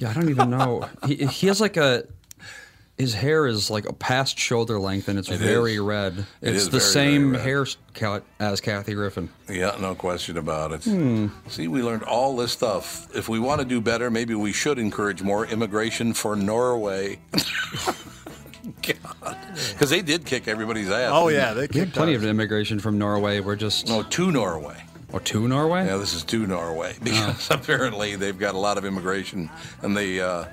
Yeah, 0.01 0.09
I 0.09 0.13
don't 0.13 0.29
even 0.29 0.49
know. 0.49 0.89
He, 1.05 1.17
he 1.27 1.45
has 1.47 1.61
like 1.61 1.77
a 1.77 2.05
his 2.97 3.13
hair 3.13 3.45
is 3.45 3.69
like 3.69 3.87
a 3.87 3.93
past 3.93 4.39
shoulder 4.39 4.79
length 4.79 5.07
and 5.07 5.19
it's 5.19 5.29
It 5.29 5.37
very 5.39 5.75
is. 5.75 5.79
red. 5.81 6.25
It 6.41 6.53
it's 6.55 6.63
is 6.63 6.69
the 6.69 6.79
very, 6.79 6.91
same 6.91 7.31
very 7.33 7.43
hair 7.43 7.65
cut 7.93 8.23
as 8.39 8.59
Kathy 8.59 8.93
Griffin. 8.95 9.29
Yeah, 9.49 9.75
no 9.79 9.93
question 9.95 10.37
about 10.37 10.71
it. 10.71 10.83
Hmm. 10.83 11.27
See, 11.47 11.67
we 11.67 11.81
learned 11.83 12.03
all 12.03 12.35
this 12.35 12.51
stuff. 12.51 13.07
If 13.15 13.29
we 13.29 13.39
want 13.39 13.59
to 13.61 13.65
do 13.65 13.81
better, 13.81 14.09
maybe 14.09 14.33
we 14.35 14.51
should 14.51 14.79
encourage 14.79 15.21
more 15.21 15.45
immigration 15.45 16.13
for 16.13 16.35
Norway. 16.35 17.19
God, 18.81 19.37
because 19.73 19.89
they 19.89 20.01
did 20.01 20.25
kick 20.25 20.47
everybody's 20.47 20.89
ass. 20.89 21.11
Oh 21.13 21.29
yeah, 21.29 21.53
they 21.53 21.61
We 21.61 21.61
had 21.61 21.71
kicked 21.71 21.93
plenty 21.93 22.13
ours. 22.15 22.23
of 22.23 22.29
immigration 22.29 22.79
from 22.79 22.97
Norway. 22.97 23.39
We're 23.39 23.55
just 23.55 23.87
no, 23.87 24.03
to 24.03 24.31
Norway. 24.31 24.83
or 25.13 25.19
to 25.21 25.47
Norway. 25.47 25.85
Yeah, 25.85 25.97
this 25.97 26.13
is 26.13 26.23
to 26.25 26.45
Norway 26.45 26.95
because 27.03 27.49
apparently 27.49 28.15
they've 28.15 28.37
got 28.37 28.55
a 28.55 28.57
lot 28.57 28.77
of 28.77 28.83
immigration 28.85 29.49
and 29.81 29.95
they 29.95 30.19
uh, 30.19 30.45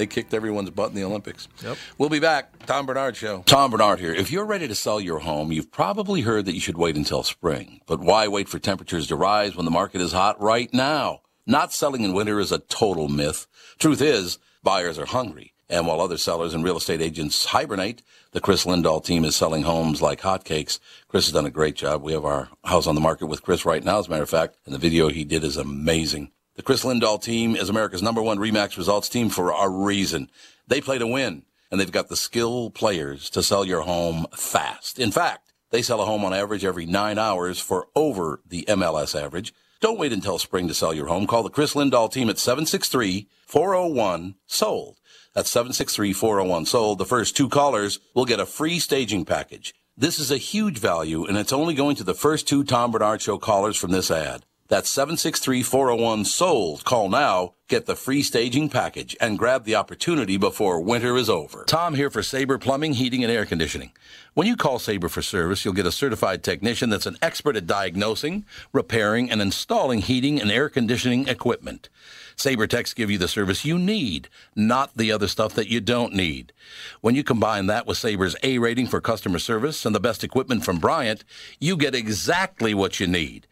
they 0.00 0.06
kicked 0.06 0.32
everyone's 0.32 0.70
butt 0.70 0.88
in 0.88 0.94
the 0.94 1.04
Olympics. 1.04 1.46
Yep. 1.62 1.76
We'll 1.98 2.08
be 2.08 2.20
back. 2.20 2.64
Tom 2.64 2.86
Barnard 2.86 3.16
Show. 3.16 3.42
Tom 3.44 3.70
Barnard 3.70 4.00
here. 4.00 4.14
If 4.14 4.30
you're 4.30 4.46
ready 4.46 4.66
to 4.66 4.74
sell 4.74 4.98
your 4.98 5.18
home, 5.18 5.52
you've 5.52 5.70
probably 5.70 6.22
heard 6.22 6.46
that 6.46 6.54
you 6.54 6.60
should 6.60 6.78
wait 6.78 6.96
until 6.96 7.22
spring. 7.22 7.82
But 7.86 8.00
why 8.00 8.26
wait 8.26 8.48
for 8.48 8.58
temperatures 8.58 9.06
to 9.08 9.16
rise 9.16 9.54
when 9.54 9.66
the 9.66 9.70
market 9.70 10.00
is 10.00 10.12
hot 10.12 10.40
right 10.40 10.72
now? 10.72 11.20
Not 11.44 11.74
selling 11.74 12.02
in 12.02 12.14
winter 12.14 12.40
is 12.40 12.50
a 12.50 12.60
total 12.60 13.08
myth. 13.08 13.46
Truth 13.78 14.00
is, 14.00 14.38
buyers 14.62 14.98
are 14.98 15.04
hungry. 15.04 15.52
And 15.68 15.86
while 15.86 16.00
other 16.00 16.16
sellers 16.16 16.54
and 16.54 16.64
real 16.64 16.78
estate 16.78 17.02
agents 17.02 17.44
hibernate, 17.44 18.02
the 18.32 18.40
Chris 18.40 18.64
Lindahl 18.64 19.04
team 19.04 19.26
is 19.26 19.36
selling 19.36 19.64
homes 19.64 20.00
like 20.00 20.22
hotcakes. 20.22 20.78
Chris 21.08 21.26
has 21.26 21.34
done 21.34 21.44
a 21.44 21.50
great 21.50 21.76
job. 21.76 22.02
We 22.02 22.14
have 22.14 22.24
our 22.24 22.48
house 22.64 22.86
on 22.86 22.94
the 22.94 23.02
market 23.02 23.26
with 23.26 23.42
Chris 23.42 23.66
right 23.66 23.84
now, 23.84 23.98
as 23.98 24.06
a 24.06 24.10
matter 24.10 24.22
of 24.22 24.30
fact, 24.30 24.56
and 24.64 24.74
the 24.74 24.78
video 24.78 25.08
he 25.08 25.24
did 25.24 25.44
is 25.44 25.58
amazing. 25.58 26.30
The 26.60 26.64
Chris 26.64 26.84
Lindahl 26.84 27.22
team 27.22 27.56
is 27.56 27.70
America's 27.70 28.02
number 28.02 28.20
one 28.20 28.36
Remax 28.36 28.76
results 28.76 29.08
team 29.08 29.30
for 29.30 29.50
a 29.50 29.66
reason. 29.66 30.28
They 30.68 30.82
play 30.82 30.98
to 30.98 31.06
win, 31.06 31.44
and 31.70 31.80
they've 31.80 31.90
got 31.90 32.10
the 32.10 32.16
skill 32.16 32.68
players 32.68 33.30
to 33.30 33.42
sell 33.42 33.64
your 33.64 33.80
home 33.80 34.26
fast. 34.36 34.98
In 34.98 35.10
fact, 35.10 35.54
they 35.70 35.80
sell 35.80 36.02
a 36.02 36.04
home 36.04 36.22
on 36.22 36.34
average 36.34 36.62
every 36.62 36.84
nine 36.84 37.16
hours 37.16 37.60
for 37.60 37.86
over 37.96 38.42
the 38.46 38.66
MLS 38.68 39.18
average. 39.18 39.54
Don't 39.80 39.98
wait 39.98 40.12
until 40.12 40.38
spring 40.38 40.68
to 40.68 40.74
sell 40.74 40.92
your 40.92 41.06
home. 41.06 41.26
Call 41.26 41.42
the 41.42 41.48
Chris 41.48 41.72
Lindahl 41.72 42.12
team 42.12 42.28
at 42.28 42.36
763-401-SOLD. 42.36 44.96
That's 45.32 45.54
763-401-SOLD. 45.54 46.98
The 46.98 47.06
first 47.06 47.38
two 47.38 47.48
callers 47.48 48.00
will 48.14 48.26
get 48.26 48.38
a 48.38 48.44
free 48.44 48.78
staging 48.78 49.24
package. 49.24 49.74
This 49.96 50.18
is 50.18 50.30
a 50.30 50.36
huge 50.36 50.76
value, 50.76 51.24
and 51.24 51.38
it's 51.38 51.54
only 51.54 51.72
going 51.72 51.96
to 51.96 52.04
the 52.04 52.12
first 52.12 52.46
two 52.46 52.64
Tom 52.64 52.90
Barnard 52.90 53.22
Show 53.22 53.38
callers 53.38 53.78
from 53.78 53.92
this 53.92 54.10
ad. 54.10 54.44
That's 54.70 54.88
763 54.88 55.64
401 55.64 56.24
SOLD. 56.26 56.84
Call 56.84 57.08
now, 57.08 57.54
get 57.66 57.86
the 57.86 57.96
free 57.96 58.22
staging 58.22 58.68
package, 58.68 59.16
and 59.20 59.36
grab 59.36 59.64
the 59.64 59.74
opportunity 59.74 60.36
before 60.36 60.80
winter 60.80 61.16
is 61.16 61.28
over. 61.28 61.64
Tom 61.64 61.96
here 61.96 62.08
for 62.08 62.22
Sabre 62.22 62.56
Plumbing, 62.56 62.92
Heating, 62.92 63.24
and 63.24 63.32
Air 63.32 63.44
Conditioning. 63.44 63.90
When 64.34 64.46
you 64.46 64.54
call 64.54 64.78
Sabre 64.78 65.08
for 65.08 65.22
service, 65.22 65.64
you'll 65.64 65.74
get 65.74 65.86
a 65.86 65.92
certified 65.92 66.44
technician 66.44 66.88
that's 66.88 67.06
an 67.06 67.16
expert 67.20 67.56
at 67.56 67.66
diagnosing, 67.66 68.44
repairing, 68.72 69.28
and 69.28 69.42
installing 69.42 70.02
heating 70.02 70.40
and 70.40 70.52
air 70.52 70.68
conditioning 70.68 71.26
equipment. 71.26 71.88
Sabre 72.36 72.68
Techs 72.68 72.94
give 72.94 73.10
you 73.10 73.18
the 73.18 73.26
service 73.26 73.64
you 73.64 73.76
need, 73.76 74.28
not 74.54 74.96
the 74.96 75.10
other 75.10 75.26
stuff 75.26 75.52
that 75.54 75.66
you 75.66 75.80
don't 75.80 76.12
need. 76.12 76.52
When 77.00 77.16
you 77.16 77.24
combine 77.24 77.66
that 77.66 77.88
with 77.88 77.98
Sabre's 77.98 78.36
A 78.44 78.58
rating 78.58 78.86
for 78.86 79.00
customer 79.00 79.40
service 79.40 79.84
and 79.84 79.96
the 79.96 79.98
best 79.98 80.22
equipment 80.22 80.64
from 80.64 80.78
Bryant, 80.78 81.24
you 81.58 81.76
get 81.76 81.96
exactly 81.96 82.72
what 82.72 83.00
you 83.00 83.08
need. 83.08 83.48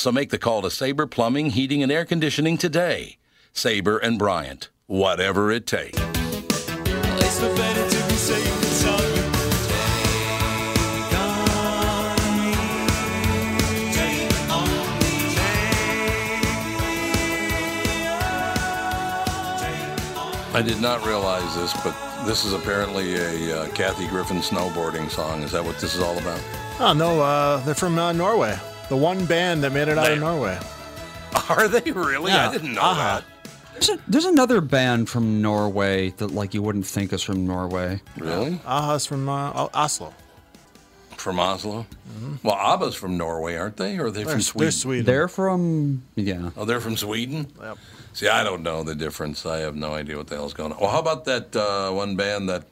So 0.00 0.10
make 0.10 0.30
the 0.30 0.38
call 0.38 0.62
to 0.62 0.70
Sabre 0.70 1.06
Plumbing, 1.06 1.50
Heating, 1.50 1.82
and 1.82 1.92
Air 1.92 2.06
Conditioning 2.06 2.56
today. 2.56 3.18
Sabre 3.52 3.98
and 3.98 4.18
Bryant, 4.18 4.70
whatever 4.86 5.50
it 5.50 5.66
takes. 5.66 5.98
It's 5.98 7.38
no 7.38 7.54
better 7.54 7.86
to 7.86 8.08
be 8.08 8.14
safe 8.14 8.60
than 8.62 8.70
sorry. 8.80 9.04
Take 9.52 11.12
on 11.12 12.30
me. 12.40 12.52
Take 13.92 14.50
on 14.50 14.70
me. 15.00 15.18
I 20.54 20.62
did 20.64 20.80
not 20.80 21.04
realize 21.04 21.54
this, 21.56 21.74
but 21.84 21.94
this 22.24 22.46
is 22.46 22.54
apparently 22.54 23.16
a 23.16 23.64
uh, 23.64 23.68
Kathy 23.74 24.08
Griffin 24.08 24.38
snowboarding 24.38 25.10
song. 25.10 25.42
Is 25.42 25.52
that 25.52 25.62
what 25.62 25.78
this 25.78 25.94
is 25.94 26.00
all 26.00 26.16
about? 26.16 26.40
Oh 26.78 26.94
no, 26.94 27.20
uh, 27.20 27.58
they're 27.64 27.74
from 27.74 27.98
uh, 27.98 28.12
Norway. 28.12 28.58
The 28.90 28.96
one 28.96 29.24
band 29.24 29.62
that 29.64 29.72
made 29.72 29.88
it 29.88 29.96
out 29.96 30.10
of 30.10 30.18
Norway. 30.18 30.58
Are 31.48 31.68
they 31.68 31.90
really? 31.92 32.30
Yeah. 32.32 32.48
I 32.48 32.52
didn't 32.52 32.74
know 32.74 32.80
Uh-huh. 32.82 33.20
that. 33.20 33.24
There's, 33.74 33.88
a, 33.88 33.98
there's 34.08 34.24
another 34.26 34.60
band 34.60 35.08
from 35.08 35.40
Norway 35.40 36.10
that 36.18 36.32
like 36.32 36.52
you 36.52 36.60
wouldn't 36.60 36.84
think 36.86 37.12
is 37.14 37.22
from 37.22 37.46
Norway. 37.46 38.02
Really? 38.18 38.60
Aha's 38.66 39.06
from 39.06 39.26
uh, 39.28 39.68
Oslo. 39.72 40.12
From 41.16 41.38
Oslo? 41.38 41.86
Well, 42.42 42.54
ABBA's 42.56 42.94
from 42.94 43.16
Norway, 43.16 43.54
aren't 43.56 43.76
they? 43.76 43.96
Or 43.98 44.06
are 44.06 44.10
they 44.10 44.24
They're, 44.24 44.32
from 44.32 44.40
Sweden? 44.42 44.64
they're 44.66 44.70
Sweden. 44.72 45.06
They're 45.06 45.28
from 45.28 46.02
yeah. 46.16 46.50
Oh, 46.56 46.64
they're 46.64 46.80
from 46.80 46.96
Sweden? 46.96 47.46
Yep. 47.60 47.78
See, 48.14 48.28
I 48.28 48.42
don't 48.42 48.62
know 48.62 48.82
the 48.82 48.94
difference. 48.94 49.46
I 49.46 49.58
have 49.58 49.76
no 49.76 49.94
idea 49.94 50.16
what 50.16 50.26
the 50.26 50.34
hell's 50.36 50.52
going 50.54 50.72
on. 50.72 50.80
Well, 50.80 50.90
how 50.90 50.98
about 50.98 51.24
that 51.26 51.54
uh, 51.54 51.90
one 51.92 52.16
band, 52.16 52.48
that 52.48 52.64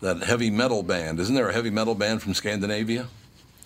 that 0.00 0.22
heavy 0.22 0.50
metal 0.50 0.82
band? 0.82 1.18
Isn't 1.20 1.34
there 1.34 1.48
a 1.48 1.52
heavy 1.52 1.70
metal 1.70 1.94
band 1.94 2.22
from 2.22 2.34
Scandinavia? 2.34 3.06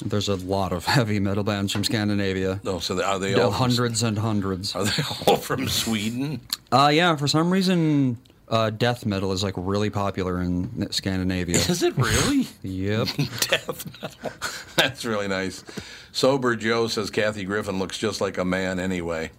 There's 0.04 0.28
a 0.28 0.36
lot 0.36 0.72
of 0.72 0.84
heavy 0.84 1.20
metal 1.20 1.42
bands 1.44 1.72
from 1.72 1.82
Scandinavia. 1.84 2.60
No, 2.64 2.78
so 2.80 2.94
they, 2.94 3.02
are 3.02 3.18
they 3.18 3.34
all 3.34 3.50
from- 3.50 3.58
hundreds 3.70 4.02
and 4.02 4.18
hundreds. 4.18 4.74
Are 4.76 4.84
they 4.84 5.02
all 5.26 5.36
from 5.36 5.68
Sweden? 5.68 6.40
Uh, 6.70 6.90
yeah, 6.92 7.16
for 7.16 7.26
some 7.26 7.50
reason, 7.50 8.18
uh, 8.48 8.70
death 8.70 9.06
metal 9.06 9.32
is 9.32 9.42
like 9.42 9.54
really 9.56 9.90
popular 9.90 10.40
in 10.40 10.90
Scandinavia. 10.92 11.56
Is 11.56 11.82
it 11.82 11.96
really? 11.96 12.46
yep. 12.62 13.06
Death 13.16 14.02
metal. 14.02 14.32
That's 14.76 15.04
really 15.04 15.28
nice. 15.28 15.64
Sober 16.12 16.56
Joe 16.56 16.86
says 16.88 17.10
Kathy 17.10 17.44
Griffin 17.44 17.78
looks 17.78 17.98
just 17.98 18.20
like 18.20 18.38
a 18.38 18.44
man 18.44 18.78
anyway. 18.78 19.30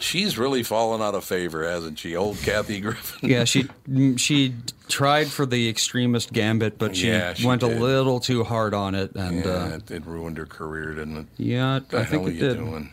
She's 0.00 0.36
really 0.38 0.62
fallen 0.62 1.00
out 1.00 1.14
of 1.14 1.24
favor, 1.24 1.64
hasn't 1.64 1.98
she? 1.98 2.16
Old 2.16 2.38
Kathy 2.38 2.80
Griffin. 2.80 3.28
Yeah, 3.30 3.44
she 3.44 3.68
she 4.16 4.54
tried 4.88 5.28
for 5.28 5.46
the 5.46 5.68
extremist 5.68 6.32
gambit, 6.32 6.78
but 6.78 6.96
she, 6.96 7.08
Yeah, 7.08 7.34
she 7.34 7.46
went 7.46 7.60
did. 7.60 7.76
a 7.76 7.80
little 7.80 8.20
too 8.20 8.44
hard 8.44 8.74
on 8.74 8.94
it, 8.94 9.14
and 9.14 9.44
Yeah, 9.44 9.50
uh, 9.50 9.66
it, 9.76 9.90
it 9.90 10.06
ruined 10.06 10.36
her 10.38 10.46
career, 10.46 10.94
didn't 10.94 11.16
it? 11.18 11.26
yeah, 11.36 11.74
What 11.74 11.88
the 11.90 11.96
I 11.98 12.02
hell 12.02 12.10
think 12.10 12.26
are 12.26 12.30
it 12.30 12.34
you 12.34 12.40
did. 12.40 12.56
doing? 12.58 12.90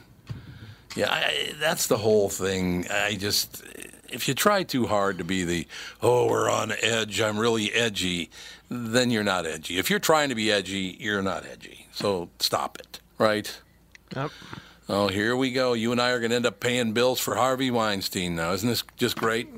Yeah, 0.95 1.11
I, 1.11 1.53
that's 1.59 1.87
the 1.87 1.97
whole 1.97 2.29
thing. 2.29 2.85
I 2.91 3.15
just, 3.15 3.63
if 4.09 4.27
you 4.27 4.33
try 4.33 4.63
too 4.63 4.87
hard 4.87 5.17
to 5.19 5.23
be 5.23 5.43
the, 5.45 5.67
oh, 6.01 6.27
we're 6.29 6.49
on 6.49 6.71
edge, 6.81 7.19
I'm 7.21 7.39
really 7.39 7.71
edgy, 7.71 8.29
then 8.69 9.09
you're 9.09 9.23
not 9.23 9.45
edgy. 9.45 9.77
If 9.79 9.89
you're 9.89 9.99
trying 9.99 10.29
to 10.29 10.35
be 10.35 10.51
edgy, 10.51 10.97
you're 10.99 11.21
not 11.21 11.45
edgy. 11.45 11.87
So 11.93 12.29
stop 12.39 12.77
it, 12.79 12.99
right? 13.17 13.57
Yep. 14.15 14.31
Oh, 14.89 15.07
here 15.07 15.35
we 15.35 15.51
go. 15.51 15.73
You 15.73 15.91
and 15.91 16.01
I 16.01 16.09
are 16.09 16.19
going 16.19 16.31
to 16.31 16.35
end 16.35 16.45
up 16.45 16.59
paying 16.59 16.93
bills 16.93 17.19
for 17.19 17.35
Harvey 17.35 17.71
Weinstein 17.71 18.35
now. 18.35 18.51
Isn't 18.53 18.67
this 18.69 18.83
just 18.97 19.15
great? 19.15 19.49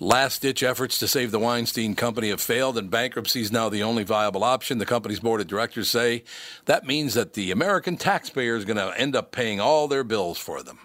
Last 0.00 0.42
ditch 0.42 0.62
efforts 0.62 0.98
to 0.98 1.08
save 1.08 1.30
the 1.30 1.38
Weinstein 1.38 1.94
Company 1.94 2.30
have 2.30 2.40
failed, 2.40 2.76
and 2.76 2.90
bankruptcy 2.90 3.40
is 3.42 3.52
now 3.52 3.68
the 3.68 3.82
only 3.82 4.02
viable 4.02 4.42
option. 4.42 4.78
The 4.78 4.86
company's 4.86 5.20
board 5.20 5.40
of 5.40 5.46
directors 5.46 5.88
say 5.88 6.24
that 6.64 6.84
means 6.84 7.14
that 7.14 7.34
the 7.34 7.52
American 7.52 7.96
taxpayer 7.96 8.56
is 8.56 8.64
going 8.64 8.76
to 8.76 8.92
end 8.98 9.14
up 9.14 9.30
paying 9.30 9.60
all 9.60 9.86
their 9.86 10.02
bills 10.02 10.36
for 10.38 10.62
them. 10.62 10.78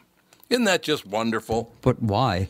Isn't 0.49 0.65
that 0.65 0.83
just 0.83 1.05
wonderful? 1.05 1.73
But 1.81 2.01
why? 2.03 2.49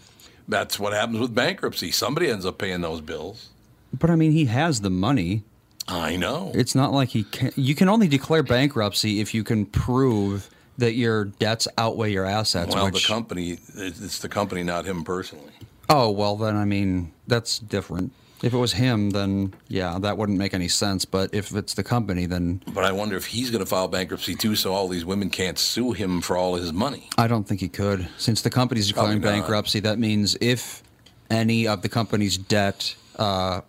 That's 0.49 0.79
what 0.79 0.93
happens 0.93 1.19
with 1.19 1.33
bankruptcy. 1.33 1.91
Somebody 1.91 2.29
ends 2.29 2.45
up 2.45 2.57
paying 2.57 2.81
those 2.81 3.01
bills. 3.01 3.49
But 3.93 4.09
I 4.09 4.15
mean, 4.15 4.31
he 4.31 4.45
has 4.45 4.81
the 4.81 4.89
money. 4.89 5.43
I 5.87 6.17
know. 6.17 6.51
It's 6.53 6.75
not 6.75 6.91
like 6.91 7.09
he 7.09 7.23
can. 7.23 7.51
You 7.55 7.73
can 7.73 7.87
only 7.89 8.07
declare 8.07 8.43
bankruptcy 8.43 9.21
if 9.21 9.33
you 9.33 9.43
can 9.43 9.65
prove 9.65 10.49
that 10.79 10.93
your 10.93 11.25
debts 11.25 11.67
outweigh 11.77 12.11
your 12.11 12.25
assets. 12.25 12.73
well, 12.73 12.85
which, 12.85 13.07
the 13.07 13.13
company, 13.13 13.57
it's 13.75 14.19
the 14.19 14.29
company, 14.29 14.63
not 14.63 14.85
him 14.85 15.03
personally. 15.03 15.51
oh 15.89 16.09
well, 16.09 16.35
then 16.35 16.55
I 16.55 16.65
mean 16.65 17.11
that's 17.27 17.59
different. 17.59 18.11
If 18.41 18.53
it 18.53 18.57
was 18.57 18.71
him, 18.71 19.09
then 19.09 19.53
yeah, 19.67 19.99
that 19.99 20.17
wouldn't 20.17 20.37
make 20.37 20.53
any 20.53 20.69
sense. 20.69 21.03
But 21.03 21.33
if 21.33 21.53
it's 21.53 21.73
the 21.73 21.83
company, 21.83 22.25
then 22.25 22.61
But 22.73 22.85
I 22.85 22.91
wonder 22.93 23.17
if 23.17 23.25
he's 23.25 23.51
going 23.51 23.63
to 23.63 23.69
file 23.69 23.89
bankruptcy 23.89 24.33
too, 24.35 24.55
so 24.55 24.73
all 24.73 24.87
these 24.87 25.03
women 25.03 25.29
can't 25.29 25.59
sue 25.59 25.91
him 25.91 26.21
for 26.21 26.37
all 26.37 26.55
his 26.55 26.71
money. 26.71 27.09
I 27.17 27.27
don't 27.27 27.45
think 27.45 27.59
he 27.59 27.67
could. 27.67 28.07
Since 28.17 28.41
the 28.41 28.49
company's 28.49 28.87
declaring 28.87 29.19
bankruptcy, 29.19 29.81
that 29.81 29.99
means 29.99 30.37
if 30.39 30.83
any 31.29 31.67
of 31.67 31.81
the 31.81 31.89
company's 31.89 32.37
debt 32.37 32.95
uh, 33.17 33.61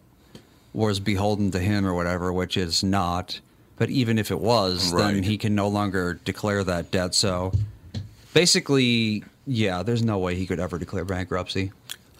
was 0.72 1.00
beholden 1.00 1.50
to 1.50 1.58
him 1.58 1.84
or 1.84 1.92
whatever, 1.94 2.32
which 2.32 2.56
is 2.56 2.84
not, 2.84 3.40
but 3.80 3.88
even 3.88 4.18
if 4.18 4.30
it 4.30 4.38
was, 4.38 4.92
Right. 4.92 5.14
then 5.14 5.22
he 5.22 5.38
can 5.38 5.54
no 5.54 5.66
longer 5.66 6.20
declare 6.26 6.62
that 6.64 6.90
debt. 6.90 7.14
So 7.14 7.50
basically, 8.34 9.24
yeah, 9.46 9.82
there's 9.82 10.02
no 10.02 10.18
way 10.18 10.34
he 10.34 10.46
could 10.46 10.60
ever 10.60 10.78
declare 10.78 11.06
bankruptcy. 11.06 11.72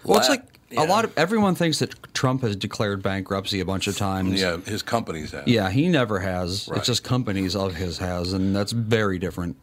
Well, 0.02 0.18
it's 0.18 0.30
like 0.30 0.42
yeah. 0.70 0.82
a 0.82 0.86
lot 0.86 1.04
of 1.04 1.12
everyone 1.18 1.54
thinks 1.54 1.80
that 1.80 1.94
Trump 2.14 2.40
has 2.40 2.56
declared 2.56 3.02
bankruptcy 3.02 3.60
a 3.60 3.66
bunch 3.66 3.88
of 3.88 3.98
times. 3.98 4.40
Yeah, 4.40 4.56
his 4.56 4.82
companies 4.82 5.32
have. 5.32 5.46
Yeah, 5.46 5.68
he 5.68 5.90
never 5.90 6.20
has. 6.20 6.66
Right. 6.66 6.78
It's 6.78 6.86
just 6.86 7.04
companies 7.04 7.54
of 7.54 7.74
his 7.74 7.98
has, 7.98 8.32
and 8.32 8.56
that's 8.56 8.72
very 8.72 9.18
different. 9.18 9.56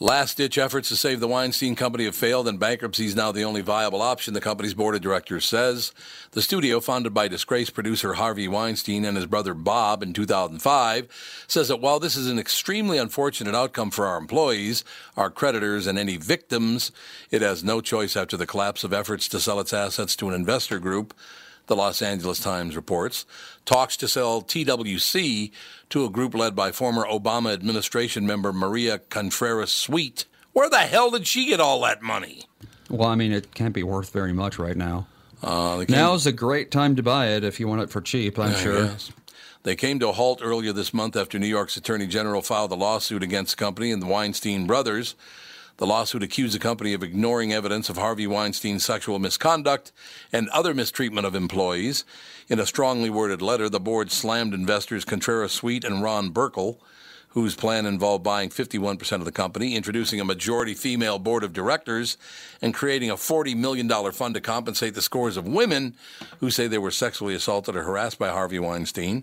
Last 0.00 0.36
ditch 0.36 0.58
efforts 0.58 0.90
to 0.90 0.96
save 0.96 1.18
the 1.18 1.26
Weinstein 1.26 1.74
Company 1.74 2.04
have 2.04 2.14
failed, 2.14 2.46
and 2.46 2.60
bankruptcy 2.60 3.06
is 3.06 3.16
now 3.16 3.32
the 3.32 3.42
only 3.42 3.62
viable 3.62 4.00
option, 4.00 4.32
the 4.32 4.40
company's 4.40 4.72
board 4.72 4.94
of 4.94 5.00
directors 5.00 5.44
says. 5.44 5.90
The 6.30 6.40
studio, 6.40 6.78
founded 6.78 7.12
by 7.12 7.26
disgraced 7.26 7.74
producer 7.74 8.14
Harvey 8.14 8.46
Weinstein 8.46 9.04
and 9.04 9.16
his 9.16 9.26
brother 9.26 9.54
Bob 9.54 10.04
in 10.04 10.12
2005, 10.12 11.44
says 11.48 11.66
that 11.66 11.80
while 11.80 11.98
this 11.98 12.14
is 12.14 12.28
an 12.28 12.38
extremely 12.38 12.96
unfortunate 12.96 13.56
outcome 13.56 13.90
for 13.90 14.06
our 14.06 14.18
employees, 14.18 14.84
our 15.16 15.30
creditors, 15.30 15.88
and 15.88 15.98
any 15.98 16.16
victims, 16.16 16.92
it 17.32 17.42
has 17.42 17.64
no 17.64 17.80
choice 17.80 18.16
after 18.16 18.36
the 18.36 18.46
collapse 18.46 18.84
of 18.84 18.92
efforts 18.92 19.26
to 19.26 19.40
sell 19.40 19.58
its 19.58 19.72
assets 19.72 20.14
to 20.14 20.28
an 20.28 20.34
investor 20.34 20.78
group 20.78 21.12
the 21.68 21.76
Los 21.76 22.02
Angeles 22.02 22.40
Times 22.40 22.74
reports, 22.76 23.24
talks 23.64 23.96
to 23.98 24.08
sell 24.08 24.42
TWC 24.42 25.52
to 25.90 26.04
a 26.04 26.10
group 26.10 26.34
led 26.34 26.56
by 26.56 26.72
former 26.72 27.04
Obama 27.06 27.52
administration 27.52 28.26
member 28.26 28.52
Maria 28.52 28.98
Contreras 28.98 29.72
Sweet. 29.72 30.24
Where 30.52 30.68
the 30.68 30.78
hell 30.78 31.10
did 31.10 31.26
she 31.26 31.46
get 31.46 31.60
all 31.60 31.80
that 31.82 32.02
money? 32.02 32.44
Well, 32.90 33.08
I 33.08 33.14
mean, 33.14 33.32
it 33.32 33.54
can't 33.54 33.74
be 33.74 33.82
worth 33.82 34.10
very 34.10 34.32
much 34.32 34.58
right 34.58 34.76
now. 34.76 35.06
Uh, 35.42 35.84
Now's 35.88 36.26
a 36.26 36.32
great 36.32 36.70
time 36.70 36.96
to 36.96 37.02
buy 37.02 37.28
it 37.28 37.44
if 37.44 37.60
you 37.60 37.68
want 37.68 37.82
it 37.82 37.90
for 37.90 38.00
cheap, 38.00 38.38
I'm 38.38 38.50
I 38.50 38.54
sure. 38.54 38.86
guess. 38.86 39.12
They 39.62 39.76
came 39.76 39.98
to 40.00 40.08
a 40.08 40.12
halt 40.12 40.40
earlier 40.42 40.72
this 40.72 40.94
month 40.94 41.16
after 41.16 41.38
New 41.38 41.46
York's 41.46 41.76
Attorney 41.76 42.06
General 42.06 42.42
filed 42.42 42.72
a 42.72 42.74
lawsuit 42.74 43.22
against 43.22 43.56
the 43.56 43.64
company 43.64 43.92
and 43.92 44.00
the 44.00 44.06
Weinstein 44.06 44.66
brothers. 44.66 45.14
The 45.78 45.86
lawsuit 45.86 46.24
accused 46.24 46.56
the 46.56 46.58
company 46.58 46.92
of 46.92 47.04
ignoring 47.04 47.52
evidence 47.52 47.88
of 47.88 47.96
Harvey 47.96 48.26
Weinstein's 48.26 48.84
sexual 48.84 49.20
misconduct 49.20 49.92
and 50.32 50.48
other 50.48 50.74
mistreatment 50.74 51.24
of 51.24 51.36
employees. 51.36 52.04
In 52.48 52.58
a 52.58 52.66
strongly 52.66 53.08
worded 53.08 53.40
letter, 53.40 53.68
the 53.68 53.78
board 53.78 54.10
slammed 54.10 54.54
investors 54.54 55.04
Contreras 55.04 55.52
Sweet 55.52 55.84
and 55.84 56.02
Ron 56.02 56.32
Burkle, 56.32 56.78
whose 57.28 57.54
plan 57.54 57.86
involved 57.86 58.24
buying 58.24 58.48
51% 58.48 59.12
of 59.12 59.24
the 59.24 59.30
company, 59.30 59.76
introducing 59.76 60.18
a 60.18 60.24
majority 60.24 60.74
female 60.74 61.20
board 61.20 61.44
of 61.44 61.52
directors, 61.52 62.16
and 62.60 62.74
creating 62.74 63.10
a 63.10 63.14
$40 63.14 63.54
million 63.54 63.88
fund 64.10 64.34
to 64.34 64.40
compensate 64.40 64.96
the 64.96 65.02
scores 65.02 65.36
of 65.36 65.46
women 65.46 65.94
who 66.40 66.50
say 66.50 66.66
they 66.66 66.78
were 66.78 66.90
sexually 66.90 67.36
assaulted 67.36 67.76
or 67.76 67.84
harassed 67.84 68.18
by 68.18 68.30
Harvey 68.30 68.58
Weinstein 68.58 69.22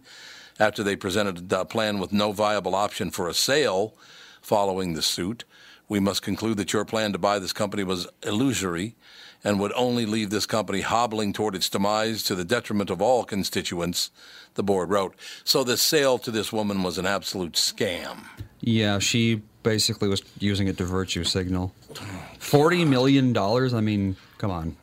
after 0.58 0.84
they 0.84 0.96
presented 0.96 1.52
a 1.52 1.66
plan 1.66 2.00
with 2.00 2.14
no 2.14 2.32
viable 2.32 2.76
option 2.76 3.12
for 3.12 3.28
a 3.28 3.34
sale 3.34 3.94
following 4.42 4.94
the 4.94 5.02
suit. 5.02 5.44
We 5.88 6.00
must 6.00 6.22
conclude 6.22 6.58
that 6.58 6.74
your 6.74 6.86
plan 6.86 7.14
to 7.14 7.20
buy 7.20 7.40
this 7.40 7.54
company 7.54 7.84
was 7.84 8.08
illusory 8.24 8.96
and 9.44 9.60
would 9.60 9.74
only 9.76 10.06
leave 10.06 10.32
this 10.32 10.48
company 10.48 10.82
hobbling 10.82 11.32
toward 11.32 11.54
its 11.56 11.70
demise 11.70 12.24
to 12.24 12.34
the 12.34 12.44
detriment 12.44 12.90
of 12.90 13.02
all 13.02 13.24
constituents, 13.24 14.10
the 14.56 14.64
board 14.64 14.90
wrote. 14.90 15.16
So 15.44 15.64
the 15.64 15.78
sale 15.78 16.18
to 16.20 16.32
this 16.32 16.52
woman 16.52 16.82
was 16.82 16.98
an 16.98 17.06
absolute 17.06 17.54
scam. 17.54 18.26
Yeah, 18.62 18.98
she 18.98 19.44
basically 19.62 20.08
was 20.08 20.24
using 20.40 20.68
it 20.68 20.78
to 20.80 20.86
virtue 20.86 21.24
signal. 21.24 21.74
Forty 22.40 22.84
million 22.84 23.34
dollars. 23.34 23.74
I 23.74 23.82
mean, 23.82 24.16
come 24.40 24.50
on. 24.50 24.76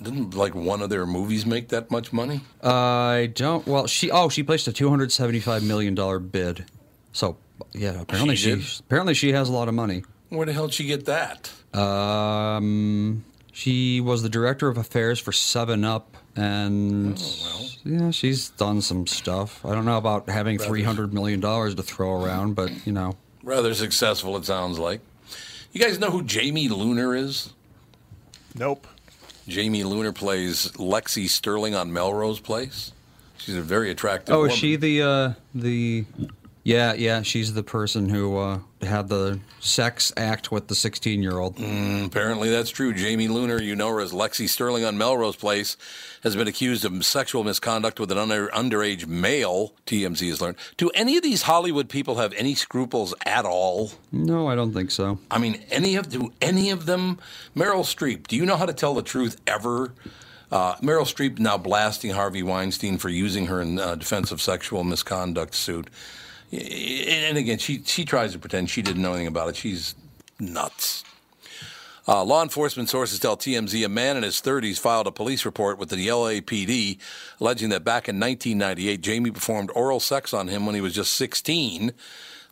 Didn't 0.00 0.34
like 0.34 0.54
one 0.54 0.82
of 0.82 0.90
their 0.90 1.06
movies 1.06 1.46
make 1.46 1.68
that 1.68 1.90
much 1.90 2.12
money? 2.12 2.42
I 2.62 3.30
don't. 3.34 3.66
Well, 3.66 3.86
she. 3.86 4.10
Oh, 4.10 4.28
she 4.28 4.42
placed 4.44 4.68
a 4.68 4.72
two 4.72 4.88
hundred 4.90 5.10
seventy-five 5.10 5.64
million 5.64 5.94
dollar 5.94 6.20
bid. 6.20 6.66
So 7.12 7.36
yeah, 7.72 8.00
apparently 8.00 8.36
She 8.36 8.60
she, 8.60 8.80
apparently 8.80 9.14
she 9.14 9.32
has 9.32 9.48
a 9.48 9.52
lot 9.52 9.68
of 9.68 9.74
money. 9.74 10.04
Where 10.28 10.46
the 10.46 10.52
hell 10.52 10.66
did 10.66 10.74
she 10.74 10.84
get 10.84 11.04
that? 11.06 11.50
Um, 11.78 13.24
she 13.52 14.00
was 14.00 14.22
the 14.22 14.28
director 14.28 14.68
of 14.68 14.78
affairs 14.78 15.18
for 15.18 15.32
Seven 15.32 15.84
Up, 15.84 16.16
and 16.36 17.18
yeah, 17.84 18.10
she's 18.10 18.48
done 18.50 18.80
some 18.80 19.06
stuff. 19.06 19.64
I 19.64 19.74
don't 19.74 19.84
know 19.84 19.98
about 19.98 20.28
having 20.28 20.58
three 20.58 20.82
hundred 20.82 21.12
million 21.12 21.40
dollars 21.40 21.74
to 21.74 21.82
throw 21.82 22.22
around, 22.22 22.54
but 22.54 22.70
you 22.86 22.92
know, 22.92 23.16
Rather 23.42 23.74
successful, 23.74 24.36
it 24.36 24.44
sounds 24.44 24.78
like. 24.78 25.00
You 25.72 25.80
guys 25.80 25.98
know 25.98 26.10
who 26.10 26.22
Jamie 26.22 26.68
Luner 26.68 27.18
is? 27.18 27.52
Nope. 28.54 28.86
Jamie 29.48 29.82
Luner 29.82 30.14
plays 30.14 30.70
Lexi 30.72 31.28
Sterling 31.28 31.74
on 31.74 31.92
Melrose 31.92 32.38
Place. 32.40 32.92
She's 33.38 33.56
a 33.56 33.62
very 33.62 33.90
attractive. 33.90 34.34
oh, 34.34 34.44
is 34.44 34.52
she 34.54 34.76
the 34.76 35.02
uh, 35.02 35.32
the? 35.54 36.04
Yeah, 36.64 36.92
yeah, 36.92 37.22
she's 37.22 37.54
the 37.54 37.64
person 37.64 38.08
who 38.08 38.36
uh, 38.38 38.60
had 38.82 39.08
the 39.08 39.40
sex 39.58 40.12
act 40.16 40.52
with 40.52 40.68
the 40.68 40.76
sixteen-year-old. 40.76 41.58
Apparently, 41.58 42.50
that's 42.50 42.70
true. 42.70 42.94
Jamie 42.94 43.26
Luner, 43.26 43.60
you 43.60 43.74
know 43.74 43.88
her 43.88 44.00
as 44.00 44.12
Lexi 44.12 44.48
Sterling 44.48 44.84
on 44.84 44.96
Melrose 44.96 45.34
Place, 45.34 45.76
has 46.22 46.36
been 46.36 46.46
accused 46.46 46.84
of 46.84 47.04
sexual 47.04 47.42
misconduct 47.42 47.98
with 47.98 48.12
an 48.12 48.18
under, 48.18 48.46
underage 48.48 49.08
male. 49.08 49.74
TMZ 49.86 50.28
has 50.28 50.40
learned. 50.40 50.56
Do 50.76 50.88
any 50.90 51.16
of 51.16 51.24
these 51.24 51.42
Hollywood 51.42 51.88
people 51.88 52.16
have 52.16 52.32
any 52.34 52.54
scruples 52.54 53.12
at 53.26 53.44
all? 53.44 53.90
No, 54.12 54.46
I 54.46 54.54
don't 54.54 54.72
think 54.72 54.92
so. 54.92 55.18
I 55.32 55.38
mean, 55.38 55.64
any 55.68 55.96
of 55.96 56.10
do 56.10 56.32
any 56.40 56.70
of 56.70 56.86
them? 56.86 57.18
Meryl 57.56 57.82
Streep. 57.82 58.28
Do 58.28 58.36
you 58.36 58.46
know 58.46 58.56
how 58.56 58.66
to 58.66 58.72
tell 58.72 58.94
the 58.94 59.02
truth 59.02 59.40
ever? 59.48 59.94
Uh, 60.52 60.76
Meryl 60.76 61.12
Streep 61.12 61.40
now 61.40 61.58
blasting 61.58 62.12
Harvey 62.12 62.44
Weinstein 62.44 62.98
for 62.98 63.08
using 63.08 63.46
her 63.46 63.60
in 63.60 63.80
uh, 63.80 63.96
defense 63.96 64.30
of 64.30 64.40
sexual 64.40 64.84
misconduct 64.84 65.56
suit. 65.56 65.88
And 66.52 67.38
again, 67.38 67.58
she 67.58 67.82
she 67.84 68.04
tries 68.04 68.32
to 68.32 68.38
pretend 68.38 68.68
she 68.68 68.82
didn't 68.82 69.00
know 69.02 69.12
anything 69.12 69.26
about 69.26 69.48
it. 69.48 69.56
She's 69.56 69.94
nuts. 70.38 71.04
Uh, 72.06 72.24
law 72.24 72.42
enforcement 72.42 72.88
sources 72.88 73.20
tell 73.20 73.36
TMZ 73.36 73.84
a 73.84 73.88
man 73.88 74.16
in 74.16 74.24
his 74.24 74.42
30s 74.42 74.78
filed 74.78 75.06
a 75.06 75.12
police 75.12 75.44
report 75.44 75.78
with 75.78 75.88
the 75.88 76.08
LAPD 76.08 76.98
alleging 77.40 77.68
that 77.68 77.84
back 77.84 78.08
in 78.08 78.18
1998, 78.18 79.00
Jamie 79.00 79.30
performed 79.30 79.70
oral 79.76 80.00
sex 80.00 80.34
on 80.34 80.48
him 80.48 80.66
when 80.66 80.74
he 80.74 80.80
was 80.80 80.94
just 80.94 81.14
16. 81.14 81.92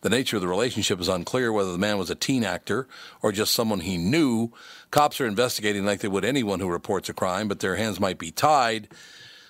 The 0.03 0.09
nature 0.09 0.37
of 0.37 0.43
the 0.43 0.49
relationship 0.49 1.01
is 1.01 1.09
unclear 1.09 1.53
whether 1.53 1.73
the 1.73 1.79
man 1.79 1.99
was 1.99 2.11
a 2.11 2.15
teen 2.15 2.45
actor 2.45 2.87
or 3.23 3.33
just 3.33 3.53
someone 3.53 3.81
he 3.81 3.99
knew. 3.99 4.53
Cops 4.93 5.21
are 5.21 5.27
investigating 5.27 5.85
like 5.85 6.01
they 6.01 6.09
would 6.09 6.25
anyone 6.25 6.61
who 6.61 6.69
reports 6.71 7.09
a 7.09 7.13
crime, 7.13 7.49
but 7.49 7.59
their 7.59 7.77
hands 7.77 7.99
might 7.99 8.19
be 8.19 8.31
tied. 8.31 8.89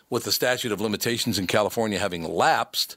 With 0.09 0.25
the 0.25 0.33
statute 0.33 0.73
of 0.73 0.81
limitations 0.81 1.39
in 1.39 1.47
California 1.47 1.99
having 2.01 2.25
lapsed, 2.25 2.97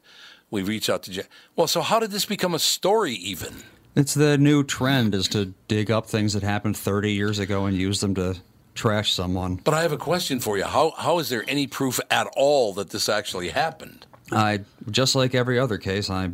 we 0.54 0.64
reach 0.64 0.89
out 0.89 1.04
to. 1.04 1.12
Ja- 1.12 1.24
well, 1.56 1.68
so 1.68 1.82
how 1.82 1.99
did 1.99 2.12
this 2.12 2.26
become 2.26 2.54
a 2.54 2.60
story 2.60 3.14
even? 3.14 3.64
It's 3.95 4.14
the 4.14 4.38
new 4.38 4.64
trend 4.64 5.14
is 5.14 5.28
to 5.30 5.54
dig 5.68 5.91
up 5.91 6.06
things 6.06 6.34
that 6.34 6.43
happened 6.43 6.78
30 6.78 7.12
years 7.12 7.39
ago 7.39 7.66
and 7.66 7.76
use 7.76 7.99
them 7.99 8.16
to 8.16 8.38
trash 8.76 9.14
someone. 9.14 9.56
But 9.64 9.74
I 9.74 9.82
have 9.82 9.91
a 9.91 9.97
question 9.97 10.39
for 10.39 10.58
you. 10.58 10.64
How 10.64 10.93
how 10.97 11.20
is 11.20 11.30
there 11.30 11.43
any 11.47 11.68
proof 11.68 11.99
at 12.10 12.28
all 12.36 12.74
that 12.74 12.91
this 12.91 13.10
actually 13.10 13.49
happened? 13.49 14.06
I 14.32 14.62
just 14.89 15.16
like 15.16 15.36
every 15.36 15.60
other 15.60 15.78
case, 15.78 16.10
I 16.10 16.32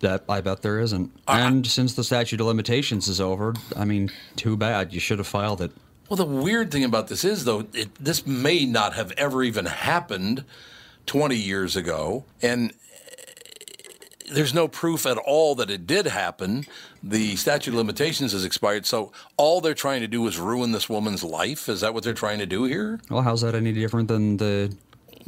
that 0.00 0.24
I 0.28 0.40
bet 0.40 0.62
there 0.62 0.80
isn't. 0.80 1.12
and 1.28 1.66
since 1.66 1.94
the 1.94 2.04
statute 2.04 2.40
of 2.40 2.46
limitations 2.46 3.06
is 3.06 3.20
over, 3.20 3.54
I 3.76 3.84
mean, 3.84 4.10
too 4.36 4.56
bad. 4.56 4.92
You 4.92 5.00
should 5.00 5.18
have 5.18 5.28
filed 5.28 5.60
it. 5.60 5.70
Well, 6.08 6.16
the 6.16 6.24
weird 6.24 6.72
thing 6.72 6.84
about 6.84 7.08
this 7.08 7.24
is 7.24 7.44
though, 7.44 7.66
it, 7.72 7.94
this 7.94 8.26
may 8.26 8.64
not 8.64 8.94
have 8.94 9.12
ever 9.12 9.42
even 9.42 9.66
happened 9.66 10.44
20 11.06 11.36
years 11.36 11.76
ago, 11.76 12.24
and 12.42 12.72
there's 14.30 14.54
no 14.54 14.68
proof 14.68 15.06
at 15.06 15.16
all 15.18 15.54
that 15.56 15.70
it 15.70 15.86
did 15.86 16.06
happen. 16.06 16.64
The 17.02 17.36
statute 17.36 17.70
of 17.72 17.76
limitations 17.76 18.32
has 18.32 18.44
expired, 18.44 18.86
so 18.86 19.12
all 19.36 19.60
they're 19.60 19.74
trying 19.74 20.00
to 20.00 20.08
do 20.08 20.26
is 20.26 20.38
ruin 20.38 20.72
this 20.72 20.88
woman's 20.88 21.22
life. 21.24 21.68
Is 21.68 21.80
that 21.80 21.94
what 21.94 22.04
they're 22.04 22.14
trying 22.14 22.38
to 22.38 22.46
do 22.46 22.64
here? 22.64 23.00
Well, 23.10 23.22
how's 23.22 23.40
that 23.42 23.54
any 23.54 23.72
different 23.72 24.08
than 24.08 24.36
the 24.36 24.74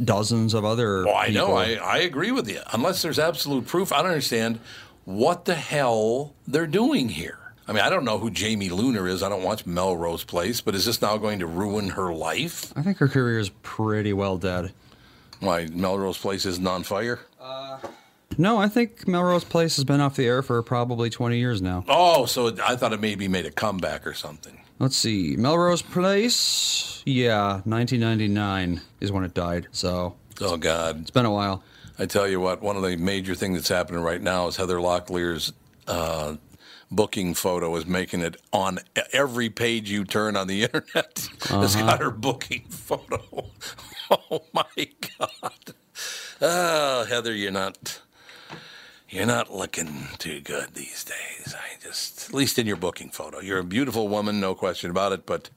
dozens 0.03 0.55
of 0.55 0.65
other? 0.65 1.05
Well, 1.05 1.17
I 1.17 1.29
know. 1.29 1.55
I, 1.55 1.75
I 1.75 1.99
agree 1.99 2.33
with 2.33 2.49
you. 2.49 2.61
Unless 2.73 3.03
there's 3.03 3.19
absolute 3.19 3.67
proof, 3.67 3.93
I 3.93 3.99
don't 3.99 4.11
understand 4.11 4.61
what 5.05 5.45
the 5.45 5.55
hell 5.55 6.35
they're 6.47 6.67
doing 6.67 7.09
here. 7.09 7.39
I 7.67 7.73
mean, 7.73 7.83
I 7.83 7.91
don't 7.91 8.05
know 8.05 8.19
who 8.19 8.31
Jamie 8.31 8.69
Luner 8.69 9.09
is. 9.09 9.23
I 9.23 9.29
don't 9.29 9.45
watch 9.45 9.65
Melrose 9.65 10.25
Place, 10.25 10.61
but 10.61 10.75
is 10.75 10.87
this 10.87 11.01
now 11.01 11.17
going 11.19 11.39
to 11.39 11.47
ruin 11.47 11.91
her 11.91 12.13
life? 12.13 12.73
I 12.77 12.83
think 12.83 12.99
her 12.99 13.07
career 13.07 13.39
is 13.39 13.51
pretty 13.63 14.13
well 14.13 14.39
dead. 14.39 14.73
Why, 15.39 15.67
Melrose 15.67 16.19
Place 16.19 16.45
isn't 16.47 16.67
on 16.67 16.83
fire? 16.83 17.21
Uh, 17.41 17.79
No, 18.39 18.59
I 18.59 18.69
think 18.69 19.07
Melrose 19.09 19.45
Place 19.45 19.77
has 19.77 19.85
been 19.85 20.01
off 20.01 20.17
the 20.17 20.27
air 20.27 20.43
for 20.43 20.63
probably 20.63 21.11
20 21.11 21.39
years 21.39 21.61
now. 21.61 21.85
Oh, 21.89 22.27
so 22.27 22.47
it, 22.49 22.61
I 22.61 22.77
thought 22.77 22.93
it 22.93 23.01
maybe 23.01 23.29
made 23.29 23.45
a 23.47 23.51
comeback 23.51 24.07
or 24.07 24.15
something. 24.15 24.59
Let's 24.79 24.97
see. 24.97 25.37
Melrose 25.37 25.83
Place, 25.83 27.03
yeah, 27.05 27.61
1999 27.65 28.81
is 29.01 29.13
when 29.13 29.25
it 29.25 29.35
died. 29.35 29.67
So 29.73 30.17
Oh, 30.41 30.57
God. 30.57 31.03
it's 31.03 31.11
been 31.11 31.27
a 31.27 31.31
while. 31.31 31.63
I 31.99 32.07
tell 32.07 32.27
you 32.27 32.41
what, 32.41 32.63
one 32.63 32.77
of 32.77 32.83
the 32.83 32.97
major 32.97 33.35
things 33.35 33.59
that's 33.59 33.69
happening 33.69 34.01
right 34.01 34.23
now 34.23 34.47
is 34.47 34.57
Heather 34.57 34.77
Locklear's 34.79 35.53
uh, 35.87 36.37
booking 36.91 37.35
photo 37.35 37.77
is 37.77 37.85
making 37.85 38.23
it 38.23 38.41
on 38.55 38.79
every 39.13 39.51
page 39.51 39.91
you 39.91 40.07
turn 40.07 40.35
on 40.35 40.47
the 40.47 40.63
internet. 40.73 41.29
It's 41.51 41.77
got 41.77 41.99
her 42.01 42.11
booking 42.11 42.63
photo. 42.71 43.21
Oh 44.13 44.43
my 44.53 44.65
God! 45.21 45.75
Oh, 46.43 47.05
Heather, 47.09 47.33
you're 47.33 47.53
not 47.53 48.01
you're 49.11 49.27
not 49.27 49.53
looking 49.53 50.09
too 50.19 50.41
good 50.41 50.75
these 50.75 51.05
days. 51.05 51.55
I 51.55 51.83
just, 51.83 52.29
at 52.29 52.35
least 52.35 52.59
in 52.59 52.67
your 52.67 52.77
booking 52.77 53.11
photo, 53.11 53.41
you're 53.41 53.59
a 53.59 53.65
beautiful 53.65 54.09
woman, 54.09 54.41
no 54.41 54.55
question 54.55 54.91
about 54.91 55.13
it. 55.13 55.27
But 55.27 55.51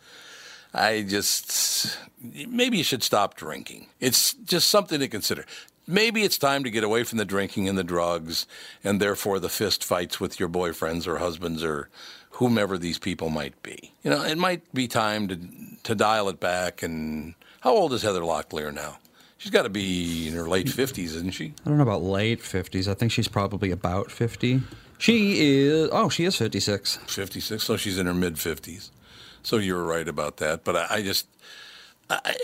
I 0.73 1.03
just 1.03 1.97
maybe 2.19 2.77
you 2.77 2.83
should 2.83 3.03
stop 3.03 3.35
drinking. 3.35 3.87
It's 3.99 4.33
just 4.33 4.69
something 4.69 4.99
to 4.99 5.07
consider. 5.07 5.45
Maybe 5.85 6.23
it's 6.23 6.37
time 6.37 6.63
to 6.63 6.71
get 6.71 6.83
away 6.83 7.03
from 7.03 7.17
the 7.17 7.25
drinking 7.25 7.67
and 7.67 7.77
the 7.77 7.83
drugs, 7.83 8.47
and 8.83 8.99
therefore 8.99 9.39
the 9.39 9.49
fist 9.49 9.83
fights 9.83 10.19
with 10.19 10.39
your 10.39 10.49
boyfriends 10.49 11.05
or 11.07 11.17
husbands 11.17 11.63
or 11.63 11.89
whomever 12.31 12.77
these 12.77 12.97
people 12.97 13.29
might 13.29 13.61
be. 13.61 13.91
You 14.01 14.09
know, 14.09 14.23
it 14.23 14.37
might 14.37 14.73
be 14.73 14.87
time 14.87 15.27
to 15.27 15.37
to 15.83 15.93
dial 15.93 16.29
it 16.29 16.39
back. 16.39 16.81
And 16.81 17.35
how 17.61 17.75
old 17.75 17.93
is 17.93 18.01
Heather 18.01 18.21
Locklear 18.21 18.73
now? 18.73 18.97
She's 19.43 19.51
got 19.51 19.63
to 19.63 19.69
be 19.69 20.25
in 20.25 20.35
her 20.35 20.47
late 20.47 20.69
fifties, 20.69 21.13
isn't 21.17 21.33
she? 21.33 21.53
I 21.65 21.67
don't 21.67 21.75
know 21.75 21.83
about 21.83 22.01
late 22.01 22.39
50s. 22.39 22.87
I 22.87 22.93
think 22.93 23.11
she's 23.11 23.27
probably 23.27 23.71
about 23.71 24.09
50. 24.09 24.61
She 24.97 25.57
is, 25.57 25.89
oh, 25.91 26.07
she 26.07 26.23
is 26.23 26.37
56. 26.37 26.95
Fifty 27.07 27.41
six, 27.41 27.65
so 27.65 27.75
she's 27.75 27.97
in 27.97 28.05
her 28.05 28.13
mid 28.13 28.39
fifties. 28.39 28.89
So 29.41 29.57
you 29.57 29.75
were 29.75 29.83
right 29.83 30.07
about 30.07 30.37
that. 30.37 30.63
But 30.63 30.77
I, 30.77 30.87
I 30.91 31.01
just 31.01 31.27
I, 32.09 32.37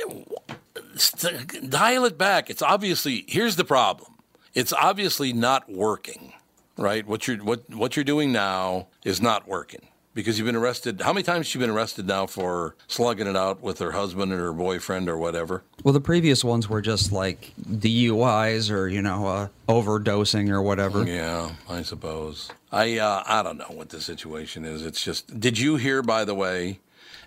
dial 1.70 2.04
it 2.04 2.18
back. 2.18 2.50
It's 2.50 2.62
obviously 2.62 3.24
here's 3.30 3.56
the 3.56 3.64
problem. 3.64 4.16
It's 4.54 4.74
obviously 4.74 5.32
not 5.32 5.70
working, 5.70 6.34
right? 6.76 7.08
What 7.08 7.30
you're 7.30 7.38
what 7.38 7.70
what 7.70 7.96
you're 7.96 8.04
doing 8.04 8.34
now 8.34 8.88
is 9.06 9.22
not 9.22 9.48
working 9.48 9.88
because 10.14 10.38
you've 10.38 10.46
been 10.46 10.56
arrested. 10.56 11.02
How 11.02 11.14
many 11.14 11.24
times 11.24 11.40
has 11.40 11.48
she 11.48 11.60
been 11.60 11.70
arrested 11.70 12.08
now 12.08 12.26
for 12.26 12.76
slugging 12.88 13.28
it 13.28 13.36
out 13.36 13.62
with 13.62 13.80
her 13.80 13.92
husband 13.92 14.34
or 14.34 14.38
her 14.38 14.54
boyfriend 14.54 15.10
or 15.10 15.18
whatever? 15.18 15.64
Well, 15.84 15.94
the 15.94 16.02
previous 16.02 16.44
ones 16.44 16.68
were 16.68 16.82
just 16.82 17.12
like 17.12 17.54
DUIs 17.62 18.72
or, 18.72 18.88
you 18.88 19.02
know, 19.02 19.28
uh, 19.28 19.48
overdosing 19.68 20.50
or 20.50 20.62
whatever. 20.62 21.06
Yeah, 21.06 21.52
I 21.70 21.84
suppose. 21.84 22.50
I 22.72 22.98
uh, 22.98 23.24
I 23.26 23.44
don't 23.44 23.58
know 23.58 23.66
what 23.70 23.90
the 23.90 24.02
situation 24.02 24.66
is. 24.66 24.86
It's 24.86 25.04
just. 25.04 25.40
Did 25.40 25.58
you 25.58 25.78
hear, 25.78 26.02
by 26.02 26.26
the 26.26 26.36
way? 26.36 26.80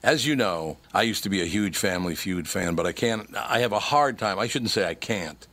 As 0.02 0.26
you 0.26 0.34
know, 0.34 0.78
I 0.92 1.02
used 1.02 1.22
to 1.22 1.28
be 1.28 1.40
a 1.42 1.46
huge 1.46 1.76
Family 1.76 2.16
Feud 2.16 2.48
fan, 2.48 2.74
but 2.74 2.86
I 2.86 2.92
can't. 2.92 3.28
I 3.36 3.60
have 3.60 3.72
a 3.72 3.78
hard 3.78 4.18
time. 4.18 4.38
I 4.38 4.48
shouldn't 4.48 4.72
say 4.72 4.86
I 4.86 4.94
can't, 4.94 5.46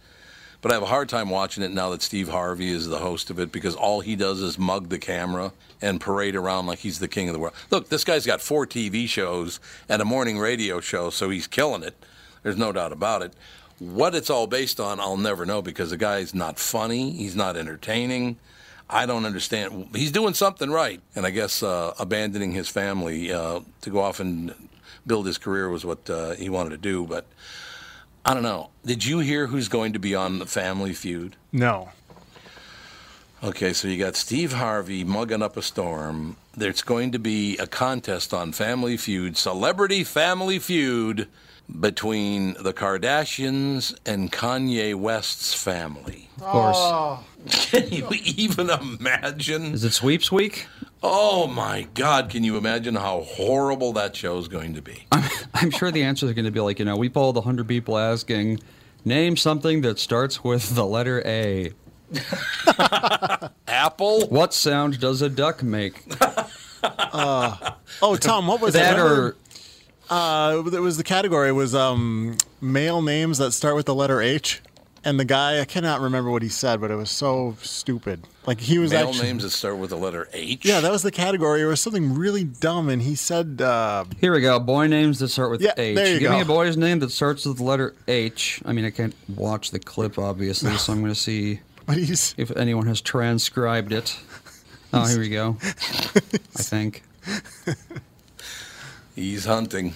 but 0.61 0.71
I 0.71 0.75
have 0.75 0.83
a 0.83 0.87
hard 0.87 1.09
time 1.09 1.29
watching 1.29 1.63
it 1.63 1.71
now 1.71 1.89
that 1.91 2.01
Steve 2.01 2.29
Harvey 2.29 2.71
is 2.71 2.87
the 2.87 2.99
host 2.99 3.29
of 3.29 3.39
it 3.39 3.51
because 3.51 3.75
all 3.75 4.01
he 4.01 4.15
does 4.15 4.41
is 4.41 4.57
mug 4.57 4.89
the 4.89 4.97
camera 4.97 5.53
and 5.81 6.01
parade 6.01 6.35
around 6.35 6.67
like 6.67 6.79
he's 6.79 6.99
the 6.99 7.07
king 7.07 7.29
of 7.29 7.33
the 7.33 7.39
world. 7.39 7.53
Look, 7.69 7.89
this 7.89 8.03
guy's 8.03 8.25
got 8.25 8.41
four 8.41 8.67
TV 8.67 9.07
shows 9.07 9.59
and 9.87 10.01
a 10.01 10.05
morning 10.05 10.37
radio 10.37 10.81
show, 10.81 11.09
so 11.09 11.29
he's 11.29 11.47
killing 11.47 11.83
it. 11.83 11.95
There's 12.43 12.57
no 12.57 12.71
doubt 12.71 12.91
about 12.91 13.21
it. 13.21 13.33
What 13.79 14.13
it's 14.15 14.29
all 14.29 14.47
based 14.47 14.79
on, 14.79 14.99
I'll 14.99 15.15
never 15.15 15.45
know 15.45 15.61
because 15.61 15.91
the 15.91 15.97
guy's 15.97 16.33
not 16.35 16.59
funny. 16.59 17.11
He's 17.11 17.35
not 17.35 17.55
entertaining. 17.55 18.37
I 18.89 19.05
don't 19.05 19.25
understand. 19.25 19.89
He's 19.95 20.11
doing 20.11 20.33
something 20.33 20.69
right, 20.69 20.99
and 21.15 21.25
I 21.25 21.29
guess 21.29 21.63
uh, 21.63 21.93
abandoning 21.99 22.51
his 22.51 22.67
family 22.67 23.31
uh, 23.31 23.61
to 23.81 23.89
go 23.89 23.99
off 23.99 24.19
and 24.19 24.53
build 25.07 25.27
his 25.27 25.37
career 25.37 25.69
was 25.69 25.85
what 25.85 26.09
uh, 26.09 26.31
he 26.31 26.49
wanted 26.49 26.71
to 26.71 26.77
do. 26.77 27.05
But 27.05 27.25
I 28.29 28.35
don't 28.35 28.43
know. 28.43 28.69
Did 28.85 29.05
you 29.05 29.17
hear 29.21 29.47
who's 29.47 29.69
going 29.69 29.93
to 29.93 29.99
be 29.99 30.13
on 30.13 30.37
the 30.37 30.45
Family 30.45 30.93
Feud? 30.93 31.35
No. 31.51 31.89
Okay, 33.43 33.73
so 33.73 33.87
you 33.87 33.97
got 33.97 34.15
Steve 34.15 34.53
Harvey 34.53 35.03
mugging 35.03 35.41
up 35.41 35.57
a 35.57 35.63
storm. 35.63 36.37
There's 36.55 36.83
going 36.83 37.11
to 37.13 37.17
be 37.17 37.57
a 37.57 37.65
contest 37.65 38.31
on 38.31 38.51
Family 38.51 38.97
Feud, 38.97 39.35
Celebrity 39.35 40.03
Family 40.03 40.59
Feud, 40.59 41.27
between 41.79 42.53
the 42.59 42.73
Kardashians 42.73 43.97
and 44.05 44.31
Kanye 44.31 44.95
West's 44.95 45.53
family. 45.53 46.29
Of 46.37 46.43
course. 46.43 47.19
Can 47.69 47.89
you 47.91 48.07
even 48.11 48.69
imagine? 48.69 49.73
Is 49.73 49.83
it 49.83 49.93
sweeps 49.93 50.31
week? 50.31 50.67
Oh 51.01 51.47
my 51.47 51.87
God, 51.93 52.29
can 52.29 52.43
you 52.43 52.57
imagine 52.57 52.95
how 52.95 53.21
horrible 53.21 53.93
that 53.93 54.13
show 54.17 54.37
is 54.37 54.49
going 54.49 54.73
to 54.73 54.81
be? 54.81 55.05
I'm 55.53 55.71
sure 55.71 55.91
the 55.91 56.03
answers 56.03 56.29
are 56.29 56.33
going 56.33 56.43
to 56.43 56.51
be 56.51 56.59
like, 56.59 56.77
you 56.79 56.83
know, 56.83 56.97
we 56.97 57.07
polled 57.07 57.35
100 57.35 57.65
people 57.69 57.97
asking, 57.97 58.59
name 59.05 59.37
something 59.37 59.79
that 59.81 59.97
starts 59.97 60.43
with 60.43 60.75
the 60.75 60.85
letter 60.85 61.21
A. 61.25 61.71
Apple? 63.67 64.27
What 64.27 64.53
sound 64.53 64.99
does 64.99 65.21
a 65.21 65.29
duck 65.29 65.63
make? 65.63 66.03
Uh, 66.83 67.55
oh, 68.01 68.15
Tom, 68.17 68.47
what 68.47 68.59
was 68.59 68.73
That 68.73 68.97
it? 68.97 69.01
or 69.01 69.35
uh, 70.09 70.63
it 70.65 70.79
was 70.81 70.97
the 70.97 71.03
category 71.03 71.51
was 71.51 71.73
um, 71.75 72.37
male 72.61 73.01
names 73.01 73.37
that 73.37 73.51
start 73.51 73.75
with 73.75 73.85
the 73.85 73.95
letter 73.95 74.21
H. 74.21 74.61
And 75.05 75.17
the 75.17 75.23
guy, 75.23 75.61
I 75.61 75.65
cannot 75.65 76.01
remember 76.01 76.29
what 76.29 76.41
he 76.41 76.49
said, 76.49 76.81
but 76.81 76.91
it 76.91 76.95
was 76.95 77.09
so 77.09 77.55
stupid. 77.61 78.27
Like 78.45 78.59
he 78.59 78.79
was 78.79 78.91
Male 78.91 79.07
actually, 79.07 79.27
names 79.27 79.43
that 79.43 79.51
start 79.51 79.77
with 79.77 79.91
the 79.91 79.95
letter 79.97 80.27
H? 80.33 80.65
yeah, 80.65 80.81
that 80.81 80.91
was 80.91 81.03
the 81.03 81.11
category. 81.11 81.61
It 81.61 81.65
was 81.67 81.79
something 81.79 82.15
really 82.15 82.43
dumb, 82.43 82.89
and 82.89 83.01
he 83.01 83.15
said, 83.15 83.61
uh, 83.61 84.03
here 84.19 84.33
we 84.33 84.41
go. 84.41 84.59
Boy 84.59 84.87
names 84.87 85.19
that 85.19 85.29
start 85.29 85.51
with 85.51 85.61
Yeah, 85.61 85.71
H. 85.77 85.95
there 85.95 86.13
you 86.13 86.19
Give 86.19 86.31
me 86.31 86.41
a 86.41 86.45
boy's 86.45 86.75
name 86.75 86.99
that 86.99 87.11
starts 87.11 87.45
with 87.45 87.57
the 87.57 87.63
letter 87.63 87.95
H. 88.09 88.61
I 88.65 88.73
mean, 88.73 88.83
I 88.83 88.89
can't 88.89 89.15
watch 89.33 89.71
the 89.71 89.79
clip 89.79 90.19
obviously, 90.19 90.75
so 90.75 90.91
I'm 90.91 90.99
going 90.99 91.13
to 91.13 91.15
see 91.19 91.61
"But 91.85 91.95
he's 91.95 92.35
if 92.37 92.51
anyone 92.57 92.85
has 92.87 92.99
transcribed 92.99 93.93
it. 93.93 94.19
Oh, 94.91 95.05
here 95.07 95.19
we 95.19 95.29
go. 95.29 95.55
I 95.63 96.61
think. 96.61 97.03
He's 99.19 99.43
hunting. 99.43 99.93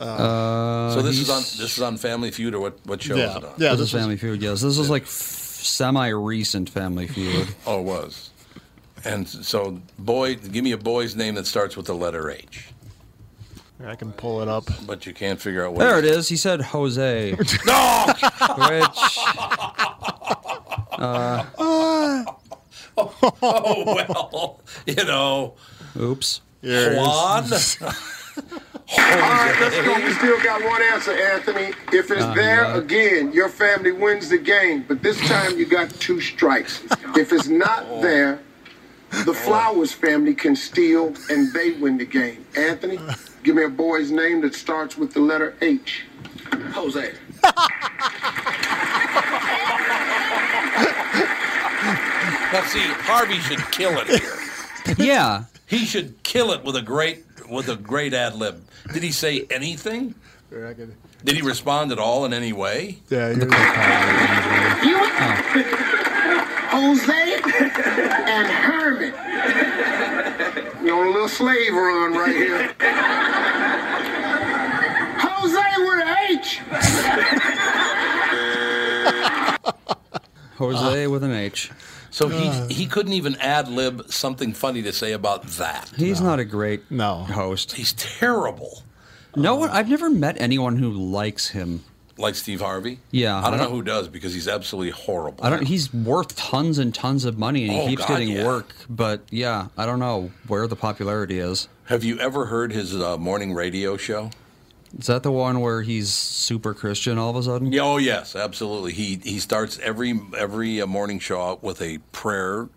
Uh, 0.00 0.92
so 0.94 1.02
this 1.02 1.18
is 1.18 1.28
on 1.28 1.42
this 1.42 1.76
is 1.76 1.82
on 1.82 1.98
Family 1.98 2.30
Feud 2.30 2.54
or 2.54 2.60
what 2.60 2.78
what 2.86 3.02
show 3.02 3.14
is 3.14 3.20
yeah, 3.20 3.36
it 3.36 3.44
on? 3.44 3.52
yeah. 3.58 3.70
This, 3.70 3.78
This 3.80 3.88
is 3.88 3.92
was, 3.94 4.02
Family 4.02 4.16
Feud. 4.16 4.42
Yes, 4.42 4.60
this 4.62 4.78
is 4.78 4.88
like 4.88 5.02
f- 5.02 5.08
semi-recent 5.08 6.70
Family 6.70 7.06
Feud. 7.06 7.54
Oh, 7.66 7.80
it 7.80 7.84
was. 7.84 8.30
And 9.04 9.28
so 9.28 9.82
boy, 9.98 10.36
give 10.36 10.64
me 10.64 10.72
a 10.72 10.78
boy's 10.78 11.14
name 11.14 11.34
that 11.34 11.46
starts 11.46 11.76
with 11.76 11.84
the 11.86 11.94
letter 11.94 12.30
H. 12.30 12.68
I 13.84 13.96
can 13.96 14.12
pull 14.12 14.40
it 14.40 14.48
up. 14.48 14.64
But 14.86 15.04
you 15.04 15.12
can't 15.12 15.38
figure 15.38 15.66
out 15.66 15.74
what 15.74 15.80
There 15.80 15.98
it 15.98 16.06
is. 16.06 16.28
He 16.30 16.36
said 16.36 16.62
Jose. 16.62 17.32
no. 17.66 18.06
Which 18.56 19.18
Oh 22.96 23.84
well, 23.86 24.60
you 24.86 25.04
know, 25.04 25.54
oops. 25.98 26.40
Here. 26.64 26.96
Juan. 26.96 27.44
All 28.96 28.98
right, 28.98 29.56
let's 29.60 29.76
go. 29.82 29.94
We 30.02 30.12
still 30.14 30.42
got 30.42 30.64
one 30.64 30.82
answer, 30.82 31.12
Anthony. 31.12 31.74
If 31.92 32.10
it's 32.10 32.24
there 32.34 32.74
again, 32.74 33.32
your 33.32 33.50
family 33.50 33.92
wins 33.92 34.30
the 34.30 34.38
game. 34.38 34.84
But 34.88 35.02
this 35.02 35.20
time 35.28 35.58
you 35.58 35.66
got 35.66 35.90
two 35.90 36.20
strikes. 36.22 36.82
If 37.16 37.32
it's 37.32 37.48
not 37.48 37.84
oh. 37.88 38.00
there, 38.00 38.40
the 39.10 39.30
oh. 39.30 39.34
Flowers 39.34 39.92
family 39.92 40.34
can 40.34 40.56
steal 40.56 41.14
and 41.28 41.52
they 41.52 41.72
win 41.72 41.98
the 41.98 42.06
game. 42.06 42.46
Anthony, 42.56 42.98
give 43.42 43.56
me 43.56 43.64
a 43.64 43.68
boy's 43.68 44.10
name 44.10 44.40
that 44.40 44.54
starts 44.54 44.96
with 44.96 45.12
the 45.12 45.20
letter 45.20 45.54
H. 45.60 46.04
Jose. 46.72 47.14
Now 52.52 52.62
see, 52.66 52.78
Harvey 52.78 53.40
should 53.40 53.58
kill 53.72 53.98
it 53.98 54.06
here. 54.06 54.38
Yeah. 54.96 55.44
He 55.74 55.84
should 55.86 56.22
kill 56.22 56.52
it 56.52 56.62
with 56.62 56.76
a 56.76 56.82
great 56.82 57.24
with 57.50 57.68
a 57.68 57.74
great 57.74 58.14
ad 58.14 58.36
lib. 58.36 58.62
Did 58.92 59.02
he 59.02 59.10
say 59.10 59.44
anything? 59.50 60.14
Here, 60.48 60.68
I 60.68 60.74
can- 60.74 60.94
Did 61.24 61.34
he 61.34 61.42
respond 61.42 61.90
at 61.90 61.98
all 61.98 62.24
in 62.24 62.32
any 62.32 62.52
way? 62.52 62.98
Yeah, 63.10 63.34
here- 63.34 63.48
oh. 63.50 63.56
Jose 66.70 67.40
and 67.42 68.46
Herman. 68.46 69.14
You're 70.86 70.96
on 71.00 71.06
a 71.08 71.10
little 71.10 71.28
slave 71.28 71.72
run 71.74 72.12
right 72.14 72.36
here. 72.36 72.74
Jose 75.18 75.70
with 75.78 76.00
an 76.06 76.16
H. 76.30 76.60
Jose 80.58 81.06
with 81.08 81.24
an 81.24 81.32
H. 81.32 81.70
So 82.14 82.28
he 82.28 82.72
he 82.72 82.86
couldn't 82.86 83.12
even 83.14 83.34
ad 83.40 83.66
lib 83.66 84.08
something 84.08 84.52
funny 84.52 84.82
to 84.82 84.92
say 84.92 85.10
about 85.10 85.42
that. 85.58 85.90
He's 85.96 86.20
not 86.20 86.38
a 86.38 86.44
great 86.44 86.88
No. 86.88 87.24
host. 87.24 87.72
He's 87.72 87.92
terrible. 87.94 88.84
No 89.34 89.56
one. 89.56 89.70
I've 89.70 89.88
never 89.88 90.08
met 90.08 90.40
anyone 90.40 90.76
who 90.76 90.92
likes 90.92 91.48
him. 91.48 91.82
Like 92.16 92.36
Steve 92.36 92.60
Harvey? 92.60 93.00
Yeah, 93.10 93.36
I 93.36 93.42
don't 93.50 93.54
I 93.54 93.56
know 93.56 93.62
don't- 93.64 93.72
who 93.72 93.82
does 93.82 94.06
because 94.06 94.32
he's 94.32 94.46
absolutely 94.46 94.92
horrible. 94.92 95.44
I 95.44 95.50
don't. 95.50 95.64
He's 95.66 95.92
worth 95.92 96.36
tons 96.36 96.78
and 96.78 96.94
tons 96.94 97.24
of 97.24 97.36
money, 97.36 97.64
and 97.64 97.72
he 97.72 97.80
Oh, 97.80 97.86
keeps 97.88 98.02
God, 98.02 98.08
getting 98.10 98.28
yeah. 98.28 98.46
work. 98.46 98.72
But 98.88 99.22
yeah, 99.30 99.66
I 99.76 99.84
don't 99.84 99.98
know 99.98 100.30
where 100.46 100.68
the 100.68 100.76
popularity 100.76 101.40
is. 101.40 101.66
Have 101.86 102.04
you 102.04 102.20
ever 102.20 102.46
heard 102.46 102.70
his 102.72 102.94
uh, 102.94 103.16
morning 103.18 103.52
radio 103.54 103.96
show? 103.96 104.30
Is 104.98 105.06
that 105.06 105.22
the 105.22 105.32
one 105.32 105.60
where 105.60 105.82
he's 105.82 106.10
super 106.10 106.74
Christian 106.74 107.18
all 107.18 107.30
of 107.30 107.36
a 107.36 107.42
sudden? 107.42 107.72
Yeah, 107.72 107.82
Oh 107.82 107.96
yes, 107.96 108.36
absolutely. 108.36 108.92
He 108.92 109.20
he 109.22 109.38
starts 109.38 109.78
every 109.80 110.20
every 110.36 110.80
uh, 110.80 110.86
morning 110.86 111.18
show 111.18 111.42
out 111.42 111.62
with 111.62 111.82
a 111.82 111.98
prayer, 112.12 112.68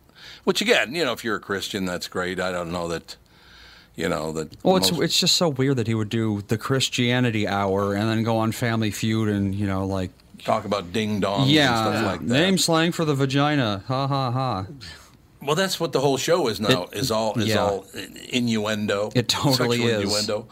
which 0.44 0.62
again, 0.62 0.96
you 0.96 1.06
know, 1.06 1.14
if 1.14 1.24
you're 1.24 1.36
a 1.36 1.40
Christian, 1.42 1.86
that's 1.86 2.08
great. 2.08 2.40
I 2.40 2.52
don't 2.52 2.72
know 2.72 2.88
that, 2.88 3.16
you 3.96 4.10
know 4.10 4.32
that. 4.34 4.64
Well, 4.64 4.78
it's 4.78 4.92
most- 4.92 5.02
it's 5.02 5.20
just 5.20 5.36
so 5.36 5.50
weird 5.50 5.78
that 5.78 5.88
he 5.88 5.94
would 5.94 6.10
do 6.10 6.42
the 6.48 6.58
Christianity 6.58 7.48
hour 7.48 7.94
and 7.94 8.10
then 8.10 8.24
go 8.24 8.38
on 8.38 8.52
Family 8.52 8.92
Feud 8.92 9.30
and 9.30 9.54
you 9.54 9.68
know 9.68 9.86
like 9.86 10.12
talk 10.44 10.66
about 10.66 10.92
ding 10.92 11.20
dong. 11.20 11.48
yeah, 11.48 11.70
and 11.70 11.96
stuff 11.96 12.06
like 12.06 12.28
that. 12.28 12.34
name 12.34 12.58
slang 12.58 12.92
for 12.92 13.06
the 13.06 13.16
vagina. 13.16 13.84
Ha 13.88 14.08
ha 14.08 14.32
ha. 14.32 14.66
Well, 15.42 15.56
that's 15.56 15.80
what 15.80 15.92
the 15.92 16.00
whole 16.00 16.18
show 16.18 16.48
is 16.48 16.60
now. 16.60 16.88
is 16.92 17.12
all 17.12 17.40
is 17.40 17.50
yeah. 17.50 17.60
all 17.60 17.86
innuendo. 18.30 19.12
It 19.14 19.28
totally 19.28 19.84
is. 19.84 20.02
innuendo. 20.04 20.48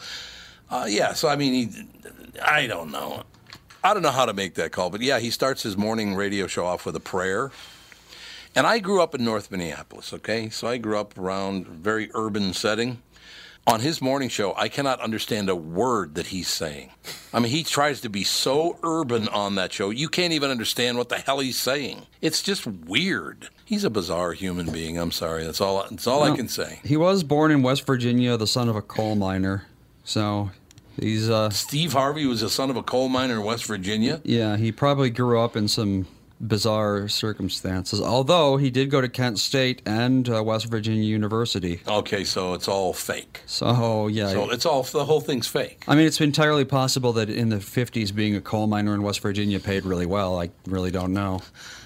Uh, 0.69 0.85
yeah. 0.87 1.13
So 1.13 1.27
I 1.27 1.35
mean, 1.35 1.53
he, 1.53 1.87
I 2.43 2.67
don't 2.67 2.91
know. 2.91 3.23
I 3.83 3.93
don't 3.93 4.03
know 4.03 4.11
how 4.11 4.25
to 4.25 4.33
make 4.33 4.55
that 4.55 4.71
call, 4.71 4.89
but 4.89 5.01
yeah, 5.01 5.19
he 5.19 5.29
starts 5.29 5.61
his 5.61 5.77
morning 5.77 6.15
radio 6.15 6.47
show 6.47 6.65
off 6.65 6.85
with 6.85 6.95
a 6.95 6.99
prayer. 6.99 7.51
And 8.55 8.65
I 8.65 8.79
grew 8.79 9.01
up 9.01 9.13
in 9.13 9.23
North 9.23 9.51
Minneapolis. 9.51 10.13
Okay, 10.13 10.49
so 10.49 10.67
I 10.67 10.77
grew 10.77 10.97
up 10.97 11.17
around 11.17 11.67
a 11.67 11.69
very 11.69 12.09
urban 12.13 12.53
setting. 12.53 13.01
On 13.67 13.79
his 13.79 13.99
morning 13.99 14.29
show, 14.29 14.53
I 14.55 14.69
cannot 14.69 15.01
understand 15.01 15.49
a 15.49 15.55
word 15.55 16.13
that 16.15 16.27
he's 16.27 16.47
saying. 16.47 16.91
I 17.33 17.39
mean, 17.39 17.51
he 17.51 17.63
tries 17.63 17.99
to 18.01 18.09
be 18.09 18.23
so 18.23 18.77
urban 18.83 19.27
on 19.29 19.55
that 19.55 19.73
show, 19.73 19.89
you 19.89 20.07
can't 20.07 20.33
even 20.33 20.51
understand 20.51 20.99
what 20.99 21.09
the 21.09 21.17
hell 21.17 21.39
he's 21.39 21.57
saying. 21.57 22.05
It's 22.21 22.43
just 22.43 22.67
weird. 22.67 23.49
He's 23.65 23.83
a 23.83 23.89
bizarre 23.89 24.33
human 24.33 24.71
being. 24.71 24.99
I'm 24.99 25.09
sorry. 25.11 25.43
That's 25.43 25.61
all. 25.61 25.83
That's 25.89 26.05
all 26.05 26.21
I 26.21 26.35
can 26.35 26.47
say. 26.47 26.79
He 26.83 26.95
was 26.95 27.23
born 27.23 27.49
in 27.49 27.63
West 27.63 27.87
Virginia, 27.87 28.37
the 28.37 28.45
son 28.45 28.69
of 28.69 28.75
a 28.75 28.83
coal 28.83 29.15
miner. 29.15 29.63
So 30.05 30.51
he's 30.99 31.29
uh 31.29 31.49
Steve 31.49 31.91
Harvey 31.93 32.25
was 32.25 32.41
the 32.41 32.49
son 32.49 32.69
of 32.69 32.77
a 32.77 32.83
coal 32.83 33.09
miner 33.09 33.33
in 33.35 33.43
West 33.43 33.65
Virginia. 33.65 34.21
yeah, 34.23 34.55
he 34.55 34.71
probably 34.71 35.09
grew 35.09 35.39
up 35.39 35.57
in 35.57 35.67
some 35.67 36.07
bizarre 36.39 37.07
circumstances. 37.07 38.01
Although 38.01 38.57
he 38.57 38.69
did 38.69 38.89
go 38.91 38.99
to 39.01 39.07
Kent 39.09 39.39
State 39.39 39.81
and 39.85 40.27
uh, 40.29 40.43
West 40.43 40.65
Virginia 40.65 41.03
University. 41.03 41.79
Okay, 41.87 42.23
so 42.25 42.53
it's 42.53 42.67
all 42.67 42.93
fake. 42.93 43.41
So 43.45 44.07
yeah, 44.07 44.29
So 44.29 44.51
it's 44.51 44.65
all 44.65 44.83
the 44.83 45.05
whole 45.05 45.21
thing's 45.21 45.47
fake. 45.47 45.83
I 45.87 45.95
mean, 45.95 46.05
it's 46.05 46.19
entirely 46.21 46.65
possible 46.65 47.13
that 47.13 47.29
in 47.29 47.49
the 47.49 47.57
50s, 47.57 48.13
being 48.13 48.35
a 48.35 48.41
coal 48.41 48.67
miner 48.67 48.93
in 48.93 49.01
West 49.01 49.21
Virginia 49.21 49.59
paid 49.61 49.85
really 49.85 50.05
well. 50.05 50.39
I 50.39 50.49
really 50.67 50.91
don't 50.91 51.13
know. 51.13 51.41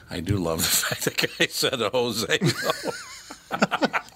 I 0.10 0.20
do 0.20 0.38
love 0.38 0.58
the 0.60 0.64
fact 0.86 1.06
that 1.06 1.38
guy 1.38 1.46
said 1.46 1.80
Jose. 1.80 2.40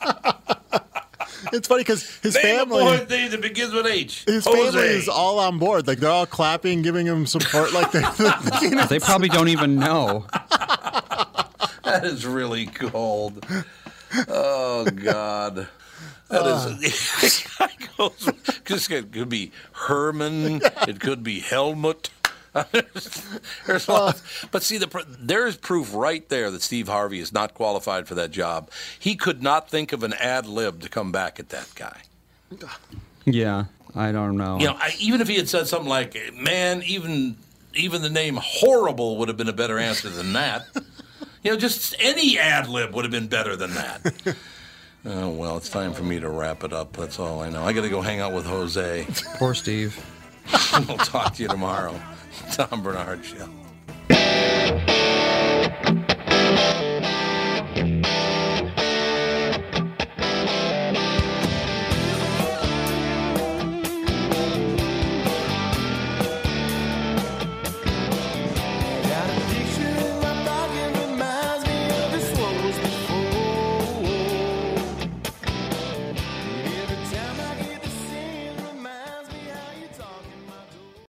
It's 1.57 1.67
funny 1.67 1.81
because 1.81 2.03
his 2.17 2.33
Name 2.35 2.43
a 2.43 2.57
family, 2.59 2.83
boy's 2.83 3.09
name 3.09 3.29
that 3.31 3.41
begins 3.41 3.73
with 3.73 3.85
H. 3.85 4.23
his 4.25 4.43
Jose. 4.43 4.71
family 4.71 4.87
is 4.95 5.07
all 5.07 5.37
on 5.37 5.59
board. 5.59 5.85
Like 5.87 5.99
they're 5.99 6.09
all 6.09 6.25
clapping, 6.25 6.81
giving 6.81 7.05
him 7.05 7.27
support. 7.27 7.73
Like 7.73 7.91
they're 7.91 8.01
looking 8.19 8.73
at 8.79 8.89
They 8.89 8.99
probably 8.99 9.29
don't 9.29 9.49
even 9.49 9.75
know. 9.75 10.25
That 11.83 12.05
is 12.05 12.25
really 12.25 12.65
cold. 12.65 13.45
Oh 14.27 14.85
God. 14.85 15.67
That 16.29 16.45
is. 16.47 16.65
Uh. 16.65 16.77
This 18.65 18.87
could 18.87 19.11
could 19.11 19.29
be 19.29 19.51
Herman. 19.73 20.61
It 20.87 20.99
could 20.99 21.23
be 21.23 21.39
Helmut. 21.41 22.09
There's 23.65 23.87
lots. 23.87 24.45
But 24.51 24.61
see, 24.63 24.77
the 24.77 25.05
there's 25.19 25.57
proof 25.57 25.93
right 25.93 26.27
there 26.29 26.51
that 26.51 26.61
Steve 26.61 26.87
Harvey 26.87 27.19
is 27.19 27.33
not 27.33 27.55
qualified 27.55 28.07
for 28.07 28.15
that 28.15 28.31
job. 28.31 28.69
He 28.99 29.15
could 29.15 29.41
not 29.41 29.69
think 29.69 29.91
of 29.91 30.03
an 30.03 30.13
ad 30.13 30.45
lib 30.45 30.81
to 30.81 30.89
come 30.89 31.11
back 31.11 31.39
at 31.39 31.49
that 31.49 31.69
guy. 31.75 32.01
Yeah, 33.25 33.65
I 33.95 34.11
don't 34.11 34.37
know. 34.37 34.59
You 34.59 34.67
know, 34.67 34.75
I, 34.77 34.93
even 34.99 35.21
if 35.21 35.27
he 35.27 35.35
had 35.35 35.49
said 35.49 35.67
something 35.67 35.89
like, 35.89 36.15
"Man, 36.35 36.83
even 36.83 37.37
even 37.73 38.03
the 38.03 38.09
name 38.09 38.37
horrible 38.41 39.17
would 39.17 39.29
have 39.29 39.37
been 39.37 39.49
a 39.49 39.53
better 39.53 39.79
answer 39.79 40.09
than 40.09 40.33
that." 40.33 40.67
You 41.43 41.51
know, 41.51 41.57
just 41.57 41.95
any 41.99 42.37
ad 42.37 42.69
lib 42.69 42.93
would 42.93 43.03
have 43.03 43.11
been 43.11 43.27
better 43.27 43.55
than 43.55 43.73
that. 43.73 44.35
oh, 45.05 45.29
well, 45.29 45.57
it's 45.57 45.69
time 45.69 45.91
for 45.93 46.03
me 46.03 46.19
to 46.19 46.29
wrap 46.29 46.63
it 46.63 46.71
up. 46.71 46.95
That's 46.95 47.19
all 47.19 47.41
I 47.41 47.49
know. 47.49 47.63
I 47.63 47.73
got 47.73 47.81
to 47.81 47.89
go 47.89 48.01
hang 48.01 48.21
out 48.21 48.31
with 48.31 48.45
Jose. 48.45 49.05
Poor 49.37 49.53
Steve. 49.53 50.01
we'll 50.87 50.97
talk 50.97 51.33
to 51.35 51.41
you 51.41 51.49
tomorrow. 51.49 51.99
Tom 52.51 52.83
Barnard 52.83 53.23
Show. 53.25 53.49